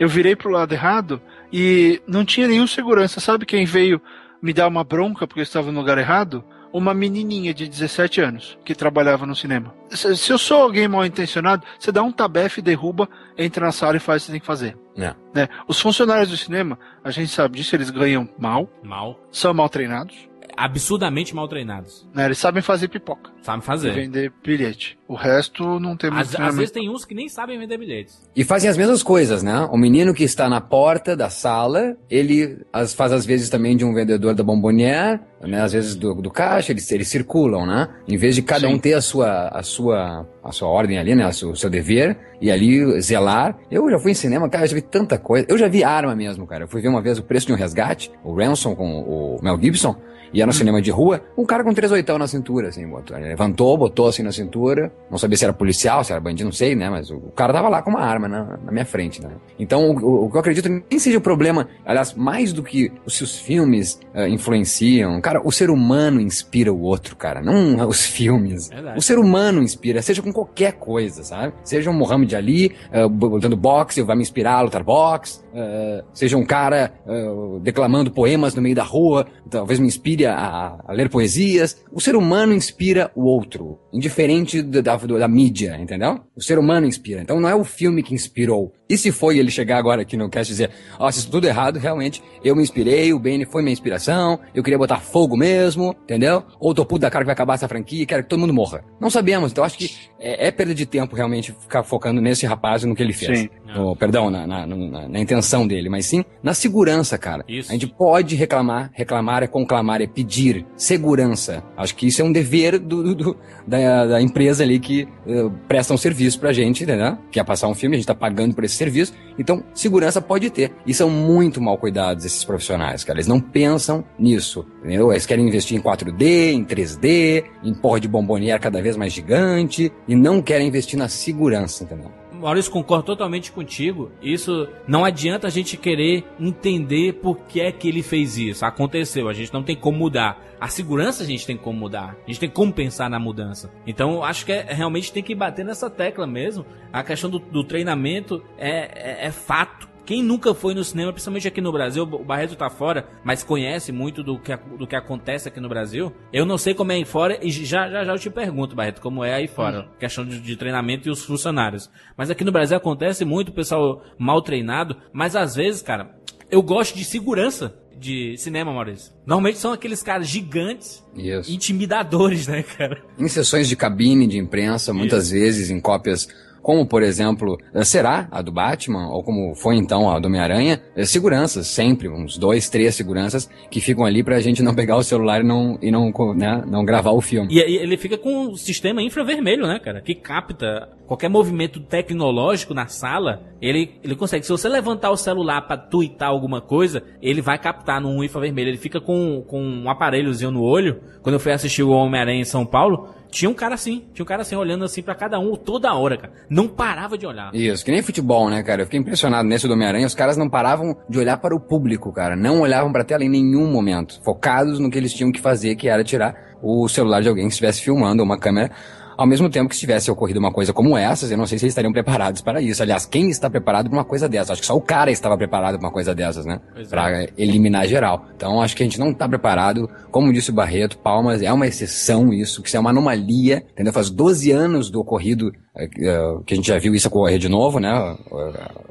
Eu 0.00 0.08
virei 0.08 0.34
pro 0.34 0.50
lado 0.50 0.72
errado 0.74 1.22
e 1.52 2.02
não 2.08 2.24
tinha 2.24 2.48
nenhum 2.48 2.66
segurança. 2.66 3.20
Sabe 3.20 3.46
quem 3.46 3.64
veio 3.64 4.02
me 4.42 4.52
dar 4.52 4.68
uma 4.68 4.84
bronca 4.84 5.26
porque 5.26 5.40
eu 5.40 5.44
estava 5.44 5.70
no 5.72 5.80
lugar 5.80 5.98
errado? 5.98 6.44
Uma 6.72 6.92
menininha 6.92 7.54
de 7.54 7.66
17 7.68 8.20
anos 8.20 8.58
que 8.64 8.74
trabalhava 8.74 9.24
no 9.24 9.34
cinema. 9.34 9.74
Se, 9.88 10.14
se 10.16 10.32
eu 10.32 10.36
sou 10.36 10.62
alguém 10.62 10.86
mal 10.86 11.06
intencionado, 11.06 11.64
você 11.78 11.90
dá 11.90 12.02
um 12.02 12.12
tabefe, 12.12 12.60
derruba, 12.60 13.08
entra 13.38 13.64
na 13.64 13.72
sala 13.72 13.96
e 13.96 14.00
faz 14.00 14.22
o 14.22 14.24
que 14.24 14.26
você 14.26 14.32
tem 14.32 14.40
que 14.40 14.46
fazer. 14.46 14.76
É. 14.96 15.14
Né? 15.34 15.48
Os 15.66 15.80
funcionários 15.80 16.28
do 16.28 16.36
cinema, 16.36 16.78
a 17.02 17.10
gente 17.10 17.30
sabe 17.30 17.56
disso, 17.56 17.74
eles 17.74 17.88
ganham 17.88 18.28
mal, 18.38 18.68
Mal. 18.82 19.18
são 19.30 19.54
mal 19.54 19.68
treinados, 19.68 20.14
Absurdamente 20.56 21.34
mal 21.34 21.46
treinados. 21.48 22.08
né? 22.14 22.24
eles 22.26 22.38
sabem 22.38 22.62
fazer 22.62 22.88
pipoca. 22.88 23.30
Sabe 23.42 23.62
e 23.62 23.64
fazer. 23.66 23.92
vender 23.92 24.32
bilhete. 24.44 24.98
O 25.06 25.14
resto 25.14 25.78
não 25.78 25.96
tem 25.96 26.10
muito 26.10 26.22
Às, 26.22 26.34
às 26.40 26.56
vezes 26.56 26.70
tem 26.72 26.88
uns 26.90 27.04
que 27.04 27.14
nem 27.14 27.28
sabem 27.28 27.58
vender 27.58 27.78
bilhetes. 27.78 28.28
E 28.34 28.42
fazem 28.42 28.68
as 28.68 28.76
mesmas 28.76 29.02
coisas, 29.04 29.42
né? 29.42 29.68
O 29.70 29.76
menino 29.76 30.12
que 30.12 30.24
está 30.24 30.48
na 30.48 30.60
porta 30.60 31.14
da 31.16 31.30
sala, 31.30 31.96
ele 32.10 32.58
as- 32.72 32.92
faz 32.94 33.12
às 33.12 33.24
vezes 33.24 33.48
também 33.48 33.76
de 33.76 33.84
um 33.84 33.94
vendedor 33.94 34.34
da 34.34 34.42
bombonière, 34.42 35.20
né? 35.42 35.60
Às 35.60 35.72
vezes 35.74 35.94
do, 35.94 36.14
do 36.14 36.30
caixa, 36.30 36.72
eles, 36.72 36.90
eles 36.90 37.06
circulam, 37.08 37.64
né? 37.66 37.88
Em 38.08 38.16
vez 38.16 38.34
de 38.34 38.42
cada 38.42 38.66
Sim. 38.66 38.74
um 38.74 38.78
ter 38.78 38.94
a 38.94 39.00
sua, 39.00 39.48
a 39.48 39.62
sua, 39.62 40.26
a 40.42 40.50
sua 40.50 40.68
ordem 40.68 40.98
ali, 40.98 41.14
né? 41.14 41.28
O 41.28 41.32
seu, 41.32 41.54
seu 41.54 41.70
dever, 41.70 42.18
e 42.40 42.50
ali 42.50 43.00
zelar. 43.00 43.56
Eu 43.70 43.88
já 43.90 43.98
fui 44.00 44.10
em 44.10 44.14
cinema, 44.14 44.48
cara, 44.48 44.64
eu 44.64 44.68
já 44.68 44.74
vi 44.74 44.82
tanta 44.82 45.16
coisa. 45.18 45.46
Eu 45.48 45.56
já 45.56 45.68
vi 45.68 45.84
arma 45.84 46.16
mesmo, 46.16 46.46
cara. 46.46 46.64
Eu 46.64 46.68
fui 46.68 46.80
ver 46.82 46.88
uma 46.88 47.00
vez 47.02 47.18
o 47.18 47.22
preço 47.22 47.46
de 47.46 47.52
um 47.52 47.56
resgate, 47.56 48.10
o 48.24 48.34
Ransom 48.34 48.74
com 48.74 49.00
o 49.02 49.38
Mel 49.40 49.56
Gibson, 49.60 49.94
e 50.32 50.40
era 50.40 50.46
no 50.46 50.52
cinema 50.52 50.80
de 50.82 50.90
rua, 50.90 51.20
um 51.36 51.44
cara 51.44 51.62
com 51.64 51.72
três 51.74 51.90
oitão 51.92 52.18
na 52.18 52.26
cintura, 52.26 52.68
assim, 52.68 52.86
botou, 52.88 53.16
levantou, 53.16 53.76
botou 53.76 54.08
assim 54.08 54.22
na 54.22 54.32
cintura, 54.32 54.92
não 55.10 55.18
sabia 55.18 55.36
se 55.36 55.44
era 55.44 55.52
policial, 55.52 56.02
se 56.04 56.12
era 56.12 56.20
bandido, 56.20 56.44
não 56.44 56.52
sei, 56.52 56.74
né, 56.74 56.88
mas 56.90 57.10
o, 57.10 57.16
o 57.16 57.32
cara 57.32 57.52
tava 57.52 57.68
lá 57.68 57.82
com 57.82 57.90
uma 57.90 58.00
arma 58.00 58.28
na, 58.28 58.58
na 58.64 58.72
minha 58.72 58.84
frente, 58.84 59.22
né. 59.22 59.30
Então, 59.58 59.90
o, 59.90 60.26
o- 60.26 60.30
que 60.30 60.36
eu 60.36 60.40
acredito 60.40 60.68
nem 60.68 60.98
seja 60.98 61.18
o 61.18 61.20
problema, 61.20 61.68
aliás, 61.84 62.14
mais 62.14 62.52
do 62.52 62.62
que 62.62 62.92
os 63.04 63.16
seus 63.16 63.38
filmes 63.38 63.98
eh, 64.14 64.28
influenciam, 64.28 65.20
cara, 65.20 65.40
o 65.44 65.52
ser 65.52 65.70
humano 65.70 66.20
inspira 66.20 66.72
o 66.72 66.80
outro, 66.82 67.16
cara, 67.16 67.40
não 67.40 67.76
os 67.88 68.04
filmes. 68.04 68.68
Verdade. 68.68 68.98
O 68.98 69.02
ser 69.02 69.18
humano 69.18 69.62
inspira, 69.62 70.02
seja 70.02 70.22
com 70.22 70.32
qualquer 70.32 70.72
coisa, 70.74 71.22
sabe? 71.22 71.52
Seja 71.64 71.90
um 71.90 71.94
Muhammad 71.94 72.32
Ali 72.34 72.72
eh, 72.92 73.08
botando 73.08 73.56
boxe, 73.56 74.02
vai 74.02 74.16
me 74.16 74.22
inspirar 74.22 74.54
a 74.58 74.60
lutar 74.62 74.82
boxe, 74.82 75.40
eh, 75.54 76.02
seja 76.12 76.36
um 76.36 76.44
cara 76.44 76.92
eh, 77.06 77.26
declamando 77.60 78.10
poemas 78.10 78.54
no 78.54 78.62
meio 78.62 78.74
da 78.74 78.82
rua, 78.82 79.26
talvez 79.48 79.78
me 79.78 79.86
inspire 79.86 80.15
a, 80.24 80.78
a 80.86 80.92
ler 80.92 81.08
poesias. 81.08 81.76
O 81.92 82.00
ser 82.00 82.16
humano 82.16 82.54
inspira 82.54 83.10
o 83.14 83.24
outro, 83.24 83.78
indiferente 83.92 84.62
da, 84.62 84.80
da, 84.80 84.96
da 84.96 85.28
mídia, 85.28 85.76
entendeu? 85.78 86.20
O 86.34 86.42
ser 86.42 86.58
humano 86.58 86.86
inspira. 86.86 87.20
Então 87.20 87.40
não 87.40 87.48
é 87.48 87.54
o 87.54 87.64
filme 87.64 88.02
que 88.02 88.14
inspirou. 88.14 88.72
E 88.88 88.96
se 88.96 89.10
foi 89.10 89.38
ele 89.38 89.50
chegar 89.50 89.78
agora 89.78 90.02
aqui 90.02 90.16
no 90.16 90.28
cast 90.30 90.52
e 90.52 90.54
dizer, 90.54 90.70
ó, 90.98 91.10
se 91.10 91.18
isso 91.18 91.30
tudo 91.30 91.46
errado, 91.46 91.76
realmente, 91.78 92.22
eu 92.44 92.54
me 92.54 92.62
inspirei, 92.62 93.12
o 93.12 93.18
Bane 93.18 93.44
foi 93.44 93.60
minha 93.62 93.72
inspiração, 93.72 94.38
eu 94.54 94.62
queria 94.62 94.78
botar 94.78 95.00
fogo 95.00 95.36
mesmo, 95.36 95.94
entendeu? 96.04 96.44
Ou 96.60 96.72
tô 96.72 96.84
puto 96.86 97.00
da 97.00 97.10
cara 97.10 97.24
que 97.24 97.26
vai 97.26 97.32
acabar 97.32 97.54
essa 97.54 97.66
franquia, 97.66 98.06
quero 98.06 98.22
que 98.22 98.28
todo 98.28 98.38
mundo 98.38 98.54
morra. 98.54 98.84
Não 99.00 99.10
sabemos, 99.10 99.50
então 99.50 99.64
acho 99.64 99.76
que 99.76 99.90
é, 100.20 100.46
é 100.46 100.50
perda 100.52 100.74
de 100.74 100.86
tempo 100.86 101.16
realmente 101.16 101.52
ficar 101.52 101.82
focando 101.82 102.20
nesse 102.20 102.46
rapaz 102.46 102.84
e 102.84 102.86
no 102.86 102.94
que 102.94 103.02
ele 103.02 103.12
fez. 103.12 103.40
Sim. 103.40 103.48
No- 103.74 103.96
perdão, 103.96 104.30
na, 104.30 104.46
na, 104.46 104.64
na- 104.64 105.08
na 105.08 105.18
intenção 105.20 105.66
dele, 105.66 105.88
mas 105.88 106.06
sim 106.06 106.24
na 106.40 106.54
segurança, 106.54 107.18
cara. 107.18 107.44
Isso. 107.48 107.68
A 107.70 107.72
gente 107.72 107.88
pode 107.88 108.36
reclamar, 108.36 108.90
reclamar 108.94 109.42
é 109.42 109.48
conclamar, 109.48 110.00
é 110.00 110.06
pedir 110.06 110.64
segurança. 110.76 111.62
Acho 111.76 111.94
que 111.94 112.06
isso 112.06 112.22
é 112.22 112.24
um 112.24 112.30
dever 112.32 112.78
do, 112.78 113.14
do- 113.14 113.36
da, 113.66 114.06
da 114.06 114.22
empresa 114.22 114.62
ali 114.62 114.78
que 114.78 115.06
eh, 115.26 115.50
presta 115.68 115.92
um 115.92 115.96
serviço 115.96 116.38
pra 116.40 116.52
gente, 116.52 116.86
né? 116.86 117.18
Quer 117.30 117.44
passar 117.44 117.68
um 117.68 117.74
filme, 117.74 117.96
a 117.96 117.98
gente 117.98 118.06
tá 118.06 118.14
pagando 118.14 118.54
por 118.54 118.64
esse 118.64 118.75
serviço. 118.76 119.12
Então, 119.38 119.62
segurança 119.74 120.20
pode 120.20 120.50
ter. 120.50 120.72
E 120.86 120.94
são 120.94 121.10
muito 121.10 121.60
mal 121.60 121.76
cuidados 121.76 122.24
esses 122.24 122.44
profissionais, 122.44 123.04
cara. 123.04 123.18
Eles 123.18 123.26
não 123.26 123.40
pensam 123.40 124.04
nisso, 124.18 124.66
entendeu? 124.78 125.12
Eles 125.12 125.26
querem 125.26 125.46
investir 125.46 125.76
em 125.76 125.80
4D, 125.80 126.52
em 126.52 126.64
3D, 126.64 127.44
em 127.62 127.74
porra 127.74 128.00
de 128.00 128.08
bombonier 128.08 128.58
cada 128.60 128.80
vez 128.80 128.96
mais 128.96 129.12
gigante, 129.12 129.92
e 130.08 130.14
não 130.14 130.40
querem 130.40 130.68
investir 130.68 130.98
na 130.98 131.08
segurança, 131.08 131.84
entendeu? 131.84 132.10
Maurício, 132.40 132.70
concordo 132.70 133.04
totalmente 133.04 133.50
contigo. 133.50 134.10
Isso 134.22 134.68
não 134.86 135.04
adianta 135.04 135.46
a 135.46 135.50
gente 135.50 135.76
querer 135.76 136.24
entender 136.38 137.14
por 137.14 137.38
que 137.46 137.60
é 137.60 137.72
que 137.72 137.88
ele 137.88 138.02
fez 138.02 138.36
isso. 138.36 138.64
Aconteceu, 138.64 139.28
a 139.28 139.32
gente 139.32 139.52
não 139.52 139.62
tem 139.62 139.74
como 139.74 139.98
mudar. 139.98 140.45
A 140.60 140.68
segurança 140.68 141.22
a 141.22 141.26
gente 141.26 141.46
tem 141.46 141.56
como 141.56 141.78
mudar. 141.78 142.16
A 142.24 142.30
gente 142.30 142.40
tem 142.40 142.50
como 142.50 142.72
pensar 142.72 143.10
na 143.10 143.18
mudança. 143.18 143.70
Então, 143.86 144.14
eu 144.14 144.24
acho 144.24 144.44
que 144.46 144.52
é, 144.52 144.62
realmente 144.72 145.12
tem 145.12 145.22
que 145.22 145.34
bater 145.34 145.64
nessa 145.64 145.90
tecla 145.90 146.26
mesmo. 146.26 146.64
A 146.92 147.02
questão 147.02 147.28
do, 147.30 147.38
do 147.38 147.62
treinamento 147.64 148.42
é, 148.58 149.22
é- 149.24 149.26
é 149.26 149.30
fato. 149.30 149.88
Quem 150.06 150.22
nunca 150.22 150.54
foi 150.54 150.72
no 150.72 150.84
cinema, 150.84 151.12
principalmente 151.12 151.48
aqui 151.48 151.60
no 151.60 151.72
Brasil, 151.72 152.04
o 152.04 152.24
Barreto 152.24 152.54
tá 152.54 152.70
fora, 152.70 153.08
mas 153.24 153.42
conhece 153.42 153.90
muito 153.90 154.22
do 154.22 154.38
que, 154.38 154.56
do 154.78 154.86
que 154.86 154.94
acontece 154.94 155.48
aqui 155.48 155.58
no 155.58 155.68
Brasil. 155.68 156.12
Eu 156.32 156.46
não 156.46 156.56
sei 156.56 156.74
como 156.74 156.92
é 156.92 156.94
aí 156.94 157.04
fora, 157.04 157.44
e 157.44 157.50
já 157.50 157.90
já, 157.90 158.04
já 158.04 158.12
eu 158.12 158.18
te 158.18 158.30
pergunto, 158.30 158.76
Barreto, 158.76 159.00
como 159.00 159.24
é 159.24 159.34
aí 159.34 159.48
fora. 159.48 159.88
Questão 159.98 160.24
de, 160.24 160.40
de 160.40 160.54
treinamento 160.56 161.08
e 161.08 161.10
os 161.10 161.24
funcionários. 161.24 161.90
Mas 162.16 162.30
aqui 162.30 162.44
no 162.44 162.52
Brasil 162.52 162.76
acontece 162.76 163.24
muito, 163.24 163.48
o 163.48 163.52
pessoal 163.52 164.00
mal 164.16 164.40
treinado, 164.40 164.96
mas 165.12 165.34
às 165.34 165.56
vezes, 165.56 165.82
cara, 165.82 166.14
eu 166.50 166.62
gosto 166.62 166.96
de 166.96 167.04
segurança 167.04 167.74
de 167.98 168.36
cinema, 168.36 168.72
Maurício. 168.72 169.12
Normalmente 169.24 169.58
são 169.58 169.72
aqueles 169.72 170.02
caras 170.02 170.28
gigantes, 170.28 171.02
Isso. 171.16 171.50
intimidadores, 171.50 172.46
né, 172.46 172.62
cara? 172.62 173.02
Em 173.18 173.26
sessões 173.28 173.68
de 173.68 173.76
cabine 173.76 174.26
de 174.26 174.38
imprensa, 174.38 174.92
muitas 174.92 175.30
vezes 175.30 175.70
em 175.70 175.80
cópias 175.80 176.28
como, 176.66 176.84
por 176.84 177.00
exemplo, 177.00 177.56
será 177.84 178.26
a 178.28 178.42
do 178.42 178.50
Batman, 178.50 179.08
ou 179.10 179.22
como 179.22 179.54
foi 179.54 179.76
então 179.76 180.10
a 180.10 180.18
do 180.18 180.26
Homem-Aranha, 180.26 180.82
eh, 180.96 181.04
seguranças, 181.04 181.68
sempre, 181.68 182.08
uns 182.08 182.36
dois, 182.36 182.68
três 182.68 182.96
seguranças, 182.96 183.48
que 183.70 183.80
ficam 183.80 184.04
ali 184.04 184.20
pra 184.20 184.40
gente 184.40 184.64
não 184.64 184.74
pegar 184.74 184.96
o 184.96 185.02
celular 185.04 185.42
e 185.42 185.44
não, 185.44 185.78
e 185.80 185.92
não, 185.92 186.12
né, 186.34 186.64
não 186.66 186.84
gravar 186.84 187.12
o 187.12 187.20
filme. 187.20 187.54
E 187.54 187.60
ele 187.60 187.96
fica 187.96 188.18
com 188.18 188.48
um 188.48 188.56
sistema 188.56 189.00
infravermelho, 189.00 189.64
né, 189.64 189.78
cara? 189.78 190.00
Que 190.00 190.12
capta 190.12 190.88
qualquer 191.06 191.30
movimento 191.30 191.78
tecnológico 191.78 192.74
na 192.74 192.88
sala. 192.88 193.42
Ele, 193.62 193.92
ele 194.02 194.16
consegue. 194.16 194.44
Se 194.44 194.50
você 194.50 194.68
levantar 194.68 195.12
o 195.12 195.16
celular 195.16 195.62
pra 195.62 195.76
tuitar 195.76 196.30
alguma 196.30 196.60
coisa, 196.60 197.04
ele 197.22 197.40
vai 197.40 197.58
captar 197.58 198.00
num 198.00 198.24
infravermelho. 198.24 198.70
Ele 198.70 198.76
fica 198.76 199.00
com, 199.00 199.40
com 199.46 199.62
um 199.62 199.88
aparelhozinho 199.88 200.50
no 200.50 200.62
olho. 200.64 201.00
Quando 201.22 201.34
eu 201.34 201.40
fui 201.40 201.52
assistir 201.52 201.84
o 201.84 201.90
Homem-Aranha 201.90 202.40
em 202.40 202.44
São 202.44 202.66
Paulo, 202.66 203.14
Tinha 203.36 203.50
um 203.50 203.54
cara 203.54 203.74
assim, 203.74 204.06
tinha 204.14 204.24
um 204.24 204.26
cara 204.26 204.40
assim, 204.40 204.56
olhando 204.56 204.82
assim 204.82 205.02
pra 205.02 205.14
cada 205.14 205.38
um 205.38 205.54
toda 205.56 205.92
hora, 205.92 206.16
cara. 206.16 206.32
Não 206.48 206.66
parava 206.66 207.18
de 207.18 207.26
olhar. 207.26 207.54
Isso, 207.54 207.84
que 207.84 207.90
nem 207.90 208.00
futebol, 208.00 208.48
né, 208.48 208.62
cara? 208.62 208.80
Eu 208.80 208.86
fiquei 208.86 208.98
impressionado 208.98 209.46
nesse 209.46 209.68
do 209.68 209.74
Homem-Aranha. 209.74 210.06
Os 210.06 210.14
caras 210.14 210.38
não 210.38 210.48
paravam 210.48 210.96
de 211.06 211.18
olhar 211.18 211.36
para 211.36 211.54
o 211.54 211.60
público, 211.60 212.10
cara. 212.14 212.34
Não 212.34 212.62
olhavam 212.62 212.90
pra 212.90 213.04
tela 213.04 213.22
em 213.22 213.28
nenhum 213.28 213.70
momento. 213.70 214.22
Focados 214.24 214.78
no 214.78 214.90
que 214.90 214.96
eles 214.96 215.12
tinham 215.12 215.30
que 215.30 215.38
fazer, 215.38 215.76
que 215.76 215.86
era 215.86 216.02
tirar 216.02 216.56
o 216.62 216.88
celular 216.88 217.20
de 217.20 217.28
alguém 217.28 217.44
que 217.44 217.52
estivesse 217.52 217.82
filmando, 217.82 218.22
uma 218.22 218.38
câmera 218.38 218.70
ao 219.16 219.26
mesmo 219.26 219.48
tempo 219.48 219.68
que 219.68 219.74
se 219.74 219.80
tivesse 219.80 220.10
ocorrido 220.10 220.38
uma 220.38 220.52
coisa 220.52 220.72
como 220.72 220.96
essa, 220.96 221.26
eu 221.26 221.38
não 221.38 221.46
sei 221.46 221.58
se 221.58 221.64
eles 221.64 221.72
estariam 221.72 221.92
preparados 221.92 222.42
para 222.42 222.60
isso. 222.60 222.82
Aliás, 222.82 223.06
quem 223.06 223.28
está 223.30 223.48
preparado 223.48 223.88
para 223.88 223.98
uma 223.98 224.04
coisa 224.04 224.28
dessas? 224.28 224.50
Acho 224.50 224.60
que 224.60 224.66
só 224.66 224.76
o 224.76 224.80
cara 224.80 225.10
estava 225.10 225.36
preparado 225.36 225.78
para 225.78 225.86
uma 225.86 225.92
coisa 225.92 226.14
dessas, 226.14 226.44
né? 226.44 226.60
Para 226.90 227.22
é. 227.22 227.28
eliminar 227.38 227.86
geral. 227.86 228.26
Então, 228.36 228.60
acho 228.60 228.76
que 228.76 228.82
a 228.82 228.86
gente 228.86 228.98
não 228.98 229.10
está 229.10 229.28
preparado. 229.28 229.88
Como 230.10 230.32
disse 230.32 230.50
o 230.50 230.54
Barreto, 230.54 230.98
Palmas 230.98 231.42
é 231.42 231.52
uma 231.52 231.66
exceção 231.66 232.32
isso, 232.32 232.62
que 232.62 232.68
isso 232.68 232.76
é 232.76 232.80
uma 232.80 232.90
anomalia, 232.90 233.64
entendeu? 233.72 233.92
Faz 233.92 234.10
12 234.10 234.50
anos 234.50 234.90
do 234.90 235.00
ocorrido 235.00 235.48
uh, 235.48 236.42
que 236.44 236.54
a 236.54 236.56
gente 236.56 236.68
já 236.68 236.78
viu 236.78 236.94
isso 236.94 237.08
ocorrer 237.08 237.38
de 237.38 237.48
novo, 237.48 237.80
né? 237.80 238.16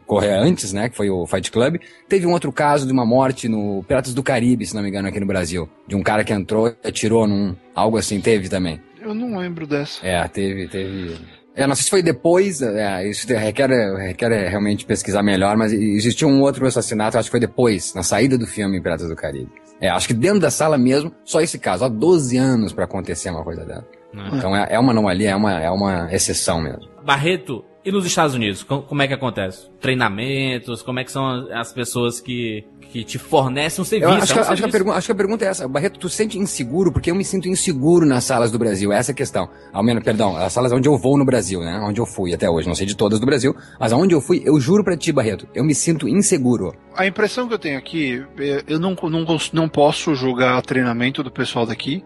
Ocorrer 0.06 0.40
antes, 0.40 0.74
né? 0.74 0.90
Que 0.90 0.96
foi 0.96 1.10
o 1.10 1.26
Fight 1.26 1.52
Club. 1.52 1.78
Teve 2.10 2.26
um 2.26 2.32
outro 2.32 2.52
caso 2.52 2.86
de 2.86 2.92
uma 2.92 3.06
morte 3.06 3.48
no 3.48 3.84
Piratas 3.88 4.14
do 4.14 4.24
Caribe, 4.24 4.66
se 4.66 4.76
não 4.76 4.82
me 4.82 4.90
engano, 4.90 5.08
aqui 5.08 5.20
no 5.20 5.28
Brasil. 5.28 5.70
De 5.88 5.96
um 5.96 6.02
cara 6.02 6.24
que 6.24 6.34
entrou 6.34 6.68
e 6.68 6.88
atirou 6.88 7.28
num... 7.28 7.56
Algo 7.76 7.98
assim 7.98 8.22
teve 8.22 8.48
também. 8.48 8.80
Eu 9.06 9.14
não 9.14 9.38
lembro 9.38 9.68
dessa. 9.68 10.06
É, 10.06 10.28
teve, 10.28 10.68
teve. 10.68 11.16
É, 11.56 11.68
não 11.68 11.76
sei 11.76 11.84
se 11.84 11.90
foi 11.92 12.02
depois, 12.02 12.62
é, 12.62 13.08
isso 13.08 13.28
requer, 13.28 13.70
requer 13.98 14.50
realmente 14.50 14.84
pesquisar 14.84 15.22
melhor, 15.22 15.56
mas 15.56 15.72
existiu 15.72 16.28
um 16.28 16.42
outro 16.42 16.66
assassinato, 16.66 17.18
acho 17.18 17.28
que 17.28 17.32
foi 17.32 17.40
depois, 17.40 17.94
na 17.94 18.02
saída 18.02 18.38
do 18.38 18.48
filme 18.48 18.82
Piratas 18.82 19.08
do 19.08 19.16
Caribe. 19.16 19.52
É, 19.80 19.90
acho 19.90 20.08
que 20.08 20.14
dentro 20.14 20.40
da 20.40 20.50
sala 20.50 20.78
mesmo, 20.78 21.14
só 21.24 21.40
esse 21.40 21.60
caso, 21.60 21.86
há 21.86 21.88
12 21.88 22.36
anos 22.36 22.74
para 22.74 22.86
acontecer 22.86 23.30
uma 23.30 23.44
coisa 23.44 23.64
dessa. 23.64 23.86
Então 24.34 24.56
é, 24.56 24.68
é 24.72 24.80
uma 24.80 24.92
anomalia, 24.92 25.32
é 25.32 25.36
uma, 25.36 25.62
é 25.62 25.70
uma 25.70 26.12
exceção 26.12 26.62
mesmo. 26.62 26.82
Barreto, 27.06 27.64
e 27.86 27.92
nos 27.92 28.04
Estados 28.04 28.34
Unidos, 28.34 28.64
como 28.64 29.00
é 29.04 29.08
que 29.08 29.14
acontece? 29.14 29.70
Treinamentos, 29.80 30.82
como 30.82 31.00
é 31.00 31.04
que 31.04 31.12
são 31.12 31.48
as 31.54 31.72
pessoas 31.72 32.20
que, 32.20 32.66
que 32.90 33.04
te 33.04 33.20
fornecem 33.20 33.80
um 33.80 33.86
serviço? 33.86 34.12
Eu 34.12 34.18
acho, 34.18 34.34
é 34.34 34.36
um 34.38 34.40
acho, 34.42 34.64
que 34.64 34.68
a 34.68 34.72
pergunta, 34.72 34.98
acho 34.98 35.06
que 35.06 35.12
a 35.12 35.16
pergunta 35.16 35.46
é 35.46 35.48
essa. 35.50 35.68
Barreto, 35.68 36.00
tu 36.00 36.10
sente 36.10 36.36
inseguro? 36.36 36.92
Porque 36.92 37.12
eu 37.12 37.16
me 37.16 37.24
sinto 37.24 37.48
inseguro 37.48 38.04
nas 38.04 38.24
salas 38.24 38.50
do 38.50 38.58
Brasil. 38.58 38.92
Essa 38.92 39.12
é 39.12 39.14
a 39.14 39.16
questão. 39.16 39.48
Ao 39.72 39.84
menos, 39.84 40.04
perdão, 40.04 40.36
as 40.36 40.52
salas 40.52 40.72
onde 40.72 40.90
eu 40.90 40.98
vou 40.98 41.16
no 41.16 41.24
Brasil, 41.24 41.60
né? 41.60 41.80
Onde 41.88 42.02
eu 42.02 42.08
fui 42.08 42.34
até 42.34 42.50
hoje. 42.50 42.68
Não 42.68 42.74
sei 42.74 42.88
de 42.88 42.98
todas 42.98 43.20
do 43.20 43.26
Brasil, 43.28 43.56
mas 43.80 43.94
aonde 43.94 44.16
eu 44.16 44.20
fui, 44.22 44.42
eu 44.44 44.60
juro 44.60 44.84
pra 44.84 44.98
ti, 44.98 45.12
Barreto, 45.12 45.48
eu 45.54 45.64
me 45.64 45.76
sinto 45.76 46.10
inseguro. 46.10 46.74
A 46.96 47.06
impressão 47.06 47.48
que 47.48 47.54
eu 47.54 47.60
tenho 47.60 47.78
aqui, 47.78 48.26
é, 48.40 48.64
eu 48.68 48.80
não, 48.80 48.96
não, 49.04 49.38
não 49.54 49.70
posso 49.70 50.16
julgar 50.16 50.58
o 50.58 50.62
treinamento 50.64 51.22
do 51.22 51.30
pessoal 51.30 51.68
daqui. 51.68 52.04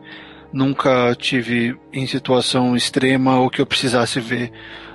Nunca 0.51 1.15
tive 1.15 1.77
em 1.93 2.05
situação 2.05 2.75
extrema 2.75 3.39
ou 3.39 3.49
que 3.49 3.61
eu 3.61 3.65
precisasse 3.65 4.19
ver 4.19 4.51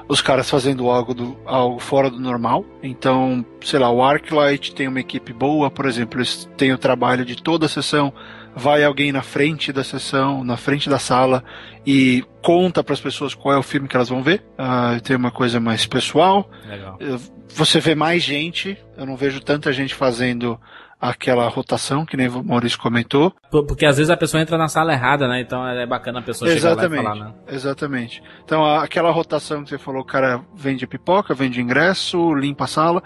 os 0.09 0.21
caras 0.21 0.49
fazendo 0.49 0.91
algo, 0.91 1.15
do, 1.15 1.37
algo 1.45 1.79
fora 1.79 2.11
do 2.11 2.21
normal. 2.21 2.65
Então, 2.83 3.45
sei 3.63 3.79
lá, 3.79 3.91
o 3.91 4.03
Arclight 4.03 4.75
tem 4.75 4.89
uma 4.89 5.01
equipe 5.01 5.33
boa, 5.33 5.71
por 5.71 5.87
exemplo, 5.87 6.19
eles 6.19 6.49
têm 6.57 6.73
o 6.73 6.79
trabalho 6.79 7.25
de 7.25 7.43
toda 7.43 7.67
a 7.67 7.69
sessão. 7.69 8.13
Vai 8.57 8.85
alguém 8.85 9.11
na 9.11 9.23
frente 9.23 9.73
da 9.73 9.83
sessão, 9.83 10.45
na 10.45 10.57
frente 10.57 10.89
da 10.89 10.99
sala 10.99 11.43
e 11.85 12.23
conta 12.41 12.85
para 12.85 12.95
as 12.95 13.01
pessoas 13.01 13.35
qual 13.35 13.55
é 13.55 13.59
o 13.59 13.63
filme 13.65 13.89
que 13.89 13.97
elas 13.97 14.09
vão 14.09 14.23
ver. 14.23 14.45
Uh, 14.53 15.01
tem 15.01 15.17
uma 15.17 15.33
coisa 15.33 15.59
mais 15.59 15.87
pessoal. 15.87 16.49
Legal. 16.69 16.97
Você 17.49 17.81
vê 17.81 17.97
mais 17.97 18.23
gente. 18.23 18.79
Eu 18.97 19.07
não 19.07 19.17
vejo 19.17 19.41
tanta 19.41 19.73
gente 19.73 19.95
fazendo 19.95 20.61
aquela 21.11 21.47
rotação, 21.49 22.07
que 22.07 22.17
nem 22.17 22.29
o 22.29 22.43
Maurício 22.43 22.79
comentou. 22.79 23.33
Porque 23.51 23.85
às 23.85 23.99
vezes 23.99 24.11
a 24.11 24.17
pessoa 24.17 24.41
entra 24.41 24.57
na 24.57 24.69
sala 24.69 24.93
errada, 24.93 25.29
né? 25.29 25.41
Então 25.41 25.67
é 25.67 25.87
bacana 25.87 26.21
a 26.21 26.23
pessoa 26.23 26.51
exatamente, 26.51 26.97
chegar 26.97 27.03
lá 27.03 27.15
e 27.15 27.19
falar, 27.19 27.25
né? 27.27 27.35
Exatamente. 27.49 28.23
Então 28.45 28.65
aquela 28.65 29.11
rotação 29.11 29.63
que 29.63 29.71
você 29.71 29.79
falou, 29.79 30.01
o 30.01 30.07
cara 30.07 30.41
vende 30.55 30.87
pipoca, 30.87 31.35
vende 31.35 31.61
ingresso, 31.61 32.35
limpa 32.35 32.65
a 32.65 32.69
sala. 32.69 33.03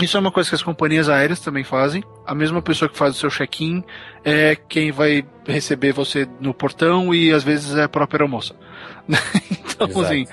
Isso 0.00 0.16
é 0.16 0.20
uma 0.20 0.32
coisa 0.32 0.48
que 0.48 0.54
as 0.54 0.62
companhias 0.62 1.08
aéreas 1.08 1.40
também 1.40 1.64
fazem. 1.64 2.02
A 2.26 2.34
mesma 2.34 2.60
pessoa 2.60 2.88
que 2.88 2.98
faz 2.98 3.16
o 3.16 3.18
seu 3.18 3.30
check-in 3.30 3.82
é 4.24 4.54
quem 4.54 4.92
vai 4.92 5.24
receber 5.46 5.92
você 5.92 6.28
no 6.38 6.52
portão 6.52 7.14
e 7.14 7.32
às 7.32 7.42
vezes 7.42 7.76
é 7.76 7.84
a 7.84 7.88
própria 7.88 8.18
aeromoça. 8.18 8.54
então, 9.08 9.88
Exato. 9.88 10.02
assim, 10.02 10.26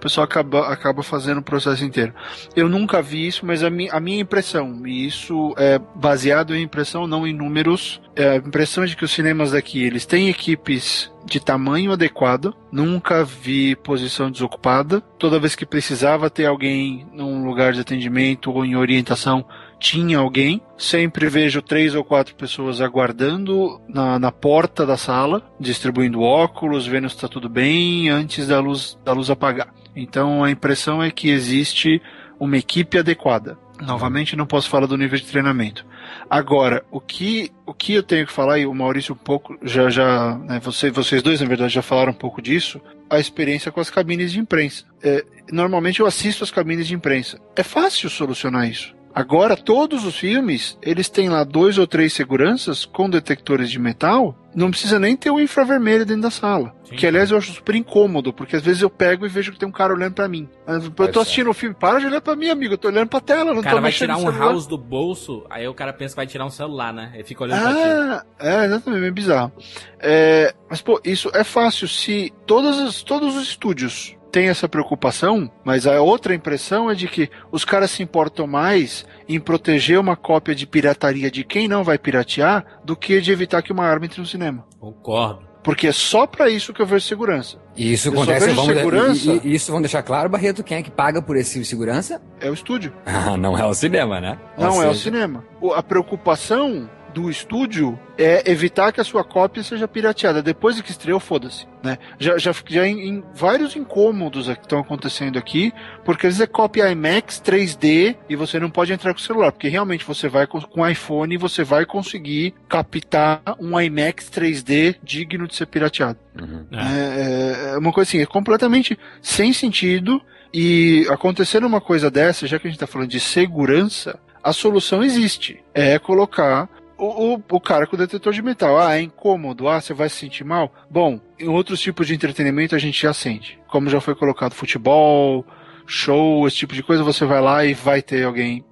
pessoal 0.00 0.24
acaba, 0.24 0.68
acaba 0.68 1.02
fazendo 1.02 1.38
o 1.38 1.42
processo 1.42 1.84
inteiro. 1.84 2.12
Eu 2.56 2.68
nunca 2.68 3.00
vi 3.00 3.26
isso, 3.26 3.46
mas 3.46 3.62
a, 3.62 3.70
mi, 3.70 3.88
a 3.90 4.00
minha 4.00 4.20
impressão, 4.20 4.86
e 4.86 5.06
isso 5.06 5.54
é 5.56 5.78
baseado 5.94 6.54
em 6.54 6.62
impressão, 6.62 7.06
não 7.06 7.26
em 7.26 7.34
números, 7.34 8.00
é 8.16 8.30
a 8.30 8.36
impressão 8.36 8.84
de 8.84 8.96
que 8.96 9.04
os 9.04 9.12
cinemas 9.12 9.52
daqui, 9.52 9.82
eles 9.82 10.04
têm 10.04 10.28
equipes 10.28 11.10
de 11.24 11.38
tamanho 11.38 11.92
adequado, 11.92 12.54
nunca 12.72 13.24
vi 13.24 13.76
posição 13.76 14.30
desocupada, 14.30 15.00
toda 15.18 15.38
vez 15.38 15.54
que 15.54 15.66
precisava 15.66 16.30
ter 16.30 16.46
alguém 16.46 17.06
num 17.12 17.44
lugar 17.44 17.72
de 17.72 17.80
atendimento 17.80 18.50
ou 18.50 18.64
em 18.64 18.74
orientação, 18.76 19.44
tinha 19.78 20.18
alguém. 20.18 20.60
Sempre 20.76 21.28
vejo 21.28 21.62
três 21.62 21.94
ou 21.94 22.04
quatro 22.04 22.34
pessoas 22.34 22.80
aguardando 22.80 23.80
na, 23.88 24.18
na 24.18 24.30
porta 24.30 24.86
da 24.86 24.96
sala, 24.96 25.42
distribuindo 25.58 26.20
óculos, 26.20 26.86
vendo 26.86 27.08
se 27.08 27.16
está 27.16 27.28
tudo 27.28 27.48
bem 27.48 28.08
antes 28.10 28.46
da 28.46 28.60
luz, 28.60 28.98
da 29.04 29.12
luz 29.12 29.30
apagar. 29.30 29.72
Então 29.94 30.44
a 30.44 30.50
impressão 30.50 31.02
é 31.02 31.10
que 31.10 31.30
existe 31.30 32.00
uma 32.38 32.56
equipe 32.56 32.98
adequada. 32.98 33.58
Novamente, 33.80 34.36
não 34.36 34.46
posso 34.46 34.68
falar 34.68 34.86
do 34.86 34.96
nível 34.96 35.18
de 35.18 35.24
treinamento. 35.24 35.86
Agora, 36.28 36.84
o 36.90 37.00
que, 37.00 37.50
o 37.64 37.72
que 37.72 37.94
eu 37.94 38.02
tenho 38.02 38.26
que 38.26 38.32
falar, 38.32 38.58
e 38.58 38.66
o 38.66 38.74
Maurício 38.74 39.14
um 39.14 39.18
pouco 39.18 39.58
já, 39.62 39.88
já 39.88 40.36
né, 40.38 40.60
você, 40.60 40.90
vocês 40.90 41.22
dois, 41.22 41.40
na 41.40 41.46
verdade, 41.46 41.72
já 41.72 41.82
falaram 41.82 42.12
um 42.12 42.16
pouco 42.16 42.42
disso, 42.42 42.80
a 43.08 43.18
experiência 43.18 43.72
com 43.72 43.80
as 43.80 43.88
cabines 43.88 44.32
de 44.32 44.38
imprensa. 44.38 44.84
É, 45.02 45.24
normalmente 45.50 46.00
eu 46.00 46.06
assisto 46.06 46.44
as 46.44 46.50
cabines 46.50 46.86
de 46.86 46.94
imprensa. 46.94 47.40
É 47.56 47.62
fácil 47.62 48.10
solucionar 48.10 48.68
isso. 48.68 48.94
Agora, 49.14 49.56
todos 49.56 50.04
os 50.04 50.16
filmes, 50.16 50.78
eles 50.80 51.08
têm 51.08 51.28
lá 51.28 51.42
dois 51.42 51.78
ou 51.78 51.86
três 51.86 52.12
seguranças 52.12 52.84
com 52.84 53.10
detectores 53.10 53.70
de 53.70 53.78
metal. 53.78 54.36
Não 54.54 54.70
precisa 54.70 54.98
nem 54.98 55.16
ter 55.16 55.30
o 55.30 55.40
infravermelho 55.40 56.06
dentro 56.06 56.22
da 56.22 56.30
sala. 56.30 56.74
Sim. 56.84 56.96
Que, 56.96 57.06
aliás, 57.06 57.30
eu 57.30 57.38
acho 57.38 57.52
super 57.52 57.74
incômodo, 57.74 58.32
porque 58.32 58.56
às 58.56 58.62
vezes 58.62 58.82
eu 58.82 58.90
pego 58.90 59.24
e 59.24 59.28
vejo 59.28 59.52
que 59.52 59.58
tem 59.58 59.68
um 59.68 59.72
cara 59.72 59.94
olhando 59.94 60.14
para 60.14 60.28
mim. 60.28 60.48
Eu 60.66 61.12
tô 61.12 61.20
assistindo 61.20 61.48
o 61.48 61.50
um 61.50 61.54
filme, 61.54 61.74
para 61.74 62.00
de 62.00 62.06
olhar 62.06 62.20
pra 62.20 62.34
mim, 62.34 62.48
amigo. 62.48 62.74
Eu 62.74 62.78
tô 62.78 62.88
olhando 62.88 63.08
pra 63.08 63.20
tela, 63.20 63.52
não 63.52 63.60
o 63.60 63.62
cara 63.62 63.76
tô 63.76 63.82
vai 63.82 63.92
tirar 63.92 64.16
um 64.16 64.30
house 64.30 64.66
do 64.66 64.78
bolso, 64.78 65.44
aí 65.50 65.66
o 65.68 65.74
cara 65.74 65.92
pensa 65.92 66.14
que 66.14 66.16
vai 66.16 66.26
tirar 66.26 66.46
um 66.46 66.50
celular, 66.50 66.92
né? 66.92 67.10
Ele 67.14 67.24
fica 67.24 67.44
olhando 67.44 67.60
ah, 67.60 67.72
pra 67.72 68.18
ti. 68.18 68.26
É, 68.48 68.64
exatamente, 68.64 69.06
é 69.06 69.10
bizarro. 69.10 69.52
É, 70.00 70.54
mas, 70.68 70.80
pô, 70.80 71.00
isso 71.04 71.30
é 71.34 71.44
fácil 71.44 71.86
se 71.86 72.32
todos, 72.46 73.02
todos 73.02 73.36
os 73.36 73.42
estúdios 73.42 74.16
tem 74.30 74.48
essa 74.48 74.68
preocupação, 74.68 75.50
mas 75.64 75.86
a 75.86 76.00
outra 76.00 76.34
impressão 76.34 76.90
é 76.90 76.94
de 76.94 77.08
que 77.08 77.30
os 77.50 77.64
caras 77.64 77.90
se 77.90 78.02
importam 78.02 78.46
mais 78.46 79.04
em 79.28 79.40
proteger 79.40 79.98
uma 79.98 80.16
cópia 80.16 80.54
de 80.54 80.66
pirataria 80.66 81.30
de 81.30 81.44
quem 81.44 81.68
não 81.68 81.84
vai 81.84 81.98
piratear 81.98 82.64
do 82.84 82.96
que 82.96 83.20
de 83.20 83.32
evitar 83.32 83.62
que 83.62 83.72
uma 83.72 83.84
arma 83.84 84.06
entre 84.06 84.20
no 84.20 84.26
cinema. 84.26 84.64
Concordo. 84.78 85.50
Porque 85.62 85.88
é 85.88 85.92
só 85.92 86.26
para 86.26 86.48
isso 86.48 86.72
que 86.72 86.80
eu 86.80 86.86
vejo 86.86 87.04
segurança. 87.04 87.58
E 87.76 87.92
isso 87.92 88.08
eu 88.08 88.12
acontece, 88.12 88.50
vamos 88.50 88.74
segurança, 88.74 89.30
e, 89.30 89.40
e, 89.44 89.54
isso 89.54 89.70
vamos 89.70 89.82
deixar 89.82 90.02
claro, 90.02 90.28
Barreto, 90.28 90.64
quem 90.64 90.78
é 90.78 90.82
que 90.82 90.90
paga 90.90 91.20
por 91.20 91.36
esse 91.36 91.62
segurança? 91.64 92.20
É 92.40 92.48
o 92.48 92.54
estúdio. 92.54 92.92
Ah, 93.04 93.36
não 93.36 93.58
é 93.58 93.64
o 93.66 93.74
cinema, 93.74 94.20
né? 94.20 94.38
Ou 94.56 94.64
não 94.64 94.72
seja... 94.72 94.86
é 94.86 94.88
o 94.90 94.94
cinema. 94.94 95.44
A 95.74 95.82
preocupação 95.82 96.88
do 97.12 97.30
estúdio 97.30 97.98
é 98.16 98.50
evitar 98.50 98.92
que 98.92 99.00
a 99.00 99.04
sua 99.04 99.24
cópia 99.24 99.62
seja 99.62 99.88
pirateada. 99.88 100.42
Depois 100.42 100.76
de 100.76 100.82
que 100.82 100.90
estreou, 100.90 101.20
foda-se. 101.20 101.66
Né? 101.82 101.98
Já, 102.18 102.36
já, 102.38 102.54
já 102.66 102.86
em, 102.86 103.08
em 103.08 103.24
vários 103.34 103.74
incômodos 103.74 104.46
que 104.46 104.60
estão 104.60 104.80
acontecendo 104.80 105.38
aqui, 105.38 105.72
porque 106.04 106.26
às 106.26 106.34
vezes 106.34 106.42
é 106.42 106.46
cópia 106.46 106.90
IMAX 106.90 107.40
3D 107.44 108.16
e 108.28 108.36
você 108.36 108.58
não 108.58 108.70
pode 108.70 108.92
entrar 108.92 109.12
com 109.12 109.20
o 109.20 109.22
celular, 109.22 109.52
porque 109.52 109.68
realmente 109.68 110.04
você 110.04 110.28
vai 110.28 110.46
com, 110.46 110.60
com 110.60 110.86
iPhone 110.86 111.34
e 111.34 111.38
você 111.38 111.64
vai 111.64 111.84
conseguir 111.86 112.54
captar 112.68 113.42
um 113.58 113.80
IMAX 113.80 114.30
3D 114.30 114.96
digno 115.02 115.46
de 115.46 115.54
ser 115.54 115.66
pirateado. 115.66 116.18
Uhum. 116.40 116.66
É. 116.72 117.70
É, 117.70 117.74
é 117.74 117.78
uma 117.78 117.92
coisa 117.92 118.08
assim, 118.08 118.20
é 118.20 118.26
completamente 118.26 118.98
sem 119.22 119.52
sentido. 119.52 120.20
E 120.52 121.06
acontecendo 121.08 121.66
uma 121.66 121.80
coisa 121.80 122.10
dessa, 122.10 122.46
já 122.46 122.58
que 122.58 122.66
a 122.66 122.70
gente 122.70 122.76
está 122.76 122.86
falando 122.86 123.08
de 123.08 123.20
segurança, 123.20 124.18
a 124.42 124.52
solução 124.52 125.02
existe. 125.02 125.62
É 125.72 125.98
colocar 125.98 126.68
o, 127.00 127.34
o, 127.34 127.42
o, 127.50 127.60
cara 127.60 127.86
com 127.86 127.96
o 127.96 127.98
detetor 127.98 128.32
de 128.32 128.42
metal. 128.42 128.78
Ah, 128.78 128.96
é 128.96 129.02
incômodo. 129.02 129.68
Ah, 129.68 129.80
você 129.80 129.94
vai 129.94 130.08
se 130.08 130.16
sentir 130.16 130.44
mal. 130.44 130.72
Bom, 130.90 131.20
em 131.38 131.48
outros 131.48 131.80
tipos 131.80 132.06
de 132.06 132.14
entretenimento 132.14 132.74
a 132.74 132.78
gente 132.78 133.00
já 133.00 133.12
sente. 133.12 133.58
Como 133.68 133.88
já 133.88 134.00
foi 134.00 134.14
colocado 134.14 134.54
futebol, 134.54 135.44
show, 135.86 136.46
esse 136.46 136.56
tipo 136.56 136.74
de 136.74 136.82
coisa, 136.82 137.02
você 137.02 137.24
vai 137.24 137.40
lá 137.40 137.64
e 137.64 137.74
vai 137.74 138.02
ter 138.02 138.24
alguém. 138.24 138.64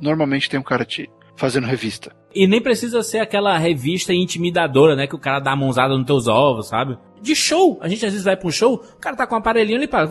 Normalmente 0.00 0.48
tem 0.48 0.60
um 0.60 0.62
cara 0.64 0.84
te 0.84 1.10
fazendo 1.36 1.66
revista. 1.66 2.14
E 2.34 2.46
nem 2.46 2.60
precisa 2.60 3.02
ser 3.02 3.18
aquela 3.18 3.58
revista 3.58 4.14
intimidadora, 4.14 4.96
né? 4.96 5.06
Que 5.06 5.14
o 5.14 5.18
cara 5.18 5.38
dá 5.38 5.52
a 5.52 5.56
mãozada 5.56 5.96
nos 5.96 6.06
teus 6.06 6.26
ovos, 6.26 6.68
sabe? 6.68 6.96
De 7.20 7.34
show. 7.34 7.78
A 7.82 7.88
gente 7.88 8.06
às 8.06 8.12
vezes 8.12 8.24
vai 8.24 8.36
pra 8.36 8.48
um 8.48 8.52
show, 8.52 8.74
o 8.74 9.00
cara 9.00 9.16
tá 9.16 9.26
com 9.26 9.34
um 9.34 9.38
aparelhinho 9.38 9.78
ali 9.78 9.86
para 9.86 10.06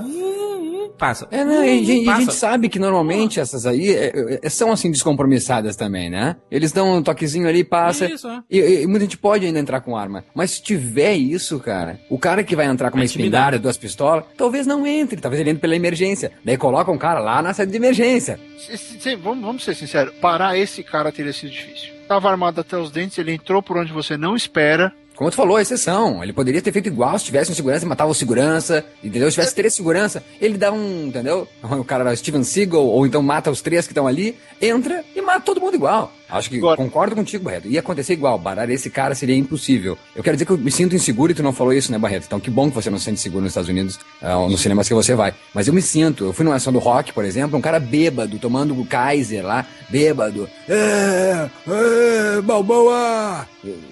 passa. 0.98 1.28
É, 1.32 1.44
não, 1.44 1.64
e, 1.64 1.84
e 1.84 2.02
a 2.04 2.06
Passa. 2.12 2.22
gente 2.22 2.34
sabe 2.36 2.70
que 2.70 2.80
normalmente 2.80 3.40
essas 3.40 3.66
aí 3.66 3.90
é, 3.94 4.40
é, 4.44 4.50
são 4.50 4.72
assim 4.72 4.92
descompromissadas 4.92 5.76
também, 5.76 6.10
né? 6.10 6.36
Eles 6.50 6.72
dão 6.72 6.98
um 6.98 7.04
toquezinho 7.04 7.48
ali, 7.48 7.64
passa. 7.64 8.06
Isso, 8.12 8.28
é. 8.28 8.42
E, 8.50 8.60
e- 8.60 8.82
e 8.84 8.88
muita 8.88 9.02
gente 9.06 9.18
pode 9.18 9.46
ainda 9.46 9.60
entrar 9.60 9.82
com 9.82 9.96
arma. 9.98 10.24
Mas 10.34 10.52
se 10.52 10.62
tiver 10.64 11.14
isso, 11.16 11.60
cara, 11.60 12.00
o 12.10 12.18
cara 12.18 12.44
que 12.44 12.56
vai 12.56 12.66
entrar 12.66 12.92
com 12.92 12.98
uma 12.98 13.06
espingarda, 13.06 13.58
duas 13.60 13.78
pistolas, 13.78 14.24
talvez 14.38 14.66
não 14.68 14.86
entre, 14.86 15.20
talvez 15.20 15.40
ele 15.42 15.50
entre 15.52 15.62
pela 15.62 15.76
emergência. 15.76 16.32
Daí 16.44 16.58
coloca 16.58 16.92
um 16.92 16.98
cara 16.98 17.20
lá 17.20 17.42
na 17.42 17.54
sede 17.54 17.72
de 17.72 17.78
emergência. 17.78 18.40
Se- 18.58 18.78
se- 18.78 19.00
se- 19.00 19.16
vamos, 19.16 19.44
vamos 19.44 19.64
ser 19.64 19.76
sinceros, 19.76 20.14
parar 20.22 20.58
esse 20.58 20.84
cara 20.84 21.12
teria 21.12 21.34
sido 21.34 21.52
difícil. 21.52 21.92
Tava 22.08 22.30
armado 22.30 22.60
até 22.60 22.78
os 22.78 22.92
dentes, 22.92 23.18
ele 23.18 23.32
entrou 23.34 23.64
por 23.64 23.78
onde 23.78 23.94
você 23.94 24.18
não 24.18 24.36
espera. 24.36 24.92
Como 25.22 25.30
tu 25.30 25.36
falou, 25.36 25.60
exceção. 25.60 26.24
Ele 26.24 26.34
poderia 26.34 26.60
ter 26.64 26.72
feito 26.72 26.88
igual 26.88 27.20
se 27.20 27.26
tivesse 27.26 27.52
um 27.52 27.54
segurança 27.54 27.86
e 27.86 27.88
matava 27.88 28.10
o 28.10 28.16
segurança, 28.16 28.84
entendeu? 29.04 29.30
Se 29.30 29.36
tivesse 29.36 29.54
três 29.54 29.72
segurança, 29.72 30.24
ele 30.42 30.58
dá 30.58 30.72
um, 30.72 31.10
entendeu? 31.10 31.48
O 31.62 31.84
cara 31.84 32.16
Steven 32.16 32.44
Seagal, 32.44 32.84
ou 32.84 33.06
então 33.06 33.22
mata 33.22 33.52
os 33.52 33.62
três 33.62 33.86
que 33.86 33.92
estão 33.92 34.08
ali, 34.08 34.36
entra 34.60 35.06
e 35.16 35.22
mata 35.22 35.42
todo 35.42 35.62
mundo 35.62 35.76
igual. 35.76 36.12
Acho 36.32 36.50
que 36.50 36.58
Agora- 36.58 36.78
concordo 36.78 37.16
contigo, 37.16 37.44
Barreto. 37.44 37.68
Ia 37.68 37.80
acontecer 37.82 38.14
igual. 38.14 38.40
Parar 38.40 38.70
esse 38.70 38.90
cara 38.90 39.14
seria 39.14 39.36
impossível. 39.36 39.98
Eu 40.16 40.24
quero 40.24 40.36
dizer 40.36 40.46
que 40.46 40.52
eu 40.52 40.58
me 40.58 40.72
sinto 40.72 40.96
inseguro 40.96 41.32
e 41.32 41.36
tu 41.36 41.44
não 41.44 41.52
falou 41.54 41.74
isso, 41.74 41.92
né, 41.92 41.98
Barreto? 41.98 42.24
Então 42.26 42.40
que 42.40 42.50
bom 42.50 42.70
que 42.70 42.76
você 42.76 42.90
não 42.90 42.98
se 42.98 43.06
sente 43.06 43.20
seguro 43.20 43.44
nos 43.44 43.52
Estados 43.52 43.70
Unidos, 43.70 44.00
ou 44.22 44.50
nos 44.50 44.62
cinemas 44.62 44.88
que 44.88 44.94
você 44.94 45.14
vai. 45.16 45.34
Mas 45.54 45.68
eu 45.68 45.74
me 45.74 45.82
sinto. 45.82 46.26
Eu 46.26 46.34
fui 46.34 46.46
numa 46.46 46.56
ação 46.56 46.72
do 46.72 46.80
rock, 46.80 47.12
por 47.14 47.26
exemplo, 47.26 47.58
um 47.58 47.62
cara 47.62 47.80
bêbado, 47.80 48.40
tomando 48.40 48.80
o 48.80 48.86
Kaiser 48.86 49.46
lá, 49.46 49.66
bêbado. 49.90 50.50
É, 50.70 51.50
é, 51.68 52.42
Balboa! 52.42 53.48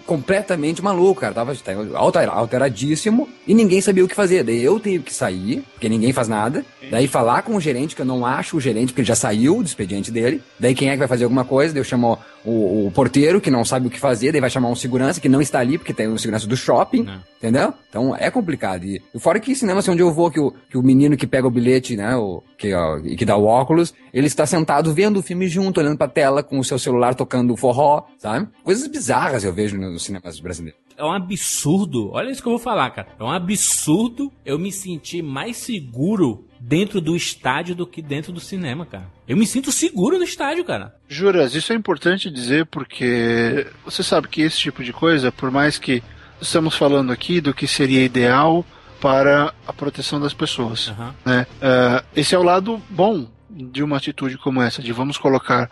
Completamente 0.06 0.82
maluco, 0.82 1.22
cara. 1.22 1.34
Tava 1.34 1.56
tá, 1.56 1.72
alter- 1.96 2.30
alteradíssimo 2.30 3.30
e 3.46 3.54
ninguém 3.54 3.82
sabia 3.82 4.04
o 4.04 4.08
que 4.08 4.16
fazer. 4.16 4.44
Daí 4.44 4.64
eu 4.64 4.80
tive 4.80 5.04
que 5.04 5.14
sair, 5.14 5.64
porque 5.74 5.88
ninguém 5.90 6.12
faz 6.12 6.28
nada. 6.28 6.66
Daí 6.90 7.08
falar 7.08 7.44
com 7.44 7.56
o 7.56 7.62
gerente, 7.62 7.96
que 7.96 8.02
eu 8.02 8.06
não 8.06 8.26
acho 8.26 8.58
o 8.58 8.62
gerente, 8.62 8.88
porque 8.88 9.02
ele 9.02 9.08
já 9.08 9.16
saiu 9.16 9.62
do 9.62 9.66
expediente 9.68 10.10
dele. 10.12 10.42
Daí 10.60 10.74
quem 10.74 10.90
é 10.90 10.94
que 10.94 10.98
vai 11.00 11.08
fazer 11.08 11.26
alguma 11.26 11.46
coisa? 11.46 11.74
Daí 11.74 11.80
eu 11.82 11.86
chamo 11.86 12.18
o, 12.46 12.88
o 12.88 12.92
porteiro, 12.92 13.42
que 13.42 13.52
não 13.52 13.66
sabe 13.66 13.88
o 13.88 13.90
que 13.90 14.00
fazer. 14.00 14.32
Daí 14.32 14.42
vai 14.42 14.50
chamar 14.50 14.70
um 14.70 14.76
segurança, 14.76 15.20
que 15.20 15.30
não 15.30 15.42
está 15.42 15.60
ali, 15.60 15.78
porque 15.78 15.94
tem 15.94 16.08
um 16.08 16.18
segurança 16.18 16.48
do 16.48 16.56
shopping. 16.56 17.04
Não. 17.04 17.20
Entendeu? 17.38 17.74
Então 17.90 18.16
é 18.16 18.30
complicado. 18.30 18.86
E 18.86 19.02
e 19.14 19.20
fora 19.20 19.40
que 19.40 19.56
cinema, 19.56 19.80
assim, 19.80 19.92
onde 19.92 20.02
eu 20.02 20.14
vou, 20.14 20.30
que 20.30 20.40
o, 20.40 20.54
que 20.70 20.78
o 20.78 20.84
menino 20.84 21.18
que 21.18 21.28
pega 21.28 21.48
o 21.48 21.52
bilhete, 21.52 21.96
né, 21.96 22.16
o, 22.16 22.44
que, 22.58 22.74
ó, 22.74 22.98
e 23.00 23.16
que 23.16 23.26
dá 23.26 23.36
o 23.36 23.46
óculos, 23.46 23.94
ele 24.14 24.28
está 24.28 24.46
sentado 24.46 24.94
vendo 24.94 25.18
o 25.18 25.24
filme 25.24 25.48
junto, 25.48 25.80
olhando 25.80 25.98
pra 25.98 26.08
tela, 26.08 26.44
com 26.44 26.60
o 26.60 26.64
seu 26.64 26.78
celular 26.78 27.16
tocando 27.16 27.56
forró, 27.56 28.06
sabe? 28.18 28.48
Coisas 28.64 28.88
bizarras 28.88 29.44
eu 29.44 29.54
vejo 29.54 29.78
nos 29.78 30.04
cinemas 30.04 30.40
brasileiros. 30.40 30.80
É 31.00 31.04
um 31.04 31.14
absurdo. 31.14 32.12
Olha 32.12 32.30
isso 32.30 32.42
que 32.42 32.48
eu 32.48 32.52
vou 32.52 32.60
falar, 32.60 32.90
cara. 32.90 33.08
É 33.18 33.24
um 33.24 33.32
absurdo 33.32 34.32
eu 34.46 34.60
me 34.60 34.72
sentir 34.72 35.22
mais 35.24 35.56
seguro 35.56 36.46
dentro 36.60 37.00
do 37.00 37.16
estádio 37.16 37.74
do 37.74 37.88
que 37.88 38.02
dentro 38.02 38.34
do 38.34 38.40
cinema, 38.42 38.86
cara. 38.86 39.10
Eu 39.26 39.38
me 39.38 39.48
sinto 39.48 39.72
seguro 39.72 40.18
no 40.18 40.24
estádio, 40.26 40.66
cara. 40.66 40.94
Juras, 41.08 41.56
isso 41.56 41.72
é 41.72 41.76
importante 41.76 42.30
dizer 42.30 42.66
porque 42.66 43.66
você 43.86 44.04
sabe 44.04 44.28
que 44.28 44.42
esse 44.42 44.58
tipo 44.58 44.84
de 44.84 44.92
coisa, 44.92 45.32
por 45.32 45.50
mais 45.50 45.78
que 45.78 46.04
estamos 46.42 46.76
falando 46.76 47.12
aqui 47.14 47.40
do 47.40 47.54
que 47.54 47.66
seria 47.66 48.04
ideal 48.04 48.66
para 49.00 49.54
a 49.66 49.72
proteção 49.72 50.20
das 50.20 50.34
pessoas, 50.34 50.90
Aham. 50.90 51.16
né? 51.26 51.48
Ah, 51.62 52.04
esse 52.14 52.36
é 52.36 52.38
o 52.38 52.44
lado 52.44 52.82
bom 52.90 53.26
de 53.50 53.82
uma 53.82 53.96
atitude 53.98 54.38
como 54.38 54.62
essa, 54.62 54.82
de 54.82 54.92
vamos 54.92 55.18
colocar 55.18 55.70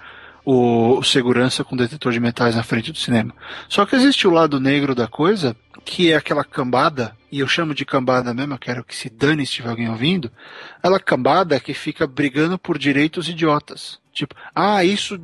o, 0.49 1.03
segurança 1.03 1.61
com 1.61 1.75
detetor 1.75 2.13
de 2.13 2.21
metais 2.21 2.55
na 2.55 2.63
frente 2.63 2.89
do 2.89 2.97
cinema. 2.97 3.35
Só 3.67 3.85
que 3.85 3.97
existe 3.97 4.25
o 4.25 4.31
lado 4.31 4.61
negro 4.61 4.95
da 4.95 5.05
coisa, 5.05 5.57
que 5.83 6.09
é 6.09 6.15
aquela 6.15 6.41
cambada, 6.41 7.13
e 7.29 7.39
eu 7.39 7.47
chamo 7.49 7.75
de 7.75 7.83
cambada 7.83 8.33
mesmo, 8.33 8.53
eu 8.53 8.57
quero 8.57 8.81
que 8.81 8.95
se 8.95 9.09
dane 9.09 9.45
se 9.45 9.51
tiver 9.51 9.69
alguém 9.69 9.89
ouvindo, 9.89 10.31
aquela 10.77 11.01
cambada 11.01 11.59
que 11.59 11.73
fica 11.73 12.07
brigando 12.07 12.57
por 12.57 12.77
direitos 12.77 13.27
idiotas. 13.27 13.99
Tipo, 14.13 14.35
ah, 14.55 14.85
isso 14.85 15.17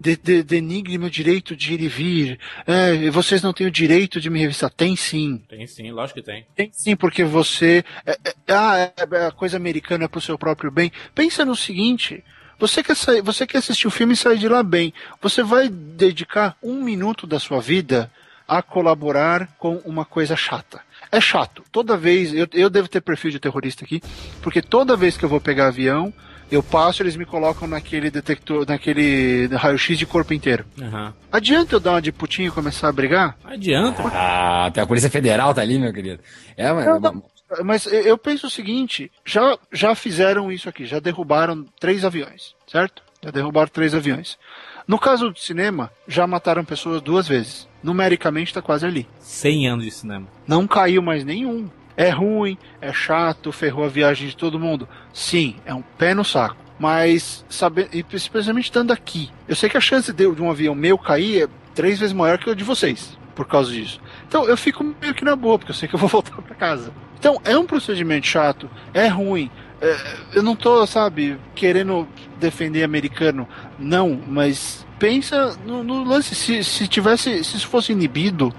de, 0.00 0.16
de, 0.16 0.44
denigre 0.44 0.96
meu 0.96 1.10
direito 1.10 1.56
de 1.56 1.74
ir 1.74 1.80
e 1.82 1.88
vir. 1.88 2.40
É, 2.64 3.10
vocês 3.10 3.42
não 3.42 3.52
têm 3.52 3.66
o 3.66 3.70
direito 3.70 4.20
de 4.20 4.30
me 4.30 4.38
revistar. 4.38 4.70
Tem 4.70 4.94
sim. 4.94 5.42
Tem 5.48 5.66
sim, 5.66 5.90
lógico 5.90 6.20
que 6.20 6.24
tem. 6.24 6.46
Tem 6.54 6.70
sim, 6.72 6.96
porque 6.96 7.24
você. 7.24 7.84
é- 8.06 8.18
é- 8.24 8.34
ah, 8.48 8.78
é, 8.78 8.92
é 8.96 9.26
a 9.26 9.32
coisa 9.32 9.58
americana 9.58 10.04
é 10.04 10.08
pro 10.08 10.20
seu 10.20 10.38
próprio 10.38 10.70
bem. 10.70 10.90
Pensa 11.14 11.44
no 11.44 11.54
seguinte. 11.54 12.24
Você 12.58 12.82
quer, 12.82 12.96
sair, 12.96 13.22
você 13.22 13.46
quer 13.46 13.58
assistir 13.58 13.86
o 13.86 13.90
filme 13.90 14.14
e 14.14 14.16
sair 14.16 14.38
de 14.38 14.48
lá 14.48 14.62
bem. 14.62 14.92
Você 15.22 15.42
vai 15.42 15.68
dedicar 15.68 16.56
um 16.62 16.82
minuto 16.82 17.26
da 17.26 17.38
sua 17.38 17.60
vida 17.60 18.10
a 18.46 18.62
colaborar 18.62 19.48
com 19.58 19.76
uma 19.84 20.04
coisa 20.04 20.34
chata. 20.34 20.80
É 21.12 21.20
chato. 21.20 21.62
Toda 21.70 21.96
vez. 21.96 22.32
Eu, 22.34 22.46
eu 22.52 22.68
devo 22.70 22.88
ter 22.88 23.00
perfil 23.00 23.30
de 23.30 23.38
terrorista 23.38 23.84
aqui, 23.84 24.02
porque 24.42 24.60
toda 24.60 24.96
vez 24.96 25.16
que 25.16 25.24
eu 25.24 25.28
vou 25.28 25.40
pegar 25.40 25.68
avião, 25.68 26.12
eu 26.50 26.62
passo 26.62 27.02
eles 27.02 27.14
me 27.14 27.24
colocam 27.26 27.68
naquele 27.68 28.10
detector, 28.10 28.64
naquele 28.66 29.48
raio-x 29.54 29.98
de 29.98 30.06
corpo 30.06 30.32
inteiro. 30.34 30.64
Aham. 30.80 31.14
Adianta 31.30 31.76
eu 31.76 31.80
dar 31.80 31.92
uma 31.92 32.02
de 32.02 32.10
putinho 32.10 32.48
e 32.48 32.50
começar 32.50 32.88
a 32.88 32.92
brigar? 32.92 33.36
Adianta. 33.44 34.02
Ah, 34.12 34.66
até 34.66 34.80
a 34.80 34.86
Polícia 34.86 35.10
Federal 35.10 35.52
tá 35.54 35.60
ali, 35.60 35.78
meu 35.78 35.92
querido. 35.92 36.20
É, 36.56 36.72
mas- 36.72 36.86
Não, 36.86 36.98
não. 36.98 37.22
Mas 37.64 37.86
eu- 37.86 38.18
penso 38.18 38.46
o 38.46 38.50
seguinte: 38.50 39.10
já, 39.24 39.58
já 39.72 39.94
fizeram 39.94 40.50
isso 40.52 40.68
aqui, 40.68 40.84
já 40.84 40.98
derrubaram 40.98 41.64
três 41.80 42.04
aviões, 42.04 42.54
certo? 42.66 43.02
Já 43.22 43.30
derrubaram 43.30 43.68
três 43.68 43.94
aviões. 43.94 44.38
No 44.86 44.98
caso 44.98 45.30
do 45.30 45.38
cinema, 45.38 45.90
já 46.06 46.26
mataram 46.26 46.64
pessoas 46.64 47.02
duas 47.02 47.26
vezes. 47.28 47.68
Numericamente 47.82 48.48
está 48.50 48.62
quase 48.62 48.86
ali. 48.86 49.06
100 49.20 49.68
anos 49.68 49.84
de 49.84 49.90
cinema. 49.90 50.26
Não 50.46 50.66
caiu 50.66 51.02
mais 51.02 51.24
nenhum. 51.24 51.68
É 51.96 52.10
ruim, 52.10 52.56
é 52.80 52.92
chato, 52.92 53.50
ferrou 53.50 53.84
a 53.84 53.88
viagem 53.88 54.28
de 54.28 54.36
todo 54.36 54.58
mundo. 54.58 54.88
Sim, 55.12 55.56
é 55.66 55.74
um 55.74 55.82
pé 55.82 56.14
no 56.14 56.24
saco. 56.24 56.56
Mas, 56.78 57.44
sabe, 57.48 57.88
e 57.92 58.04
especialmente 58.12 58.66
estando 58.66 58.92
aqui, 58.92 59.30
eu 59.48 59.56
sei 59.56 59.68
que 59.68 59.76
a 59.76 59.80
chance 59.80 60.12
de, 60.12 60.32
de 60.32 60.40
um 60.40 60.48
avião 60.48 60.76
meu 60.76 60.96
cair 60.96 61.42
é 61.42 61.48
três 61.74 61.98
vezes 61.98 62.12
maior 62.12 62.38
que 62.38 62.48
a 62.48 62.54
de 62.54 62.62
vocês, 62.62 63.18
por 63.34 63.48
causa 63.48 63.72
disso. 63.72 64.00
Então 64.28 64.44
eu 64.44 64.56
fico 64.56 64.84
meio 65.02 65.12
que 65.12 65.24
na 65.24 65.34
boa, 65.34 65.58
porque 65.58 65.72
eu 65.72 65.74
sei 65.74 65.88
que 65.88 65.96
eu 65.96 65.98
vou 65.98 66.06
voltar 66.08 66.40
para 66.40 66.54
casa. 66.54 66.92
Então 67.18 67.40
é 67.44 67.56
um 67.56 67.66
procedimento 67.66 68.26
chato, 68.26 68.70
é 68.94 69.06
ruim. 69.08 69.50
É, 69.80 69.96
eu 70.34 70.42
não 70.42 70.56
tô, 70.56 70.86
sabe, 70.86 71.38
querendo 71.54 72.06
defender 72.38 72.82
americano, 72.82 73.46
não, 73.78 74.20
mas 74.26 74.86
pensa 74.98 75.56
no, 75.64 75.84
no 75.84 76.04
lance, 76.04 76.34
se, 76.34 76.64
se 76.64 76.88
tivesse, 76.88 77.44
se 77.44 77.56
isso 77.56 77.68
fosse 77.68 77.92
inibido, 77.92 78.52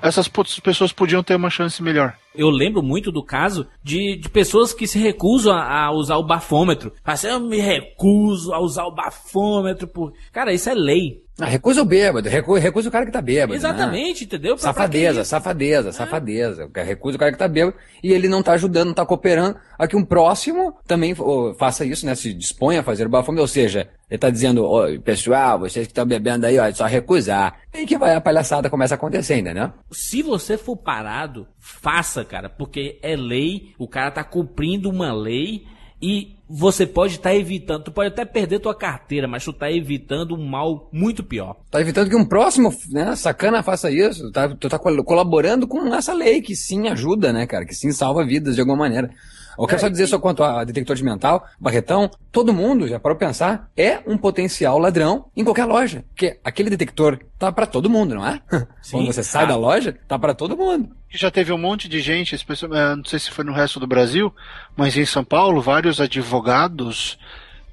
essas 0.00 0.28
pessoas 0.28 0.92
podiam 0.92 1.22
ter 1.22 1.36
uma 1.36 1.50
chance 1.50 1.80
melhor. 1.82 2.14
Eu 2.34 2.50
lembro 2.50 2.82
muito 2.82 3.12
do 3.12 3.22
caso 3.22 3.68
de, 3.82 4.16
de 4.16 4.28
pessoas 4.28 4.72
que 4.74 4.86
se 4.86 4.98
recusam 4.98 5.54
a, 5.54 5.84
a 5.84 5.92
usar 5.92 6.16
o 6.16 6.26
bafômetro. 6.26 6.92
Assim, 7.04 7.28
eu 7.28 7.38
me 7.38 7.60
recuso 7.60 8.52
a 8.52 8.60
usar 8.60 8.84
o 8.84 8.94
bafômetro. 8.94 9.86
Por... 9.86 10.12
Cara, 10.32 10.52
isso 10.52 10.68
é 10.68 10.74
lei. 10.74 11.21
Ah, 11.40 11.46
recusa 11.46 11.80
o 11.80 11.84
bêbado, 11.86 12.28
recu- 12.28 12.54
recusa 12.58 12.88
o 12.90 12.92
cara 12.92 13.06
que 13.06 13.10
tá 13.10 13.22
bêbado. 13.22 13.52
né? 13.52 13.56
Exatamente, 13.56 14.24
entendeu? 14.24 14.54
Pra- 14.54 14.62
pra 14.64 14.72
Safadeza, 14.72 15.20
isso? 15.22 15.30
safadeza, 15.30 15.92
safadeza. 15.92 16.70
Recusa 16.84 17.16
o 17.16 17.18
cara 17.18 17.32
que 17.32 17.38
tá 17.38 17.48
bêbado 17.48 17.74
e 18.02 18.12
ele 18.12 18.28
não 18.28 18.42
tá 18.42 18.52
ajudando, 18.52 18.88
não 18.88 18.94
tá 18.94 19.06
cooperando 19.06 19.56
a 19.78 19.86
que 19.88 19.96
um 19.96 20.04
próximo 20.04 20.76
também 20.86 21.14
faça 21.58 21.86
isso, 21.86 22.04
né? 22.04 22.14
Se 22.14 22.34
disponha 22.34 22.80
a 22.80 22.82
fazer 22.84 23.06
o 23.06 23.10
bafome. 23.10 23.40
Ou 23.40 23.48
seja, 23.48 23.88
ele 24.10 24.18
tá 24.18 24.28
dizendo, 24.28 24.62
ó, 24.64 24.86
pessoal, 25.02 25.58
vocês 25.58 25.86
que 25.86 25.90
estão 25.92 26.04
bebendo 26.04 26.44
aí, 26.46 26.58
ó, 26.58 26.66
é 26.66 26.72
só 26.72 26.84
recusar. 26.84 27.60
E 27.72 27.86
que 27.86 27.96
vai 27.96 28.14
a 28.14 28.20
palhaçada 28.20 28.68
começa 28.68 28.94
a 28.94 28.96
acontecer 28.96 29.32
ainda, 29.34 29.54
né? 29.54 29.72
Se 29.90 30.22
você 30.22 30.58
for 30.58 30.76
parado, 30.76 31.46
faça, 31.58 32.24
cara, 32.26 32.50
porque 32.50 32.98
é 33.02 33.16
lei, 33.16 33.72
o 33.78 33.88
cara 33.88 34.10
tá 34.10 34.22
cumprindo 34.22 34.90
uma 34.90 35.12
lei 35.14 35.62
e 36.00 36.36
você 36.54 36.86
pode 36.86 37.14
estar 37.14 37.34
evitando, 37.34 37.84
tu 37.84 37.90
pode 37.92 38.08
até 38.08 38.26
perder 38.26 38.58
tua 38.58 38.74
carteira, 38.74 39.26
mas 39.26 39.42
tu 39.42 39.52
tá 39.54 39.70
evitando 39.72 40.34
um 40.34 40.46
mal 40.46 40.90
muito 40.92 41.24
pior. 41.24 41.56
Tá 41.70 41.80
evitando 41.80 42.10
que 42.10 42.16
um 42.16 42.26
próximo, 42.26 42.70
né, 42.90 43.16
sacana 43.16 43.62
faça 43.62 43.90
isso. 43.90 44.30
Tá, 44.30 44.48
tu 44.54 44.68
tá 44.68 44.78
col- 44.78 45.02
colaborando 45.02 45.66
com 45.66 45.94
essa 45.94 46.12
lei 46.12 46.42
que 46.42 46.54
sim 46.54 46.88
ajuda, 46.88 47.32
né, 47.32 47.46
cara? 47.46 47.64
Que 47.64 47.74
sim 47.74 47.90
salva 47.90 48.22
vidas 48.24 48.54
de 48.54 48.60
alguma 48.60 48.76
maneira. 48.76 49.10
Eu 49.58 49.66
quero 49.66 49.80
só 49.80 49.88
dizer 49.88 50.06
só 50.06 50.18
quanto 50.18 50.42
a 50.42 50.64
detector 50.64 50.96
de 50.96 51.04
mental, 51.04 51.46
Barretão, 51.60 52.10
todo 52.30 52.52
mundo, 52.52 52.88
já 52.88 52.98
parou 52.98 53.16
pensar, 53.18 53.70
é 53.76 54.00
um 54.06 54.16
potencial 54.16 54.78
ladrão 54.78 55.26
em 55.36 55.44
qualquer 55.44 55.64
loja. 55.64 56.04
Porque 56.08 56.38
aquele 56.42 56.70
detector 56.70 57.18
tá 57.38 57.52
pra 57.52 57.66
todo 57.66 57.90
mundo, 57.90 58.14
não 58.14 58.26
é? 58.26 58.40
Sim, 58.80 58.98
Quando 58.98 59.06
você 59.12 59.22
sai 59.22 59.46
da 59.46 59.56
loja, 59.56 59.96
tá 60.08 60.18
pra 60.18 60.34
todo 60.34 60.56
mundo. 60.56 60.90
Já 61.10 61.30
teve 61.30 61.52
um 61.52 61.58
monte 61.58 61.88
de 61.88 62.00
gente, 62.00 62.34
eh, 62.34 62.96
não 62.96 63.04
sei 63.04 63.18
se 63.18 63.30
foi 63.30 63.44
no 63.44 63.52
resto 63.52 63.78
do 63.78 63.86
Brasil, 63.86 64.34
mas 64.76 64.96
em 64.96 65.04
São 65.04 65.24
Paulo, 65.24 65.60
vários 65.60 66.00
advogados, 66.00 67.18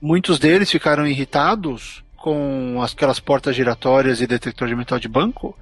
muitos 0.02 0.40
deles 0.40 0.70
ficaram 0.70 1.08
irritados 1.08 2.04
com 2.20 2.80
as- 2.84 2.92
aquelas 2.94 3.20
portas 3.20 3.56
giratórias 3.56 4.22
e 4.22 4.28
detector 4.28 4.68
de 4.68 4.76
metal 4.76 5.00
de 5.00 5.08
banco 5.08 5.58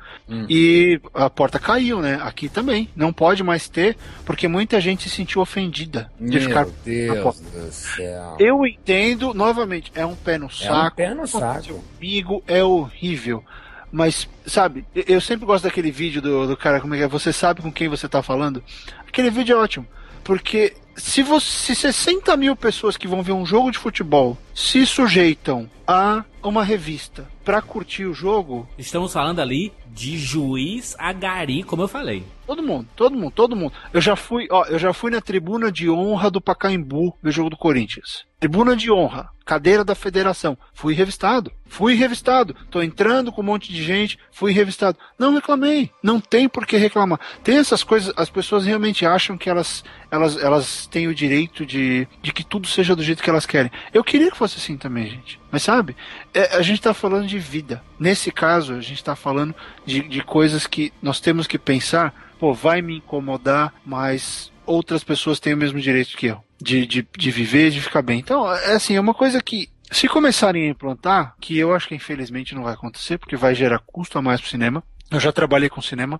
e 0.49 0.99
a 1.13 1.29
porta 1.29 1.57
caiu, 1.59 2.01
né? 2.01 2.19
Aqui 2.21 2.49
também. 2.49 2.89
Não 2.95 3.13
pode 3.13 3.43
mais 3.43 3.69
ter, 3.69 3.95
porque 4.25 4.47
muita 4.47 4.81
gente 4.81 5.07
se 5.09 5.15
sentiu 5.15 5.41
ofendida 5.41 6.11
de 6.19 6.39
ficar 6.39 6.65
Meu 6.65 6.73
na 6.73 6.83
Deus 6.83 7.19
porta. 7.23 7.41
do 7.41 7.71
céu. 7.71 8.35
Eu 8.39 8.65
entendo, 8.65 9.33
novamente, 9.33 9.91
é 9.95 10.05
um 10.05 10.15
pé 10.15 10.37
no 10.37 10.49
saco. 10.49 10.95
pé 10.97 11.13
no 11.13 11.25
saco. 11.27 11.81
Comigo 11.97 12.43
é 12.47 12.63
horrível. 12.63 13.43
Mas, 13.91 14.27
sabe, 14.45 14.83
eu- 14.93 15.03
eu 15.07 15.21
sempre 15.21 15.45
gosto 15.45 15.63
daquele 15.63 15.91
vídeo 15.91 16.21
do, 16.21 16.45
do 16.47 16.57
cara, 16.57 16.81
como 16.81 16.93
é 16.93 16.97
que 16.97 17.03
é? 17.03 17.07
Você 17.07 17.31
sabe 17.31 17.61
com 17.61 17.71
quem 17.71 17.87
você 17.87 18.07
tá 18.09 18.21
falando? 18.21 18.61
Aquele 19.07 19.29
vídeo 19.29 19.55
é 19.55 19.59
ótimo. 19.61 19.87
Porque 20.25 20.73
se, 20.93 21.23
você, 21.23 21.73
se 21.73 21.75
60 21.75 22.35
mil 22.35 22.53
pessoas 22.53 22.97
que 22.97 23.07
vão 23.07 23.23
ver 23.23 23.31
um 23.31 23.45
jogo 23.45 23.71
de 23.71 23.77
futebol 23.77 24.37
se 24.57 24.87
sujeitam 24.87 25.69
a 25.85 26.25
uma 26.41 26.63
revista 26.63 27.27
para 27.45 27.61
curtir 27.61 28.05
o 28.05 28.13
jogo. 28.13 28.67
Estamos 28.75 29.13
falando 29.13 29.39
ali 29.39 29.71
de 29.87 30.17
juiz 30.17 30.95
a 30.97 31.13
gari, 31.13 31.63
como 31.63 31.83
eu 31.83 31.87
falei. 31.87 32.23
Todo 32.45 32.63
mundo, 32.63 32.87
todo 32.95 33.15
mundo, 33.15 33.31
todo 33.31 33.55
mundo. 33.55 33.73
Eu 33.91 33.99
já 33.99 34.15
fui, 34.15 34.47
ó, 34.49 34.65
eu 34.65 34.79
já 34.79 34.93
fui 34.93 35.11
na 35.11 35.19
tribuna 35.19 35.71
de 35.71 35.89
honra 35.89 36.31
do 36.31 36.39
Pacaembu 36.39 37.17
no 37.21 37.31
jogo 37.31 37.49
do 37.49 37.57
Corinthians. 37.57 38.25
Tribuna 38.39 38.75
de 38.75 38.91
honra, 38.91 39.29
cadeira 39.43 39.83
da 39.83 39.95
federação. 39.95 40.55
Fui 40.71 40.93
revistado. 40.93 41.51
Fui 41.65 41.95
revistado. 41.95 42.55
Tô 42.69 42.81
entrando 42.81 43.31
com 43.31 43.41
um 43.41 43.45
monte 43.45 43.73
de 43.73 43.83
gente, 43.83 44.19
fui 44.31 44.53
revistado. 44.53 44.97
Não 45.17 45.33
reclamei. 45.33 45.89
Não 46.03 46.19
tem 46.19 46.47
por 46.47 46.65
que 46.65 46.77
reclamar. 46.77 47.19
Tem 47.43 47.57
essas 47.57 47.83
coisas, 47.83 48.13
as 48.15 48.29
pessoas 48.29 48.65
realmente 48.65 49.05
acham 49.05 49.37
que 49.37 49.49
elas, 49.49 49.83
elas, 50.11 50.37
elas 50.37 50.85
têm 50.85 51.07
o 51.07 51.15
direito 51.15 51.65
de, 51.65 52.07
de 52.21 52.31
que 52.31 52.43
tudo 52.45 52.67
seja 52.67 52.95
do 52.95 53.03
jeito 53.03 53.23
que 53.23 53.29
elas 53.29 53.47
querem. 53.47 53.71
Eu 53.91 54.03
queria 54.03 54.29
que 54.29 54.37
fosse 54.37 54.46
assim 54.55 54.77
também, 54.77 55.09
gente. 55.09 55.39
Mas 55.51 55.63
sabe, 55.63 55.95
é, 56.33 56.55
a 56.55 56.61
gente 56.61 56.81
tá 56.81 56.93
falando 56.93 57.27
de 57.27 57.37
vida. 57.37 57.83
Nesse 57.99 58.31
caso, 58.31 58.73
a 58.75 58.81
gente 58.81 59.03
tá 59.03 59.15
falando 59.15 59.53
de, 59.85 60.01
de 60.07 60.21
coisas 60.23 60.65
que 60.65 60.93
nós 61.01 61.19
temos 61.19 61.45
que 61.45 61.57
pensar, 61.57 62.13
pô, 62.39 62.53
vai 62.53 62.81
me 62.81 62.97
incomodar, 62.97 63.73
mas 63.85 64.51
outras 64.65 65.03
pessoas 65.03 65.39
têm 65.39 65.53
o 65.53 65.57
mesmo 65.57 65.79
direito 65.79 66.15
que 66.15 66.27
eu. 66.27 66.41
De, 66.61 66.85
de, 66.87 67.07
de 67.17 67.31
viver, 67.31 67.69
de 67.71 67.81
ficar 67.81 68.01
bem. 68.01 68.19
Então, 68.19 68.51
é 68.51 68.73
assim, 68.73 68.95
é 68.95 68.99
uma 68.99 69.13
coisa 69.13 69.41
que 69.41 69.69
se 69.91 70.07
começarem 70.07 70.63
a 70.67 70.71
implantar, 70.71 71.35
que 71.39 71.57
eu 71.57 71.73
acho 71.73 71.87
que 71.87 71.95
infelizmente 71.95 72.55
não 72.55 72.63
vai 72.63 72.73
acontecer, 72.73 73.17
porque 73.17 73.35
vai 73.35 73.53
gerar 73.53 73.79
custo 73.79 74.17
a 74.17 74.21
mais 74.21 74.41
pro 74.41 74.49
cinema. 74.49 74.83
Eu 75.11 75.19
já 75.19 75.31
trabalhei 75.31 75.69
com 75.69 75.81
cinema. 75.81 76.19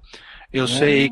Eu 0.53 0.63
Ah. 0.65 0.67
sei 0.67 1.09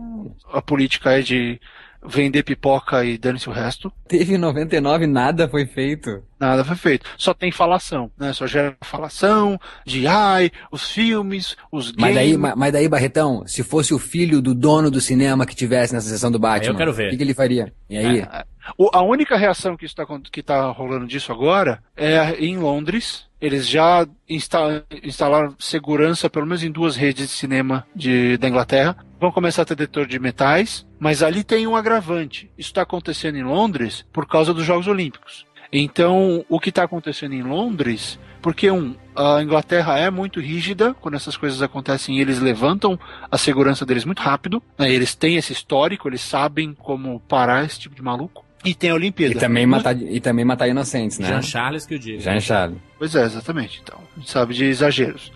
a 0.54 0.62
política 0.62 1.12
é 1.12 1.22
de 1.22 1.60
vender 2.08 2.44
pipoca 2.44 3.04
e 3.04 3.18
dane-se 3.18 3.50
o 3.50 3.52
resto. 3.52 3.92
Teve 4.08 4.38
99, 4.38 5.08
nada 5.08 5.48
foi 5.48 5.66
feito. 5.66 6.24
Nada 6.40 6.64
foi 6.66 6.76
feito. 6.76 7.06
Só 7.18 7.34
tem 7.34 7.52
falação, 7.52 8.12
né? 8.18 8.34
Só 8.34 8.46
gera 8.46 8.76
falação 8.84 9.60
de 9.86 10.06
ai, 10.08 10.52
os 10.72 10.90
filmes, 10.92 11.56
os 11.72 11.92
games. 11.92 11.98
Mas 12.02 12.16
daí, 12.16 12.38
ma- 12.38 12.56
mas 12.56 12.74
daí, 12.74 12.88
Barretão, 12.90 13.44
se 13.48 13.64
fosse 13.64 13.94
o 13.94 14.00
filho 14.00 14.42
do 14.42 14.54
dono 14.54 14.92
do 14.92 15.00
cinema 15.02 15.46
que 15.46 15.56
tivesse 15.56 15.94
nessa 15.94 16.10
sessão 16.10 16.30
do 16.32 16.38
Batman, 16.40 16.74
eu 16.74 16.78
quero 16.78 16.94
ver. 16.94 17.08
o 17.08 17.10
que, 17.12 17.18
que 17.18 17.24
ele 17.24 17.34
faria? 17.34 17.74
E 17.90 17.98
aí? 17.98 18.20
É, 18.20 18.44
O- 18.78 18.90
a 18.94 19.02
única 19.02 19.38
reação 19.38 19.78
que 19.78 19.86
está 19.86 20.06
que 20.32 20.42
tá 20.44 20.70
rolando 20.72 21.08
disso 21.08 21.32
agora 21.32 21.82
é 21.96 22.36
em 22.44 22.58
Londres. 22.58 23.26
Eles 23.40 23.68
já 23.68 24.08
insta- 24.28 24.84
instalaram 25.04 25.56
segurança, 25.60 26.30
pelo 26.30 26.46
menos 26.48 26.64
em 26.64 26.72
duas 26.72 26.96
redes 26.96 27.28
de 27.30 27.34
cinema 27.36 27.86
de, 27.96 28.38
da 28.38 28.48
Inglaterra. 28.50 28.98
Vão 29.26 29.32
começar 29.32 29.64
a 29.64 29.66
ter 29.66 29.74
detector 29.74 30.06
de 30.06 30.20
metais, 30.20 30.86
mas 31.00 31.24
ali 31.24 31.44
tem 31.44 31.66
um 31.66 31.76
agravante. 31.76 32.48
Isso 32.56 32.70
está 32.70 32.84
acontecendo 32.84 33.40
em 33.40 33.44
Londres 33.44 34.06
por 34.14 34.28
causa 34.28 34.54
dos 34.54 34.64
Jogos 34.64 34.88
Olímpicos. 34.88 35.48
Então, 35.74 36.46
o 36.48 36.60
que 36.60 36.70
está 36.70 36.84
acontecendo 36.84 37.34
em 37.34 37.42
Londres, 37.42 38.20
porque 38.40 38.70
um, 38.70 38.96
a 39.16 39.42
Inglaterra 39.42 39.98
é 39.98 40.12
muito 40.12 40.40
rígida 40.40 40.94
quando 40.94 41.16
essas 41.16 41.36
coisas 41.36 41.60
acontecem, 41.64 42.20
eles 42.20 42.38
levantam 42.38 43.00
a 43.32 43.36
segurança 43.36 43.84
deles 43.84 44.06
muito 44.06 44.22
rápido, 44.22 44.62
né? 44.78 44.92
eles 44.94 45.16
têm 45.16 45.38
esse 45.38 45.52
histórico, 45.52 46.08
eles 46.08 46.22
sabem 46.22 46.76
como 46.76 47.20
parar 47.22 47.66
esse 47.66 47.80
tipo 47.80 47.96
de 47.96 48.04
maluco. 48.04 48.46
E 48.64 48.76
tem 48.76 48.92
a 48.92 48.94
Olimpíada. 48.94 49.34
E 49.34 49.40
também, 49.40 49.66
matar, 49.66 50.00
e 50.00 50.20
também 50.20 50.46
matar 50.46 50.68
inocentes, 50.68 51.18
né? 51.18 51.30
Jean 51.30 51.42
Charles 51.42 51.88
que 51.88 51.96
eu 51.96 52.00
digo. 52.00 52.22
Jean 52.22 52.40
Charles. 52.40 52.78
Pois 53.00 53.16
é, 53.16 53.26
exatamente. 53.26 53.82
Então, 53.82 54.00
a 54.16 54.20
gente 54.20 54.30
sabe 54.30 54.54
de 54.54 54.66
exageros. 54.66 55.32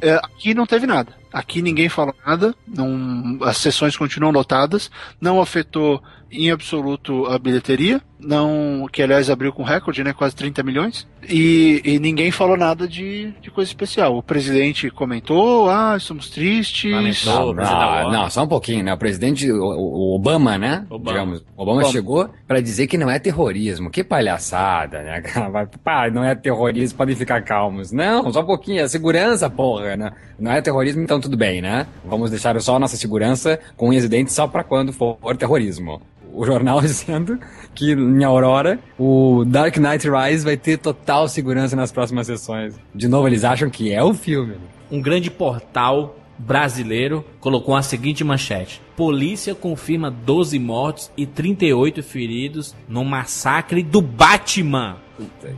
É, 0.00 0.14
aqui 0.14 0.54
não 0.54 0.66
teve 0.66 0.86
nada. 0.86 1.12
Aqui 1.32 1.62
ninguém 1.62 1.88
falou 1.88 2.14
nada. 2.26 2.54
Não, 2.66 3.38
as 3.42 3.58
sessões 3.58 3.96
continuam 3.96 4.32
lotadas. 4.32 4.90
Não 5.20 5.40
afetou 5.40 6.02
em 6.30 6.50
absoluto 6.50 7.26
a 7.26 7.38
bilheteria. 7.38 8.00
Não, 8.18 8.86
que 8.90 9.02
aliás 9.02 9.28
abriu 9.28 9.52
com 9.52 9.62
recorde, 9.62 10.04
né? 10.04 10.12
Quase 10.12 10.34
30 10.36 10.62
milhões. 10.62 11.06
E, 11.28 11.80
e 11.84 11.98
ninguém 11.98 12.30
falou 12.30 12.56
nada 12.56 12.86
de, 12.88 13.32
de 13.40 13.50
coisa 13.50 13.70
especial. 13.70 14.16
O 14.16 14.22
presidente 14.22 14.90
comentou: 14.90 15.68
ah, 15.68 15.94
estamos 15.96 16.30
tristes. 16.30 16.92
Lamentou. 16.92 17.54
Não, 17.54 18.08
o 18.08 18.12
não, 18.12 18.30
só 18.30 18.44
um 18.44 18.48
pouquinho, 18.48 18.84
né? 18.84 18.92
O 18.92 18.98
presidente, 18.98 19.50
o, 19.50 19.62
o 19.62 20.14
Obama, 20.14 20.58
né? 20.58 20.86
Obama. 20.90 21.12
Digamos, 21.12 21.44
Obama, 21.56 21.78
Obama. 21.78 21.92
chegou 21.92 22.28
pra 22.46 22.60
dizer 22.60 22.86
que 22.86 22.98
não 22.98 23.10
é 23.10 23.18
terrorismo. 23.18 23.90
Que 23.90 24.02
palhaçada, 24.02 25.02
né? 25.02 25.22
Pá, 25.84 26.10
não 26.10 26.24
é 26.24 26.34
terrorismo, 26.34 26.98
podem 26.98 27.14
ficar 27.14 27.42
calmos. 27.42 27.92
Não, 27.92 28.32
só 28.32 28.40
um 28.40 28.46
pouquinho, 28.46 28.82
é 28.82 28.88
segurança, 28.88 29.48
porra, 29.48 29.96
né? 29.96 30.12
Não 30.38 30.50
é 30.50 30.60
terrorismo, 30.60 31.02
então 31.02 31.20
tudo 31.20 31.36
bem, 31.36 31.60
né? 31.60 31.86
Vamos 32.04 32.30
deixar 32.30 32.60
só 32.60 32.76
a 32.76 32.78
nossa 32.78 32.96
segurança 32.96 33.58
com 33.76 33.88
unhas 33.88 34.04
e 34.04 34.08
dentes 34.08 34.34
só 34.34 34.46
pra 34.46 34.64
quando 34.64 34.92
for 34.92 35.16
terrorismo. 35.36 36.00
O 36.32 36.44
jornal 36.44 36.80
dizendo 36.82 37.38
que 37.74 37.92
em 37.92 38.24
Aurora 38.24 38.78
o 38.98 39.44
Dark 39.46 39.76
Knight 39.76 40.08
Rise 40.08 40.44
vai 40.44 40.56
ter 40.56 40.78
total 40.78 41.28
segurança 41.28 41.76
nas 41.76 41.92
próximas 41.92 42.26
sessões. 42.26 42.74
De 42.94 43.08
novo, 43.08 43.26
eles 43.26 43.44
acham 43.44 43.68
que 43.70 43.92
é 43.92 44.02
o 44.02 44.14
filme. 44.14 44.56
Um 44.90 45.00
grande 45.00 45.30
portal 45.30 46.16
brasileiro 46.38 47.24
colocou 47.40 47.74
a 47.74 47.82
seguinte 47.82 48.24
manchete: 48.24 48.80
Polícia 48.96 49.54
confirma 49.54 50.10
12 50.10 50.58
mortos 50.58 51.10
e 51.16 51.26
38 51.26 52.02
feridos 52.02 52.74
no 52.88 53.04
massacre 53.04 53.82
do 53.82 54.00
Batman. 54.00 54.96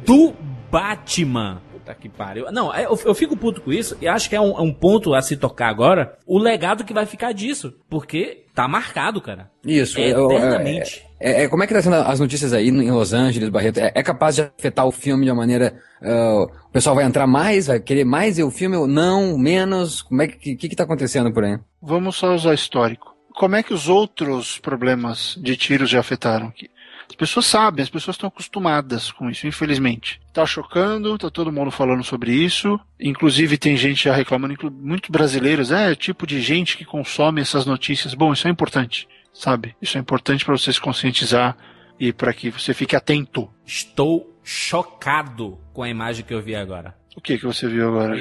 Do 0.05 0.35
Batman. 0.71 1.63
Puta 1.85 1.95
que 1.95 2.09
pariu. 2.09 2.51
Não, 2.51 2.75
é, 2.75 2.87
eu, 2.87 2.99
eu 3.05 3.15
fico 3.15 3.37
puto 3.37 3.61
com 3.61 3.71
isso 3.73 3.95
e 4.01 4.09
acho 4.09 4.29
que 4.31 4.35
é 4.35 4.41
um, 4.41 4.57
é 4.59 4.63
um 4.63 4.73
ponto 4.73 5.13
a 5.15 5.21
se 5.21 5.37
tocar 5.37 5.69
agora. 5.69 6.17
O 6.27 6.39
legado 6.39 6.83
que 6.85 6.95
vai 6.95 7.05
ficar 7.05 7.33
disso. 7.33 7.75
Porque 7.91 8.45
tá 8.55 8.67
marcado, 8.67 9.21
cara. 9.21 9.51
Isso, 9.65 10.01
eu- 10.01 10.31
Eternamente. 10.33 11.05
É, 11.21 11.45
é, 11.45 11.49
como 11.49 11.63
é 11.63 11.67
que 11.67 11.75
tá 11.75 11.83
sendo 11.83 11.97
as 11.97 12.21
notícias 12.21 12.53
aí 12.53 12.69
em 12.69 12.91
Los 12.91 13.13
Angeles, 13.13 13.49
Barreto? 13.51 13.79
É, 13.79 13.93
é 13.95 14.03
capaz 14.03 14.35
de 14.37 14.43
afetar 14.43 14.87
o 14.87 14.93
filme 14.93 15.25
de 15.25 15.31
uma 15.31 15.37
maneira. 15.37 15.79
ah, 16.03 16.47
o 16.69 16.71
pessoal 16.73 16.97
vai 16.97 17.05
entrar 17.05 17.27
mais, 17.27 17.67
vai 17.67 17.81
querer 17.81 18.05
mais 18.05 18.37
ver 18.39 18.45
o 18.45 18.51
filme 18.51 18.77
ou 18.77 18.87
não, 18.87 19.37
menos? 19.39 20.01
Como 20.03 20.23
é 20.23 20.29
que, 20.29 20.57
que, 20.57 20.69
que 20.69 20.77
tá 20.77 20.85
acontecendo 20.85 21.33
por 21.33 21.45
aí? 21.45 21.59
Vamos 21.83 22.17
só 22.17 22.35
usar 22.35 22.55
histórico. 22.55 23.15
Como 23.37 23.57
é 23.57 23.63
que 23.63 23.75
os 23.75 23.89
outros 23.89 24.59
problemas 24.59 25.37
de 25.43 25.57
tiros 25.57 25.91
já 25.91 26.01
afetaram 26.01 26.47
aqui? 26.49 26.69
As 27.09 27.17
pessoas 27.17 27.47
sabem, 27.47 27.83
as 27.83 27.91
pessoas 27.91 28.17
estão 28.17 28.29
acostumadas 28.29 29.13
com 29.13 29.31
isso, 29.31 29.47
infelizmente. 29.47 30.21
Tá 30.33 30.45
chocando, 30.47 31.17
tá 31.19 31.31
todo 31.31 31.53
mundo 31.53 31.71
falando 31.71 32.03
sobre 32.03 32.33
isso. 32.33 32.79
Inclusive 33.01 33.59
tem 33.59 33.77
gente 33.77 34.05
já 34.05 34.15
reclamando, 34.15 34.55
muitos 34.73 35.11
brasileiros, 35.11 35.71
é 35.71 35.91
o 35.91 35.97
tipo 35.97 36.27
de 36.27 36.41
gente 36.41 36.77
que 36.77 36.85
consome 36.85 37.41
essas 37.41 37.67
notícias. 37.67 38.15
Bom, 38.15 38.33
isso 38.33 38.49
é 38.49 38.51
importante, 38.51 39.09
sabe? 39.33 39.77
Isso 39.81 39.97
é 39.97 40.01
importante 40.01 40.45
para 40.45 40.57
você 40.57 40.73
se 40.73 40.81
conscientizar 40.81 41.57
e 41.99 42.13
para 42.13 42.33
que 42.33 42.51
você 42.51 42.75
fique 42.75 42.97
atento. 42.97 43.49
Estou 43.65 44.39
chocado 44.43 45.59
com 45.73 45.83
a 45.83 45.89
imagem 45.89 46.25
que 46.25 46.35
eu 46.35 46.43
vi 46.43 46.55
agora. 46.55 46.95
O 47.17 47.21
que 47.21 47.39
que 47.39 47.47
você 47.47 47.69
viu 47.69 47.89
agora. 47.89 48.17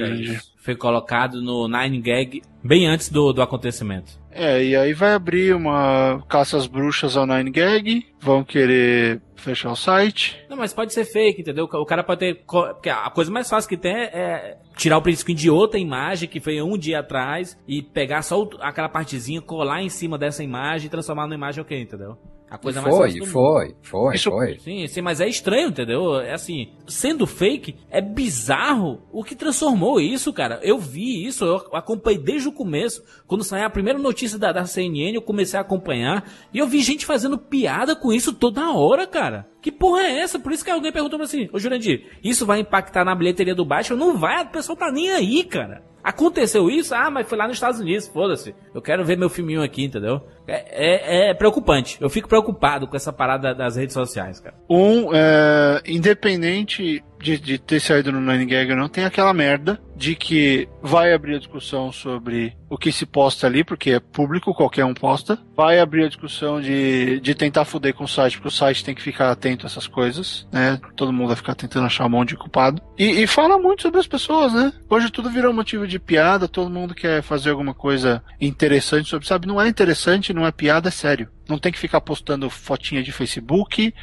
Foi 0.57 0.75
colocado 0.75 1.41
no 1.41 1.67
Nine 1.67 1.99
Gag 1.99 2.41
bem 2.63 2.87
antes 2.87 3.09
do, 3.09 3.33
do 3.33 3.41
acontecimento. 3.41 4.22
É, 4.35 4.63
e 4.63 4.75
aí 4.75 4.93
vai 4.93 5.13
abrir 5.13 5.55
uma 5.55 6.23
caça 6.27 6.57
às 6.57 6.67
bruxas 6.67 7.15
ao 7.15 7.25
Nine 7.25 7.51
Gag, 7.51 8.05
vão 8.19 8.43
querer 8.43 9.21
fechar 9.35 9.71
o 9.71 9.75
site. 9.75 10.39
Não, 10.49 10.57
mas 10.57 10.73
pode 10.73 10.93
ser 10.93 11.05
fake, 11.05 11.41
entendeu? 11.41 11.65
O 11.65 11.85
cara 11.85 12.03
pode 12.03 12.19
ter. 12.19 12.43
Porque 12.45 12.89
a 12.89 13.09
coisa 13.09 13.31
mais 13.31 13.49
fácil 13.49 13.69
que 13.69 13.77
tem 13.77 13.93
é 13.93 14.57
tirar 14.75 14.97
o 14.97 15.01
print 15.01 15.19
screen 15.19 15.35
de 15.35 15.49
outra 15.49 15.79
imagem 15.79 16.27
que 16.27 16.39
foi 16.39 16.61
um 16.61 16.77
dia 16.77 16.99
atrás 16.99 17.57
e 17.67 17.81
pegar 17.81 18.21
só 18.21 18.49
aquela 18.59 18.89
partezinha, 18.89 19.41
colar 19.41 19.81
em 19.81 19.89
cima 19.89 20.17
dessa 20.17 20.43
imagem 20.43 20.87
e 20.87 20.89
transformar 20.89 21.23
numa 21.23 21.35
imagem 21.35 21.61
ok, 21.61 21.79
entendeu? 21.79 22.17
A 22.53 22.57
coisa 22.59 22.83
mais 22.83 22.95
foi, 22.95 23.07
fácil 23.07 23.19
do 23.19 23.25
mundo. 23.25 23.33
foi, 23.33 23.75
foi, 23.81 24.15
Isso- 24.15 24.29
foi. 24.29 24.59
Sim, 24.59 24.85
sim, 24.87 25.01
mas 25.01 25.19
é 25.19 25.27
estranho, 25.27 25.69
entendeu? 25.69 26.19
É 26.19 26.33
assim, 26.33 26.67
sendo 26.87 27.25
fake, 27.25 27.75
é 27.89 27.99
bizarro 27.99 29.01
o 29.11 29.23
que 29.23 29.33
transformou 29.35 29.99
isso, 29.99 30.31
cara. 30.31 30.59
Eu 30.61 30.77
vi 30.77 31.25
isso, 31.25 31.43
eu 31.43 31.55
acompanhei 31.73 32.19
desde 32.19 32.47
o 32.47 32.51
começo. 32.51 33.03
Quando 33.25 33.43
saiu 33.43 33.65
a 33.65 33.71
primeira 33.71 33.97
notícia 33.97 34.37
da, 34.37 34.51
da 34.51 34.65
CNN, 34.67 35.15
eu 35.15 35.21
comecei 35.23 35.57
a 35.57 35.63
acompanhar. 35.63 36.29
E 36.53 36.59
eu 36.59 36.67
vi 36.67 36.83
gente 36.83 37.07
fazendo 37.07 37.39
piada 37.39 37.95
com 37.95 38.13
isso 38.13 38.31
toda 38.31 38.71
hora, 38.71 39.07
cara. 39.07 39.47
Que 39.59 39.71
porra 39.71 40.01
é 40.01 40.19
essa? 40.19 40.37
Por 40.37 40.51
isso 40.51 40.63
que 40.63 40.69
alguém 40.69 40.91
perguntou 40.91 41.17
pra 41.17 41.25
assim, 41.25 41.49
ô 41.51 41.57
Jurandir, 41.57 42.05
isso 42.23 42.45
vai 42.45 42.59
impactar 42.59 43.03
na 43.03 43.15
bilheteria 43.15 43.55
do 43.55 43.65
Batman? 43.65 43.97
Não 43.97 44.15
vai, 44.15 44.43
o 44.43 44.49
pessoal 44.49 44.77
tá 44.77 44.91
nem 44.91 45.09
aí, 45.09 45.43
cara. 45.43 45.83
Aconteceu 46.03 46.69
isso? 46.69 46.93
Ah, 46.93 47.09
mas 47.09 47.27
foi 47.27 47.37
lá 47.37 47.47
nos 47.47 47.55
Estados 47.55 47.79
Unidos, 47.79 48.07
foda-se. 48.09 48.53
Eu 48.75 48.81
quero 48.81 49.05
ver 49.05 49.17
meu 49.17 49.29
filminho 49.29 49.63
aqui, 49.63 49.85
entendeu? 49.85 50.21
É, 50.47 51.27
é- 51.27 51.29
é 51.29 51.33
preocupante. 51.33 51.97
Eu 52.01 52.09
fico 52.09 52.27
preocupado 52.27 52.87
com 52.87 52.95
essa 52.95 53.13
parada 53.13 53.53
das 53.53 53.75
redes 53.75 53.93
sociais, 53.93 54.39
cara. 54.39 54.55
Um, 54.69 55.09
é, 55.13 55.81
independente 55.85 57.03
de, 57.23 57.37
de 57.39 57.57
ter 57.57 57.79
saído 57.79 58.11
no 58.11 58.19
Nine 58.19 58.45
Gag 58.45 58.71
ou 58.71 58.77
não, 58.77 58.89
tem 58.89 59.05
aquela 59.05 59.33
merda 59.33 59.79
de 59.95 60.15
que 60.15 60.67
vai 60.81 61.13
abrir 61.13 61.35
a 61.35 61.39
discussão 61.39 61.91
sobre 61.91 62.57
o 62.69 62.77
que 62.77 62.91
se 62.91 63.05
posta 63.05 63.47
ali, 63.47 63.63
porque 63.63 63.91
é 63.91 63.99
público, 63.99 64.53
qualquer 64.53 64.83
um 64.83 64.93
posta. 64.93 65.37
Vai 65.55 65.79
abrir 65.79 66.03
a 66.03 66.07
discussão 66.07 66.59
de, 66.59 67.19
de 67.21 67.35
tentar 67.35 67.63
fuder 67.63 67.93
com 67.93 68.03
o 68.03 68.07
site, 68.07 68.33
porque 68.35 68.47
o 68.49 68.51
site 68.51 68.83
tem 68.83 68.93
que 68.95 69.01
ficar 69.01 69.31
atento 69.31 69.65
a 69.65 69.69
essas 69.69 69.87
coisas, 69.87 70.47
né? 70.51 70.81
Todo 70.95 71.13
mundo 71.13 71.27
vai 71.27 71.35
ficar 71.37 71.55
tentando 71.55 71.85
achar 71.85 72.05
um 72.05 72.09
monte 72.09 72.29
de 72.29 72.37
culpado. 72.37 72.81
E, 72.97 73.21
e 73.21 73.27
fala 73.27 73.57
muito 73.57 73.83
sobre 73.83 73.99
as 73.99 74.07
pessoas, 74.07 74.51
né? 74.51 74.73
Hoje 74.89 75.09
tudo 75.11 75.29
virou 75.29 75.53
motivo 75.53 75.87
de 75.87 75.99
piada, 75.99 76.47
todo 76.47 76.69
mundo 76.69 76.93
quer 76.95 77.21
fazer 77.21 77.51
alguma 77.51 77.73
coisa 77.73 78.21
interessante 78.41 79.09
sobre, 79.09 79.27
sabe? 79.27 79.47
Não 79.47 79.61
é 79.61 79.69
interessante 79.69 80.32
não 80.33 80.45
é 80.45 80.51
piada, 80.51 80.89
é 80.89 80.91
sério. 80.91 81.29
Não 81.47 81.57
tem 81.57 81.71
que 81.71 81.79
ficar 81.79 82.01
postando 82.01 82.49
fotinha 82.49 83.03
de 83.03 83.11
Facebook, 83.11 83.93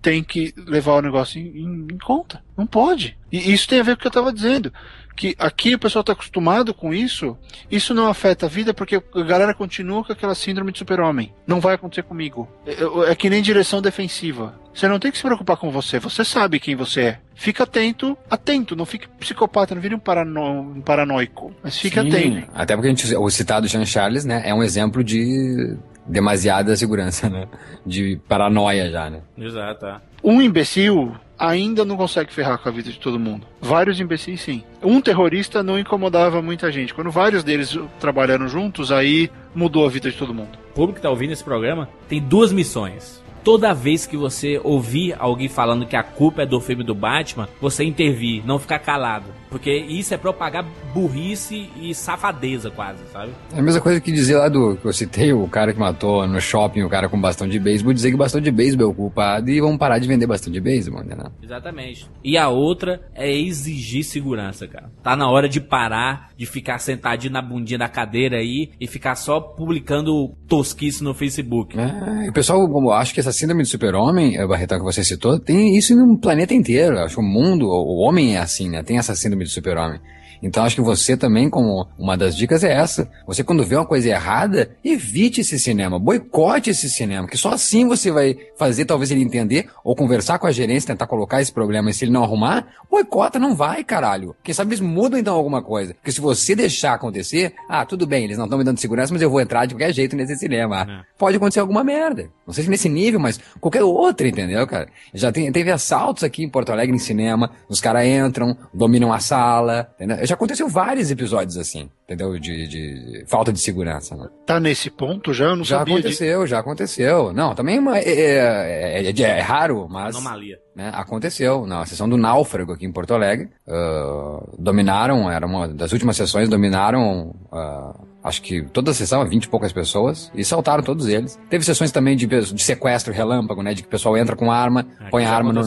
tem 0.00 0.22
que 0.22 0.54
levar 0.56 0.94
o 0.94 1.02
negócio 1.02 1.40
em, 1.40 1.46
em, 1.46 1.86
em 1.92 1.98
conta. 1.98 2.42
Não 2.56 2.66
pode. 2.66 3.16
E 3.30 3.52
isso 3.52 3.68
tem 3.68 3.80
a 3.80 3.82
ver 3.82 3.96
com 3.96 3.98
o 3.98 4.00
que 4.02 4.06
eu 4.06 4.10
estava 4.10 4.32
dizendo. 4.32 4.72
Que 5.18 5.34
aqui 5.36 5.74
o 5.74 5.78
pessoal 5.80 6.02
está 6.02 6.12
acostumado 6.12 6.72
com 6.72 6.94
isso, 6.94 7.36
isso 7.68 7.92
não 7.92 8.06
afeta 8.06 8.46
a 8.46 8.48
vida 8.48 8.72
porque 8.72 8.94
a 8.94 9.22
galera 9.24 9.52
continua 9.52 10.04
com 10.04 10.12
aquela 10.12 10.32
síndrome 10.32 10.70
de 10.70 10.78
super-homem. 10.78 11.34
Não 11.44 11.58
vai 11.58 11.74
acontecer 11.74 12.04
comigo. 12.04 12.48
É, 12.64 13.10
é, 13.10 13.14
que 13.16 13.28
nem 13.28 13.42
direção 13.42 13.82
defensiva. 13.82 14.54
Você 14.72 14.86
não 14.86 15.00
tem 15.00 15.10
que 15.10 15.16
se 15.16 15.24
preocupar 15.24 15.56
com 15.56 15.72
você, 15.72 15.98
você 15.98 16.24
sabe 16.24 16.60
quem 16.60 16.76
você 16.76 17.00
é. 17.00 17.18
Fica 17.34 17.64
atento, 17.64 18.16
atento, 18.30 18.76
não 18.76 18.86
fique 18.86 19.08
psicopata, 19.18 19.74
não 19.74 19.82
vire 19.82 19.96
um, 19.96 19.98
parano, 19.98 20.60
um 20.76 20.80
paranoico. 20.80 21.52
Mas 21.64 21.76
fique 21.76 22.00
Sim, 22.00 22.08
atento. 22.08 22.50
Até 22.54 22.76
porque 22.76 22.86
a 22.86 22.90
gente, 22.90 23.16
o 23.16 23.28
citado 23.28 23.66
Jean 23.66 23.84
Charles, 23.84 24.24
né, 24.24 24.42
é 24.44 24.54
um 24.54 24.62
exemplo 24.62 25.02
de 25.02 25.76
demasiada 26.06 26.76
segurança, 26.76 27.28
né? 27.28 27.48
De 27.84 28.20
paranoia 28.28 28.88
já, 28.88 29.10
né? 29.10 29.20
Exato. 29.36 29.84
é. 29.84 30.00
Um 30.22 30.40
imbecil 30.40 31.12
ainda 31.38 31.84
não 31.84 31.96
consegue 31.96 32.32
ferrar 32.32 32.58
com 32.58 32.68
a 32.68 32.72
vida 32.72 32.90
de 32.90 32.98
todo 32.98 33.18
mundo. 33.18 33.46
Vários 33.60 34.00
imbecis, 34.00 34.40
sim. 34.40 34.62
Um 34.82 35.00
terrorista 35.00 35.62
não 35.62 35.78
incomodava 35.78 36.42
muita 36.42 36.72
gente. 36.72 36.92
Quando 36.92 37.10
vários 37.10 37.44
deles 37.44 37.78
trabalharam 38.00 38.48
juntos, 38.48 38.90
aí 38.90 39.30
mudou 39.54 39.86
a 39.86 39.90
vida 39.90 40.10
de 40.10 40.16
todo 40.16 40.34
mundo. 40.34 40.58
O 40.70 40.74
público 40.74 40.96
que 40.96 41.02
tá 41.02 41.10
ouvindo 41.10 41.32
esse 41.32 41.44
programa 41.44 41.88
tem 42.08 42.20
duas 42.20 42.52
missões. 42.52 43.22
Toda 43.44 43.72
vez 43.72 44.04
que 44.04 44.16
você 44.16 44.60
ouvir 44.62 45.14
alguém 45.18 45.48
falando 45.48 45.86
que 45.86 45.96
a 45.96 46.02
culpa 46.02 46.42
é 46.42 46.46
do 46.46 46.60
filme 46.60 46.84
do 46.84 46.94
Batman, 46.94 47.48
você 47.60 47.84
intervir, 47.84 48.44
não 48.44 48.58
ficar 48.58 48.78
calado. 48.80 49.26
Porque 49.48 49.74
isso 49.74 50.14
é 50.14 50.16
propagar 50.16 50.64
burrice 50.92 51.70
e 51.80 51.94
safadeza 51.94 52.70
quase, 52.70 53.00
sabe? 53.12 53.32
É 53.54 53.58
a 53.58 53.62
mesma 53.62 53.80
coisa 53.80 54.00
que 54.00 54.12
dizer 54.12 54.36
lá 54.36 54.48
do 54.48 54.76
que 54.76 54.86
eu 54.86 54.92
citei, 54.92 55.32
o 55.32 55.48
cara 55.48 55.72
que 55.72 55.78
matou 55.78 56.26
no 56.26 56.40
shopping 56.40 56.82
o 56.82 56.88
cara 56.88 57.08
com 57.08 57.20
bastão 57.20 57.48
de 57.48 57.58
beisebol, 57.58 57.92
dizer 57.92 58.10
que 58.10 58.14
o 58.14 58.18
bastão 58.18 58.40
de 58.40 58.50
beisebol 58.50 58.88
é 58.88 58.90
o 58.90 58.94
culpado 58.94 59.50
e 59.50 59.60
vamos 59.60 59.78
parar 59.78 59.98
de 59.98 60.08
vender 60.08 60.26
bastão 60.26 60.52
de 60.52 60.60
beisebol, 60.60 61.02
né? 61.04 61.16
Exatamente. 61.42 62.08
E 62.22 62.36
a 62.36 62.48
outra 62.48 63.00
é 63.14 63.30
exigir 63.30 64.04
segurança, 64.04 64.66
cara. 64.66 64.90
Tá 65.02 65.16
na 65.16 65.30
hora 65.30 65.48
de 65.48 65.60
parar 65.60 66.28
de 66.36 66.46
ficar 66.46 66.78
sentadinho 66.78 67.32
na 67.32 67.42
bundinha 67.42 67.78
da 67.78 67.88
cadeira 67.88 68.36
aí 68.36 68.70
e 68.80 68.86
ficar 68.86 69.16
só 69.16 69.40
publicando 69.40 70.32
tosquice 70.46 71.02
no 71.02 71.14
Facebook. 71.14 71.76
É, 71.78 72.28
o 72.28 72.32
pessoal, 72.32 72.68
como 72.68 72.92
acho 72.92 73.12
que 73.12 73.20
essa 73.20 73.32
síndrome 73.32 73.62
do 73.62 73.68
super-homem, 73.68 74.36
é, 74.36 74.46
Barretão, 74.46 74.78
que 74.78 74.84
você 74.84 75.02
citou, 75.02 75.38
tem 75.38 75.76
isso 75.76 75.94
no 75.96 76.18
planeta 76.18 76.54
inteiro. 76.54 76.98
Acho 76.98 77.16
que 77.16 77.20
o 77.20 77.24
mundo, 77.24 77.66
o 77.66 77.98
homem 77.98 78.36
é 78.36 78.38
assim, 78.38 78.68
né? 78.68 78.82
Tem 78.82 78.98
essa 78.98 79.14
síndrome 79.14 79.37
do 79.44 79.50
super-homem. 79.50 80.00
Então 80.42 80.64
acho 80.64 80.76
que 80.76 80.82
você 80.82 81.16
também, 81.16 81.50
como 81.50 81.86
uma 81.98 82.16
das 82.16 82.36
dicas 82.36 82.62
é 82.62 82.72
essa. 82.72 83.10
Você 83.26 83.42
quando 83.42 83.64
vê 83.64 83.76
uma 83.76 83.86
coisa 83.86 84.08
errada, 84.08 84.70
evite 84.84 85.40
esse 85.40 85.58
cinema, 85.58 85.98
boicote 85.98 86.70
esse 86.70 86.88
cinema, 86.88 87.26
que 87.26 87.36
só 87.36 87.50
assim 87.50 87.86
você 87.86 88.10
vai 88.10 88.36
fazer 88.56 88.84
talvez 88.84 89.10
ele 89.10 89.22
entender 89.22 89.68
ou 89.82 89.96
conversar 89.96 90.38
com 90.38 90.46
a 90.46 90.52
gerência, 90.52 90.88
tentar 90.88 91.06
colocar 91.06 91.40
esse 91.40 91.52
problema, 91.52 91.90
e 91.90 91.94
se 91.94 92.04
ele 92.04 92.12
não 92.12 92.22
arrumar, 92.22 92.66
boicota, 92.90 93.38
não 93.38 93.54
vai, 93.54 93.82
caralho. 93.82 94.34
Quem 94.42 94.54
sabe 94.54 94.70
eles 94.70 94.80
mudam 94.80 95.18
então 95.18 95.34
alguma 95.34 95.62
coisa. 95.62 95.94
Porque 95.94 96.12
se 96.12 96.20
você 96.20 96.54
deixar 96.54 96.94
acontecer, 96.94 97.54
ah, 97.68 97.84
tudo 97.84 98.06
bem, 98.06 98.24
eles 98.24 98.38
não 98.38 98.44
estão 98.44 98.58
me 98.58 98.64
dando 98.64 98.78
segurança, 98.78 99.12
mas 99.12 99.22
eu 99.22 99.30
vou 99.30 99.40
entrar 99.40 99.66
de 99.66 99.74
qualquer 99.74 99.92
jeito 99.92 100.16
nesse 100.16 100.36
cinema. 100.36 100.86
É. 100.88 101.04
Pode 101.18 101.36
acontecer 101.36 101.60
alguma 101.60 101.82
merda. 101.82 102.30
Não 102.48 102.54
sei 102.54 102.64
se 102.64 102.70
nesse 102.70 102.88
nível, 102.88 103.20
mas 103.20 103.38
qualquer 103.60 103.82
outro, 103.84 104.26
entendeu, 104.26 104.66
cara? 104.66 104.88
Já 105.12 105.30
tem, 105.30 105.52
teve 105.52 105.70
assaltos 105.70 106.24
aqui 106.24 106.42
em 106.42 106.48
Porto 106.48 106.72
Alegre 106.72 106.96
em 106.96 106.98
cinema, 106.98 107.50
os 107.68 107.78
caras 107.78 108.06
entram, 108.06 108.56
dominam 108.72 109.12
a 109.12 109.20
sala, 109.20 109.90
entendeu? 109.96 110.24
Já 110.26 110.34
aconteceu 110.34 110.66
vários 110.66 111.10
episódios 111.10 111.58
assim, 111.58 111.90
entendeu? 112.04 112.38
De, 112.38 112.66
de 112.66 113.24
falta 113.26 113.52
de 113.52 113.60
segurança, 113.60 114.16
né? 114.16 114.28
Tá 114.46 114.58
nesse 114.58 114.88
ponto 114.88 115.34
já? 115.34 115.44
Eu 115.48 115.56
não 115.56 115.64
Já 115.64 115.80
sabia 115.80 115.96
disso. 115.96 116.06
aconteceu, 116.08 116.46
já 116.46 116.58
aconteceu. 116.58 117.32
Não, 117.34 117.54
também 117.54 117.76
é, 117.76 117.80
uma- 117.80 117.98
é, 117.98 118.02
é- 118.02 119.12
é- 119.12 119.20
é 119.22 119.40
raro, 119.40 119.86
mas 119.90 120.16
Anomalia. 120.16 120.58
né, 120.74 120.90
aconteceu. 120.94 121.66
Na 121.66 121.84
sessão 121.84 122.08
do 122.08 122.16
Náufrago 122.16 122.72
aqui 122.72 122.86
em 122.86 122.92
Porto 122.92 123.12
Alegre, 123.12 123.50
ah, 123.68 124.42
dominaram, 124.58 125.30
era 125.30 125.46
uma 125.46 125.68
das 125.68 125.92
últimas 125.92 126.16
sessões, 126.16 126.48
dominaram, 126.48 127.34
ah, 127.52 127.94
acho 128.22 128.42
que 128.42 128.62
toda 128.62 128.90
a 128.90 128.94
sessão, 128.94 129.24
20 129.24 129.44
e 129.44 129.48
poucas 129.48 129.72
pessoas, 129.72 130.30
e 130.34 130.44
saltaram 130.44 130.82
todos 130.82 131.08
eles. 131.08 131.38
Teve 131.48 131.64
sessões 131.64 131.90
também 131.90 132.16
de, 132.16 132.26
de 132.26 132.62
sequestro 132.62 133.12
relâmpago, 133.12 133.62
né, 133.62 133.74
de 133.74 133.82
que 133.82 133.88
o 133.88 133.90
pessoal 133.90 134.16
entra 134.16 134.36
com 134.36 134.50
arma, 134.50 134.86
É, 135.00 135.10
põe 135.10 135.24
a 135.24 135.32
arma 135.32 135.52
no, 135.52 135.62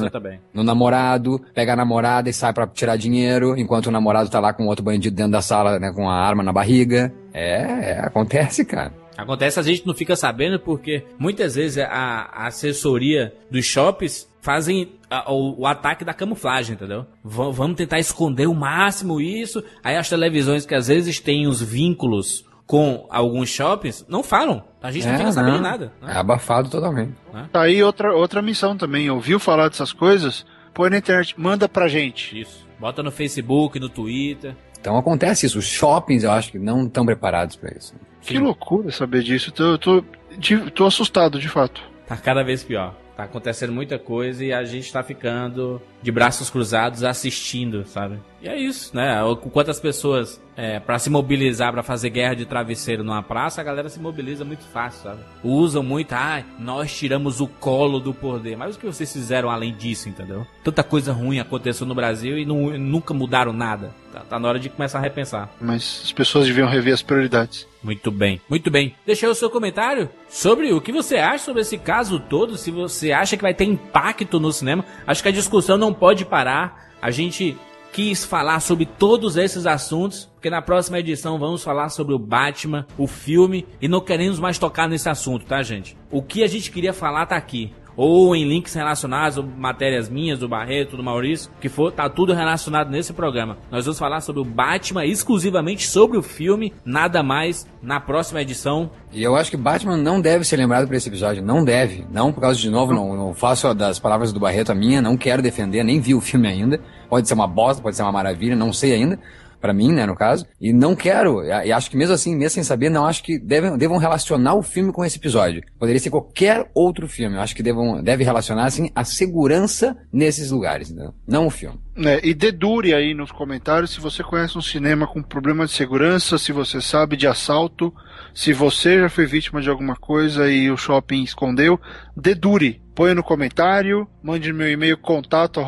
no 0.54 0.64
namorado, 0.64 1.42
pega 1.54 1.74
a 1.74 1.76
namorada 1.76 2.30
e 2.30 2.34
sai 2.34 2.54
pra 2.54 2.68
tirar 2.68 2.98
dinheiro, 2.98 3.58
enquanto 3.58 3.88
o 3.88 3.92
namorado 3.92 4.30
tá 4.30 4.40
lá 4.40 4.54
com 4.54 4.66
outro 4.68 4.84
bandido 4.84 5.16
dentro 5.16 5.32
da 5.32 5.42
sala, 5.42 5.80
né, 5.80 5.92
com 5.92 6.10
a 6.10 6.16
arma 6.16 6.44
na 6.44 6.54
barriga. 6.54 7.12
É, 7.34 7.92
é, 7.92 8.00
acontece, 8.04 8.66
cara. 8.66 9.01
Acontece, 9.22 9.60
a 9.60 9.64
gente 9.64 9.86
não 9.86 9.94
fica 9.94 10.16
sabendo 10.16 10.60
porque 10.60 11.04
muitas 11.18 11.56
vezes 11.56 11.78
a, 11.78 11.88
a 11.88 12.48
assessoria 12.48 13.34
dos 13.50 13.66
shoppings 13.66 14.30
fazem 14.42 14.94
a- 15.10 15.32
o, 15.32 15.62
o 15.62 15.68
ataque 15.68 16.04
da 16.06 16.14
camuflagem, 16.14 16.76
entendeu? 16.76 17.06
V- 17.24 17.52
vamos 17.52 17.76
tentar 17.78 18.00
esconder 18.00 18.48
o 18.48 18.54
máximo 18.56 19.20
isso. 19.22 19.64
Aí 19.84 19.96
as 19.98 20.10
televisões 20.10 20.66
que 20.66 20.74
às 20.76 20.88
vezes 20.88 21.20
têm 21.20 21.48
os 21.48 21.62
vínculos 21.62 22.46
com 22.66 23.06
alguns 23.10 23.50
shoppings 23.50 24.06
não 24.08 24.24
falam. 24.24 24.64
A 24.82 24.92
gente 24.92 25.06
não 25.06 25.14
É, 25.14 25.18
fica 25.18 25.32
sabendo 25.32 25.56
não. 25.56 25.62
nada. 25.62 25.92
É 26.02 26.06
né? 26.08 26.14
abafado 26.16 26.70
totalmente. 26.70 27.14
Tá 27.52 27.62
aí 27.64 27.84
outra, 27.84 28.16
outra 28.16 28.42
missão 28.42 28.78
também. 28.78 29.10
Ouviu 29.10 29.40
falar 29.40 29.68
dessas 29.68 29.92
coisas? 29.94 30.46
Põe 30.74 30.90
na 30.90 30.98
internet, 31.00 31.36
manda 31.38 31.68
pra 31.68 31.88
gente. 31.90 32.40
Isso. 32.40 32.66
Bota 32.80 33.04
no 33.04 33.12
Facebook, 33.12 33.78
no 33.80 33.90
Twitter. 33.90 34.56
Então 34.80 34.98
acontece 34.98 35.46
isso. 35.46 35.60
Os 35.60 35.66
shoppings, 35.66 36.24
eu 36.24 36.32
acho 36.32 36.52
que 36.52 36.58
não 36.58 36.86
estão 36.86 37.06
preparados 37.06 37.56
pra 37.58 37.72
isso. 37.78 37.94
Que 38.22 38.38
loucura 38.40 38.92
saber 38.92 39.24
disso. 39.24 39.52
Tô, 39.52 39.78
tô, 39.78 40.04
de- 40.38 40.72
tô 40.72 40.86
assustado, 40.86 41.40
de 41.40 41.50
fato. 41.50 41.82
Tá 42.08 42.16
cada 42.18 42.44
vez 42.44 42.64
pior. 42.64 42.96
Tá 43.16 43.26
acontecendo 43.26 43.74
muita 43.74 44.00
coisa 44.00 44.44
e 44.44 44.52
a 44.54 44.64
gente 44.64 44.92
tá 44.92 45.04
ficando 45.04 45.82
de 46.02 46.12
braços 46.12 46.50
cruzados 46.50 47.04
assistindo, 47.04 47.86
sabe? 47.86 48.18
E 48.42 48.48
é 48.48 48.58
isso, 48.58 48.96
né? 48.96 49.18
Quantas 49.52 49.80
pessoas, 49.80 50.42
é, 50.56 50.80
para 50.80 50.98
se 50.98 51.10
mobilizar 51.10 51.72
pra 51.74 51.84
fazer 51.84 52.10
guerra 52.10 52.34
de 52.36 52.46
travesseiro 52.46 53.04
numa 53.04 53.22
praça, 53.22 53.62
a 53.62 53.64
galera 53.64 53.90
se 53.90 54.00
mobiliza 54.00 54.44
muito 54.46 54.64
fácil, 54.64 55.04
sabe? 55.04 55.20
Usam 55.44 55.84
muito, 55.84 56.14
ah, 56.14 56.42
nós 56.58 56.98
tiramos 56.98 57.42
o 57.42 57.48
colo 57.48 58.00
do 58.00 58.14
poder. 58.14 58.56
Mas 58.58 58.76
o 58.76 58.80
que 58.80 58.86
vocês 58.88 59.12
fizeram 59.12 59.50
além 59.52 59.76
disso, 59.76 60.10
entendeu? 60.10 60.48
Tanta 60.64 60.82
coisa 60.82 61.12
ruim 61.12 61.38
aconteceu 61.40 61.86
no 61.86 61.94
Brasil 61.94 62.40
e 62.40 62.46
não- 62.46 62.76
nunca 62.78 63.14
mudaram 63.14 63.54
nada. 63.54 63.92
Tá, 64.12 64.22
tá 64.22 64.40
na 64.40 64.48
hora 64.48 64.60
de 64.60 64.70
começar 64.70 64.98
a 64.98 65.02
repensar. 65.02 65.50
Mas 65.60 66.02
as 66.06 66.12
pessoas 66.12 66.48
deviam 66.48 66.68
rever 66.68 66.94
as 66.94 67.02
prioridades. 67.04 67.68
Muito 67.84 68.12
bem, 68.12 68.40
muito 68.48 68.70
bem. 68.70 68.96
Deixa 69.06 69.26
aí 69.26 69.32
o 69.32 69.36
seu 69.36 69.50
comentário 69.50 70.10
sobre 70.30 70.72
o 70.72 70.80
que 70.80 70.92
você 70.92 71.18
acha 71.18 71.46
sobre 71.46 71.62
esse 71.62 71.78
caso 71.78 72.20
todo, 72.20 72.58
se 72.58 72.70
você 72.70 73.12
acha 73.12 73.36
que 73.36 73.42
vai 73.42 73.54
ter 73.54 73.66
impacto 73.66 74.40
no 74.40 74.52
cinema. 74.52 74.86
Acho 75.06 75.24
que 75.24 75.30
a 75.30 75.34
discussão 75.34 75.78
não 75.78 75.94
pode 75.94 76.24
parar. 76.26 76.92
A 77.02 77.10
gente 77.10 77.58
quis 77.92 78.24
falar 78.24 78.60
sobre 78.60 78.86
todos 78.86 79.36
esses 79.36 79.66
assuntos, 79.66 80.30
porque 80.34 80.50
na 80.50 80.62
próxima 80.62 81.00
edição 81.00 81.38
vamos 81.38 81.64
falar 81.64 81.90
sobre 81.90 82.14
o 82.14 82.20
Batman, 82.20 82.86
o 82.98 83.06
filme, 83.06 83.68
e 83.82 83.88
não 83.88 84.00
queremos 84.00 84.40
mais 84.40 84.58
tocar 84.58 84.88
nesse 84.88 85.10
assunto, 85.10 85.46
tá, 85.46 85.62
gente? 85.62 85.98
O 86.10 86.22
que 86.22 86.44
a 86.44 86.48
gente 86.48 86.72
queria 86.72 86.94
falar 86.94 87.26
tá 87.26 87.36
aqui. 87.36 87.74
Ou 87.96 88.36
em 88.36 88.48
links 88.48 88.74
relacionados, 88.74 89.38
ou 89.38 89.44
matérias 89.44 90.10
minhas, 90.10 90.40
do 90.40 90.48
Barreto, 90.48 90.98
do 90.98 91.04
Maurício, 91.04 91.52
que 91.60 91.70
for, 91.70 91.92
tá 91.92 92.10
tudo 92.10 92.34
relacionado 92.34 92.90
nesse 92.90 93.14
programa. 93.14 93.58
Nós 93.70 93.86
vamos 93.86 94.00
falar 94.00 94.22
sobre 94.22 94.42
o 94.42 94.46
Batman, 94.46 95.06
exclusivamente 95.06 95.88
sobre 95.88 96.18
o 96.18 96.22
filme, 96.22 96.74
nada 96.86 97.22
mais, 97.22 97.68
na 97.82 98.00
próxima 98.00 98.42
edição. 98.42 98.90
E 99.12 99.22
eu 99.22 99.36
acho 99.36 99.52
que 99.52 99.58
Batman 99.58 99.98
não 99.98 100.22
deve 100.22 100.46
ser 100.46 100.58
lembrado 100.58 100.88
por 100.88 100.96
esse 100.96 101.10
episódio. 101.10 101.44
Não 101.44 101.64
deve. 101.64 102.06
Não, 102.12 102.32
por 102.32 102.42
causa 102.42 102.60
de 102.60 102.70
novo, 102.70 102.94
não, 102.94 103.16
não 103.16 103.34
faço 103.34 103.74
das 103.74 104.00
palavras 104.00 104.32
do 104.32 104.40
Barreto 104.40 104.72
a 104.72 104.76
minha, 104.76 105.02
não 105.02 105.18
quero 105.18 105.42
defender, 105.42 105.84
nem 105.84 106.00
vi 106.00 106.16
o 106.16 106.22
filme 106.22 106.48
ainda. 106.48 106.80
Pode 107.10 107.28
ser 107.28 107.34
uma 107.34 107.48
bosta, 107.48 107.82
pode 107.82 107.96
ser 107.96 108.04
uma 108.04 108.12
maravilha, 108.12 108.56
não 108.56 108.72
sei 108.72 108.94
ainda. 108.94 109.20
Pra 109.62 109.74
mim, 109.74 109.94
né, 109.94 110.06
no 110.06 110.16
caso. 110.16 110.46
E 110.60 110.74
não 110.74 110.96
quero, 110.96 111.44
e 111.44 111.52
e 111.68 111.72
acho 111.72 111.90
que 111.90 111.98
mesmo 111.98 112.14
assim, 112.14 112.36
mesmo 112.36 112.56
sem 112.56 112.64
saber, 112.64 112.90
não 112.90 113.06
acho 113.06 113.24
que 113.24 113.40
devem, 113.40 113.78
devam 113.78 113.98
relacionar 113.98 114.56
o 114.56 114.62
filme 114.62 114.92
com 114.92 115.06
esse 115.06 115.18
episódio. 115.18 115.62
Poderia 115.80 116.00
ser 116.00 116.10
qualquer 116.10 116.70
outro 116.74 117.08
filme. 117.08 117.36
Eu 117.36 117.42
acho 117.42 117.56
que 117.56 117.64
devam, 117.64 118.02
deve 118.02 118.24
relacionar, 118.24 118.66
assim, 118.66 118.90
a 118.96 119.04
segurança 119.04 119.96
nesses 120.12 120.52
lugares, 120.52 120.90
entendeu? 120.90 121.14
Não 121.28 121.48
o 121.48 121.50
filme. 121.50 121.80
Né? 121.96 122.20
E 122.24 122.34
dedure 122.34 122.94
aí 122.94 123.14
nos 123.14 123.32
comentários 123.32 123.92
se 123.92 124.00
você 124.00 124.24
conhece 124.24 124.58
um 124.58 124.62
cinema 124.62 125.06
com 125.06 125.22
problema 125.22 125.66
de 125.66 125.72
segurança, 125.72 126.38
se 126.38 126.52
você 126.52 126.82
sabe 126.82 127.18
de 127.18 127.28
assalto, 127.28 127.94
se 128.34 128.54
você 128.54 129.00
já 129.00 129.10
foi 129.10 129.26
vítima 129.26 129.62
de 129.62 129.70
alguma 129.70 129.96
coisa 129.96 130.50
e 130.50 130.72
o 130.72 130.78
shopping 130.78 131.24
escondeu. 131.24 131.80
Dedure. 132.16 132.82
Põe 132.94 133.14
no 133.14 133.24
comentário, 133.24 134.06
mande 134.22 134.52
meu 134.52 134.70
e-mail 134.70 134.98
contato 134.98 135.62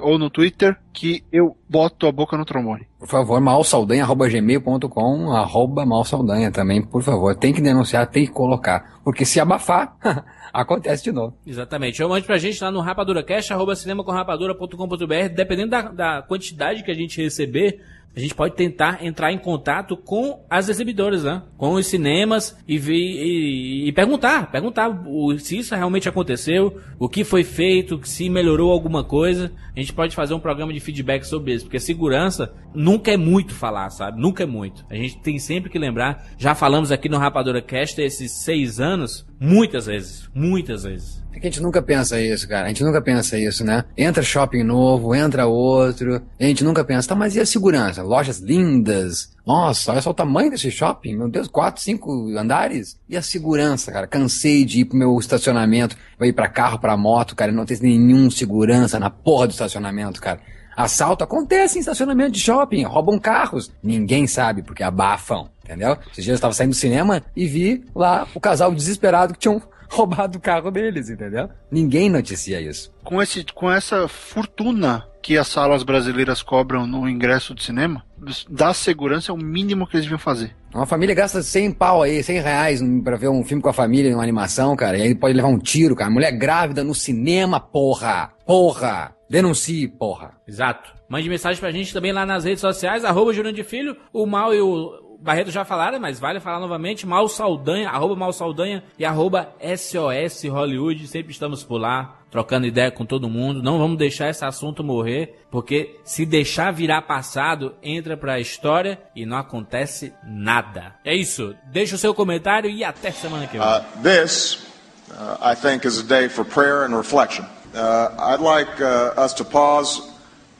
ou 0.00 0.18
no 0.18 0.30
Twitter 0.30 0.76
que 0.92 1.24
eu 1.32 1.56
boto 1.68 2.06
a 2.06 2.12
boca 2.12 2.36
no 2.36 2.44
trombone. 2.44 2.86
Por 2.98 3.08
favor, 3.08 3.40
malsaldanha.gmail.com, 3.40 5.32
arroba 5.32 5.84
malsaldanha 5.84 6.52
também, 6.52 6.80
por 6.80 7.02
favor. 7.02 7.34
Tem 7.34 7.52
que 7.52 7.60
denunciar, 7.60 8.06
tem 8.06 8.24
que 8.26 8.32
colocar. 8.32 9.00
Porque 9.02 9.24
se 9.24 9.40
abafar, 9.40 9.96
acontece 10.54 11.04
de 11.04 11.12
novo. 11.12 11.36
Exatamente. 11.46 12.02
Ou 12.02 12.08
mande 12.08 12.24
pra 12.24 12.38
gente 12.38 12.62
lá 12.62 12.70
no 12.70 12.80
rapaduracast, 12.80 13.52
arroba 13.52 13.74
cinemacomrapadura.com.br. 13.74 15.28
Dependendo 15.34 15.70
da, 15.70 15.82
da 15.82 16.22
quantidade 16.22 16.84
que 16.84 16.90
a 16.90 16.94
gente 16.94 17.20
receber, 17.20 17.82
a 18.16 18.20
gente 18.20 18.34
pode 18.34 18.54
tentar 18.54 19.04
entrar 19.04 19.32
em 19.32 19.38
contato 19.38 19.96
com 19.96 20.44
as 20.48 20.68
exibidoras, 20.68 21.24
né? 21.24 21.42
Com 21.56 21.72
os 21.72 21.86
cinemas 21.86 22.56
e, 22.66 22.78
vi, 22.78 22.94
e, 22.94 23.88
e 23.88 23.92
perguntar, 23.92 24.50
perguntar 24.52 25.02
se 25.38 25.58
isso 25.58 25.74
realmente 25.74 26.08
aconteceu, 26.08 26.80
o 26.98 27.08
que 27.08 27.24
foi 27.24 27.42
feito, 27.42 28.00
se 28.04 28.30
melhorou 28.30 28.70
alguma 28.70 29.02
coisa. 29.02 29.50
A 29.74 29.80
gente 29.80 29.92
pode 29.92 30.14
fazer 30.14 30.32
um 30.32 30.40
programa 30.40 30.72
de 30.72 30.78
feedback 30.78 31.24
sobre 31.24 31.54
isso, 31.54 31.64
porque 31.64 31.80
segurança 31.80 32.54
nunca 32.72 33.10
é 33.10 33.16
muito 33.16 33.52
falar, 33.52 33.90
sabe? 33.90 34.20
Nunca 34.20 34.44
é 34.44 34.46
muito. 34.46 34.84
A 34.88 34.94
gente 34.94 35.18
tem 35.18 35.38
sempre 35.38 35.68
que 35.68 35.78
lembrar, 35.78 36.24
já 36.38 36.54
falamos 36.54 36.92
aqui 36.92 37.08
no 37.08 37.18
Rapadora 37.18 37.60
Cast 37.60 38.00
esses 38.00 38.30
seis 38.30 38.78
anos, 38.78 39.26
muitas 39.40 39.86
vezes, 39.86 40.30
muitas 40.32 40.84
vezes. 40.84 41.23
É 41.34 41.40
que 41.40 41.48
a 41.48 41.50
gente 41.50 41.60
nunca 41.60 41.82
pensa 41.82 42.20
isso, 42.20 42.48
cara. 42.48 42.66
A 42.66 42.68
gente 42.68 42.84
nunca 42.84 43.02
pensa 43.02 43.36
isso, 43.36 43.64
né? 43.64 43.84
Entra 43.98 44.22
shopping 44.22 44.62
novo, 44.62 45.14
entra 45.14 45.46
outro. 45.46 46.22
A 46.38 46.44
gente 46.44 46.62
nunca 46.62 46.84
pensa, 46.84 47.08
tá, 47.08 47.14
mas 47.16 47.34
e 47.34 47.40
a 47.40 47.46
segurança? 47.46 48.04
Lojas 48.04 48.38
lindas. 48.38 49.34
Nossa, 49.44 49.90
olha 49.90 50.00
só 50.00 50.10
o 50.10 50.14
tamanho 50.14 50.50
desse 50.50 50.70
shopping. 50.70 51.16
Meu 51.16 51.28
Deus, 51.28 51.48
quatro, 51.48 51.82
cinco 51.82 52.28
andares. 52.38 52.96
E 53.08 53.16
a 53.16 53.22
segurança, 53.22 53.90
cara? 53.90 54.06
Cansei 54.06 54.64
de 54.64 54.80
ir 54.80 54.84
pro 54.84 54.96
meu 54.96 55.18
estacionamento. 55.18 55.96
Vai 56.16 56.28
ir 56.28 56.32
pra 56.32 56.48
carro, 56.48 56.78
pra 56.78 56.96
moto, 56.96 57.34
cara. 57.34 57.50
Não 57.50 57.66
tem 57.66 57.78
nenhum 57.80 58.30
segurança 58.30 59.00
na 59.00 59.10
porra 59.10 59.48
do 59.48 59.50
estacionamento, 59.50 60.20
cara. 60.20 60.40
Assalto 60.76 61.24
acontece 61.24 61.78
em 61.78 61.80
estacionamento 61.80 62.32
de 62.32 62.40
shopping, 62.40 62.82
roubam 62.84 63.18
carros. 63.18 63.72
Ninguém 63.82 64.26
sabe 64.26 64.62
porque 64.62 64.82
abafam, 64.82 65.48
entendeu? 65.64 65.96
Esses 66.10 66.24
dias 66.24 66.28
eu 66.28 66.34
estava 66.34 66.54
saindo 66.54 66.70
do 66.70 66.76
cinema 66.76 67.22
e 67.36 67.46
vi 67.46 67.84
lá 67.94 68.26
o 68.34 68.40
casal 68.40 68.74
desesperado 68.74 69.34
que 69.34 69.40
tinham 69.40 69.62
roubado 69.90 70.38
o 70.38 70.40
carro 70.40 70.70
deles, 70.70 71.08
entendeu? 71.08 71.48
Ninguém 71.70 72.10
noticia 72.10 72.60
isso. 72.60 72.92
Com, 73.04 73.22
esse, 73.22 73.44
com 73.54 73.70
essa 73.70 74.08
fortuna 74.08 75.06
que 75.22 75.38
as 75.38 75.48
salas 75.48 75.82
brasileiras 75.82 76.42
cobram 76.42 76.86
no 76.86 77.08
ingresso 77.08 77.54
de 77.54 77.62
cinema, 77.62 78.04
da 78.48 78.74
segurança 78.74 79.32
é 79.32 79.34
o 79.34 79.38
mínimo 79.38 79.86
que 79.86 79.96
eles 79.96 80.04
deviam 80.04 80.18
fazer. 80.18 80.54
Uma 80.74 80.84
família 80.84 81.14
gasta 81.14 81.42
100 81.42 81.72
pau 81.72 82.02
aí, 82.02 82.22
100 82.22 82.40
reais 82.40 82.80
pra 83.02 83.16
ver 83.16 83.28
um 83.28 83.44
filme 83.44 83.62
com 83.62 83.68
a 83.68 83.72
família, 83.72 84.14
uma 84.14 84.22
animação, 84.22 84.76
cara, 84.76 84.98
e 84.98 85.02
aí 85.02 85.14
pode 85.14 85.34
levar 85.34 85.48
um 85.48 85.58
tiro, 85.58 85.96
cara. 85.96 86.10
Mulher 86.10 86.32
grávida 86.32 86.84
no 86.84 86.94
cinema, 86.94 87.58
porra! 87.58 88.32
Porra! 88.44 89.14
Denuncie, 89.34 89.88
porra! 89.88 90.36
Exato. 90.46 90.94
Mande 91.08 91.28
mensagem 91.28 91.58
pra 91.58 91.72
gente 91.72 91.92
também 91.92 92.12
lá 92.12 92.24
nas 92.24 92.44
redes 92.44 92.60
sociais, 92.60 93.04
arroba 93.04 93.32
de 93.32 93.64
Filho, 93.64 93.96
o 94.12 94.24
Mal 94.26 94.54
e 94.54 94.60
o 94.60 95.18
Barreto 95.20 95.50
já 95.50 95.64
falaram, 95.64 95.98
mas 95.98 96.20
vale 96.20 96.38
falar 96.38 96.60
novamente. 96.60 97.04
Mal 97.04 97.26
Saldanha, 97.26 97.88
arroba 97.88 98.14
Mal 98.14 98.32
Saldanha 98.32 98.84
e 98.96 99.04
arroba 99.04 99.52
SOS 99.58 100.44
Hollywood. 100.44 101.08
Sempre 101.08 101.32
estamos 101.32 101.64
por 101.64 101.78
lá, 101.78 102.20
trocando 102.30 102.64
ideia 102.64 102.92
com 102.92 103.04
todo 103.04 103.28
mundo. 103.28 103.60
Não 103.60 103.76
vamos 103.76 103.98
deixar 103.98 104.30
esse 104.30 104.44
assunto 104.44 104.84
morrer, 104.84 105.34
porque 105.50 105.98
se 106.04 106.24
deixar 106.24 106.72
virar 106.72 107.02
passado, 107.02 107.74
entra 107.82 108.16
pra 108.16 108.38
história 108.38 109.00
e 109.16 109.26
não 109.26 109.36
acontece 109.36 110.14
nada. 110.22 110.94
É 111.04 111.12
isso. 111.12 111.56
Deixa 111.72 111.96
o 111.96 111.98
seu 111.98 112.14
comentário 112.14 112.70
e 112.70 112.84
até 112.84 113.10
semana 113.10 113.48
que 113.48 113.58
vem. 113.58 113.66
Uh, 113.66 113.82
this, 114.00 114.64
uh, 115.10 115.38
I 115.42 115.56
think, 115.56 115.84
is 115.84 115.98
a 115.98 116.04
day 116.04 116.28
for 116.28 116.44
prayer 116.44 116.84
and 116.84 116.96
reflection. 116.96 117.44
Uh, 117.74 118.14
I'd 118.20 118.38
like 118.38 118.80
uh, 118.80 119.14
us 119.16 119.34
to 119.34 119.44
pause 119.44 120.00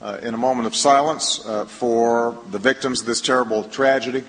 uh, 0.03 0.19
in 0.21 0.35
a 0.35 0.37
moment 0.37 0.67
of 0.67 0.75
silence 0.75 1.47
uh, 1.47 1.65
for 1.65 2.37
the 2.51 2.59
victims 2.59 3.03
of 3.03 3.07
this 3.07 3.21
terrible 3.21 3.63
tragedy. 3.63 4.25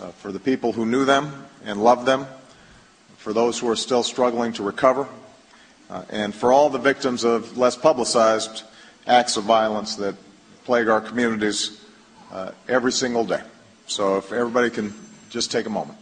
uh, 0.00 0.08
for 0.08 0.32
the 0.32 0.40
people 0.40 0.72
who 0.72 0.84
knew 0.84 1.04
them 1.04 1.46
and 1.64 1.82
loved 1.82 2.04
them, 2.04 2.26
for 3.16 3.32
those 3.32 3.60
who 3.60 3.68
are 3.68 3.76
still 3.76 4.02
struggling 4.02 4.52
to 4.54 4.64
recover, 4.64 5.06
uh, 5.88 6.02
and 6.10 6.34
for 6.34 6.52
all 6.52 6.68
the 6.68 6.80
victims 6.80 7.22
of 7.22 7.56
less 7.56 7.76
publicized 7.76 8.64
acts 9.06 9.36
of 9.36 9.44
violence 9.44 9.94
that 9.94 10.16
plague 10.64 10.88
our 10.88 11.00
communities 11.00 11.80
every 12.68 12.90
single 12.90 13.24
day. 13.24 13.42
So 13.86 14.16
if 14.18 14.32
everybody 14.32 14.68
can 14.68 14.92
just 15.30 15.52
take 15.52 15.66
a 15.66 15.70
moment. 15.70 15.96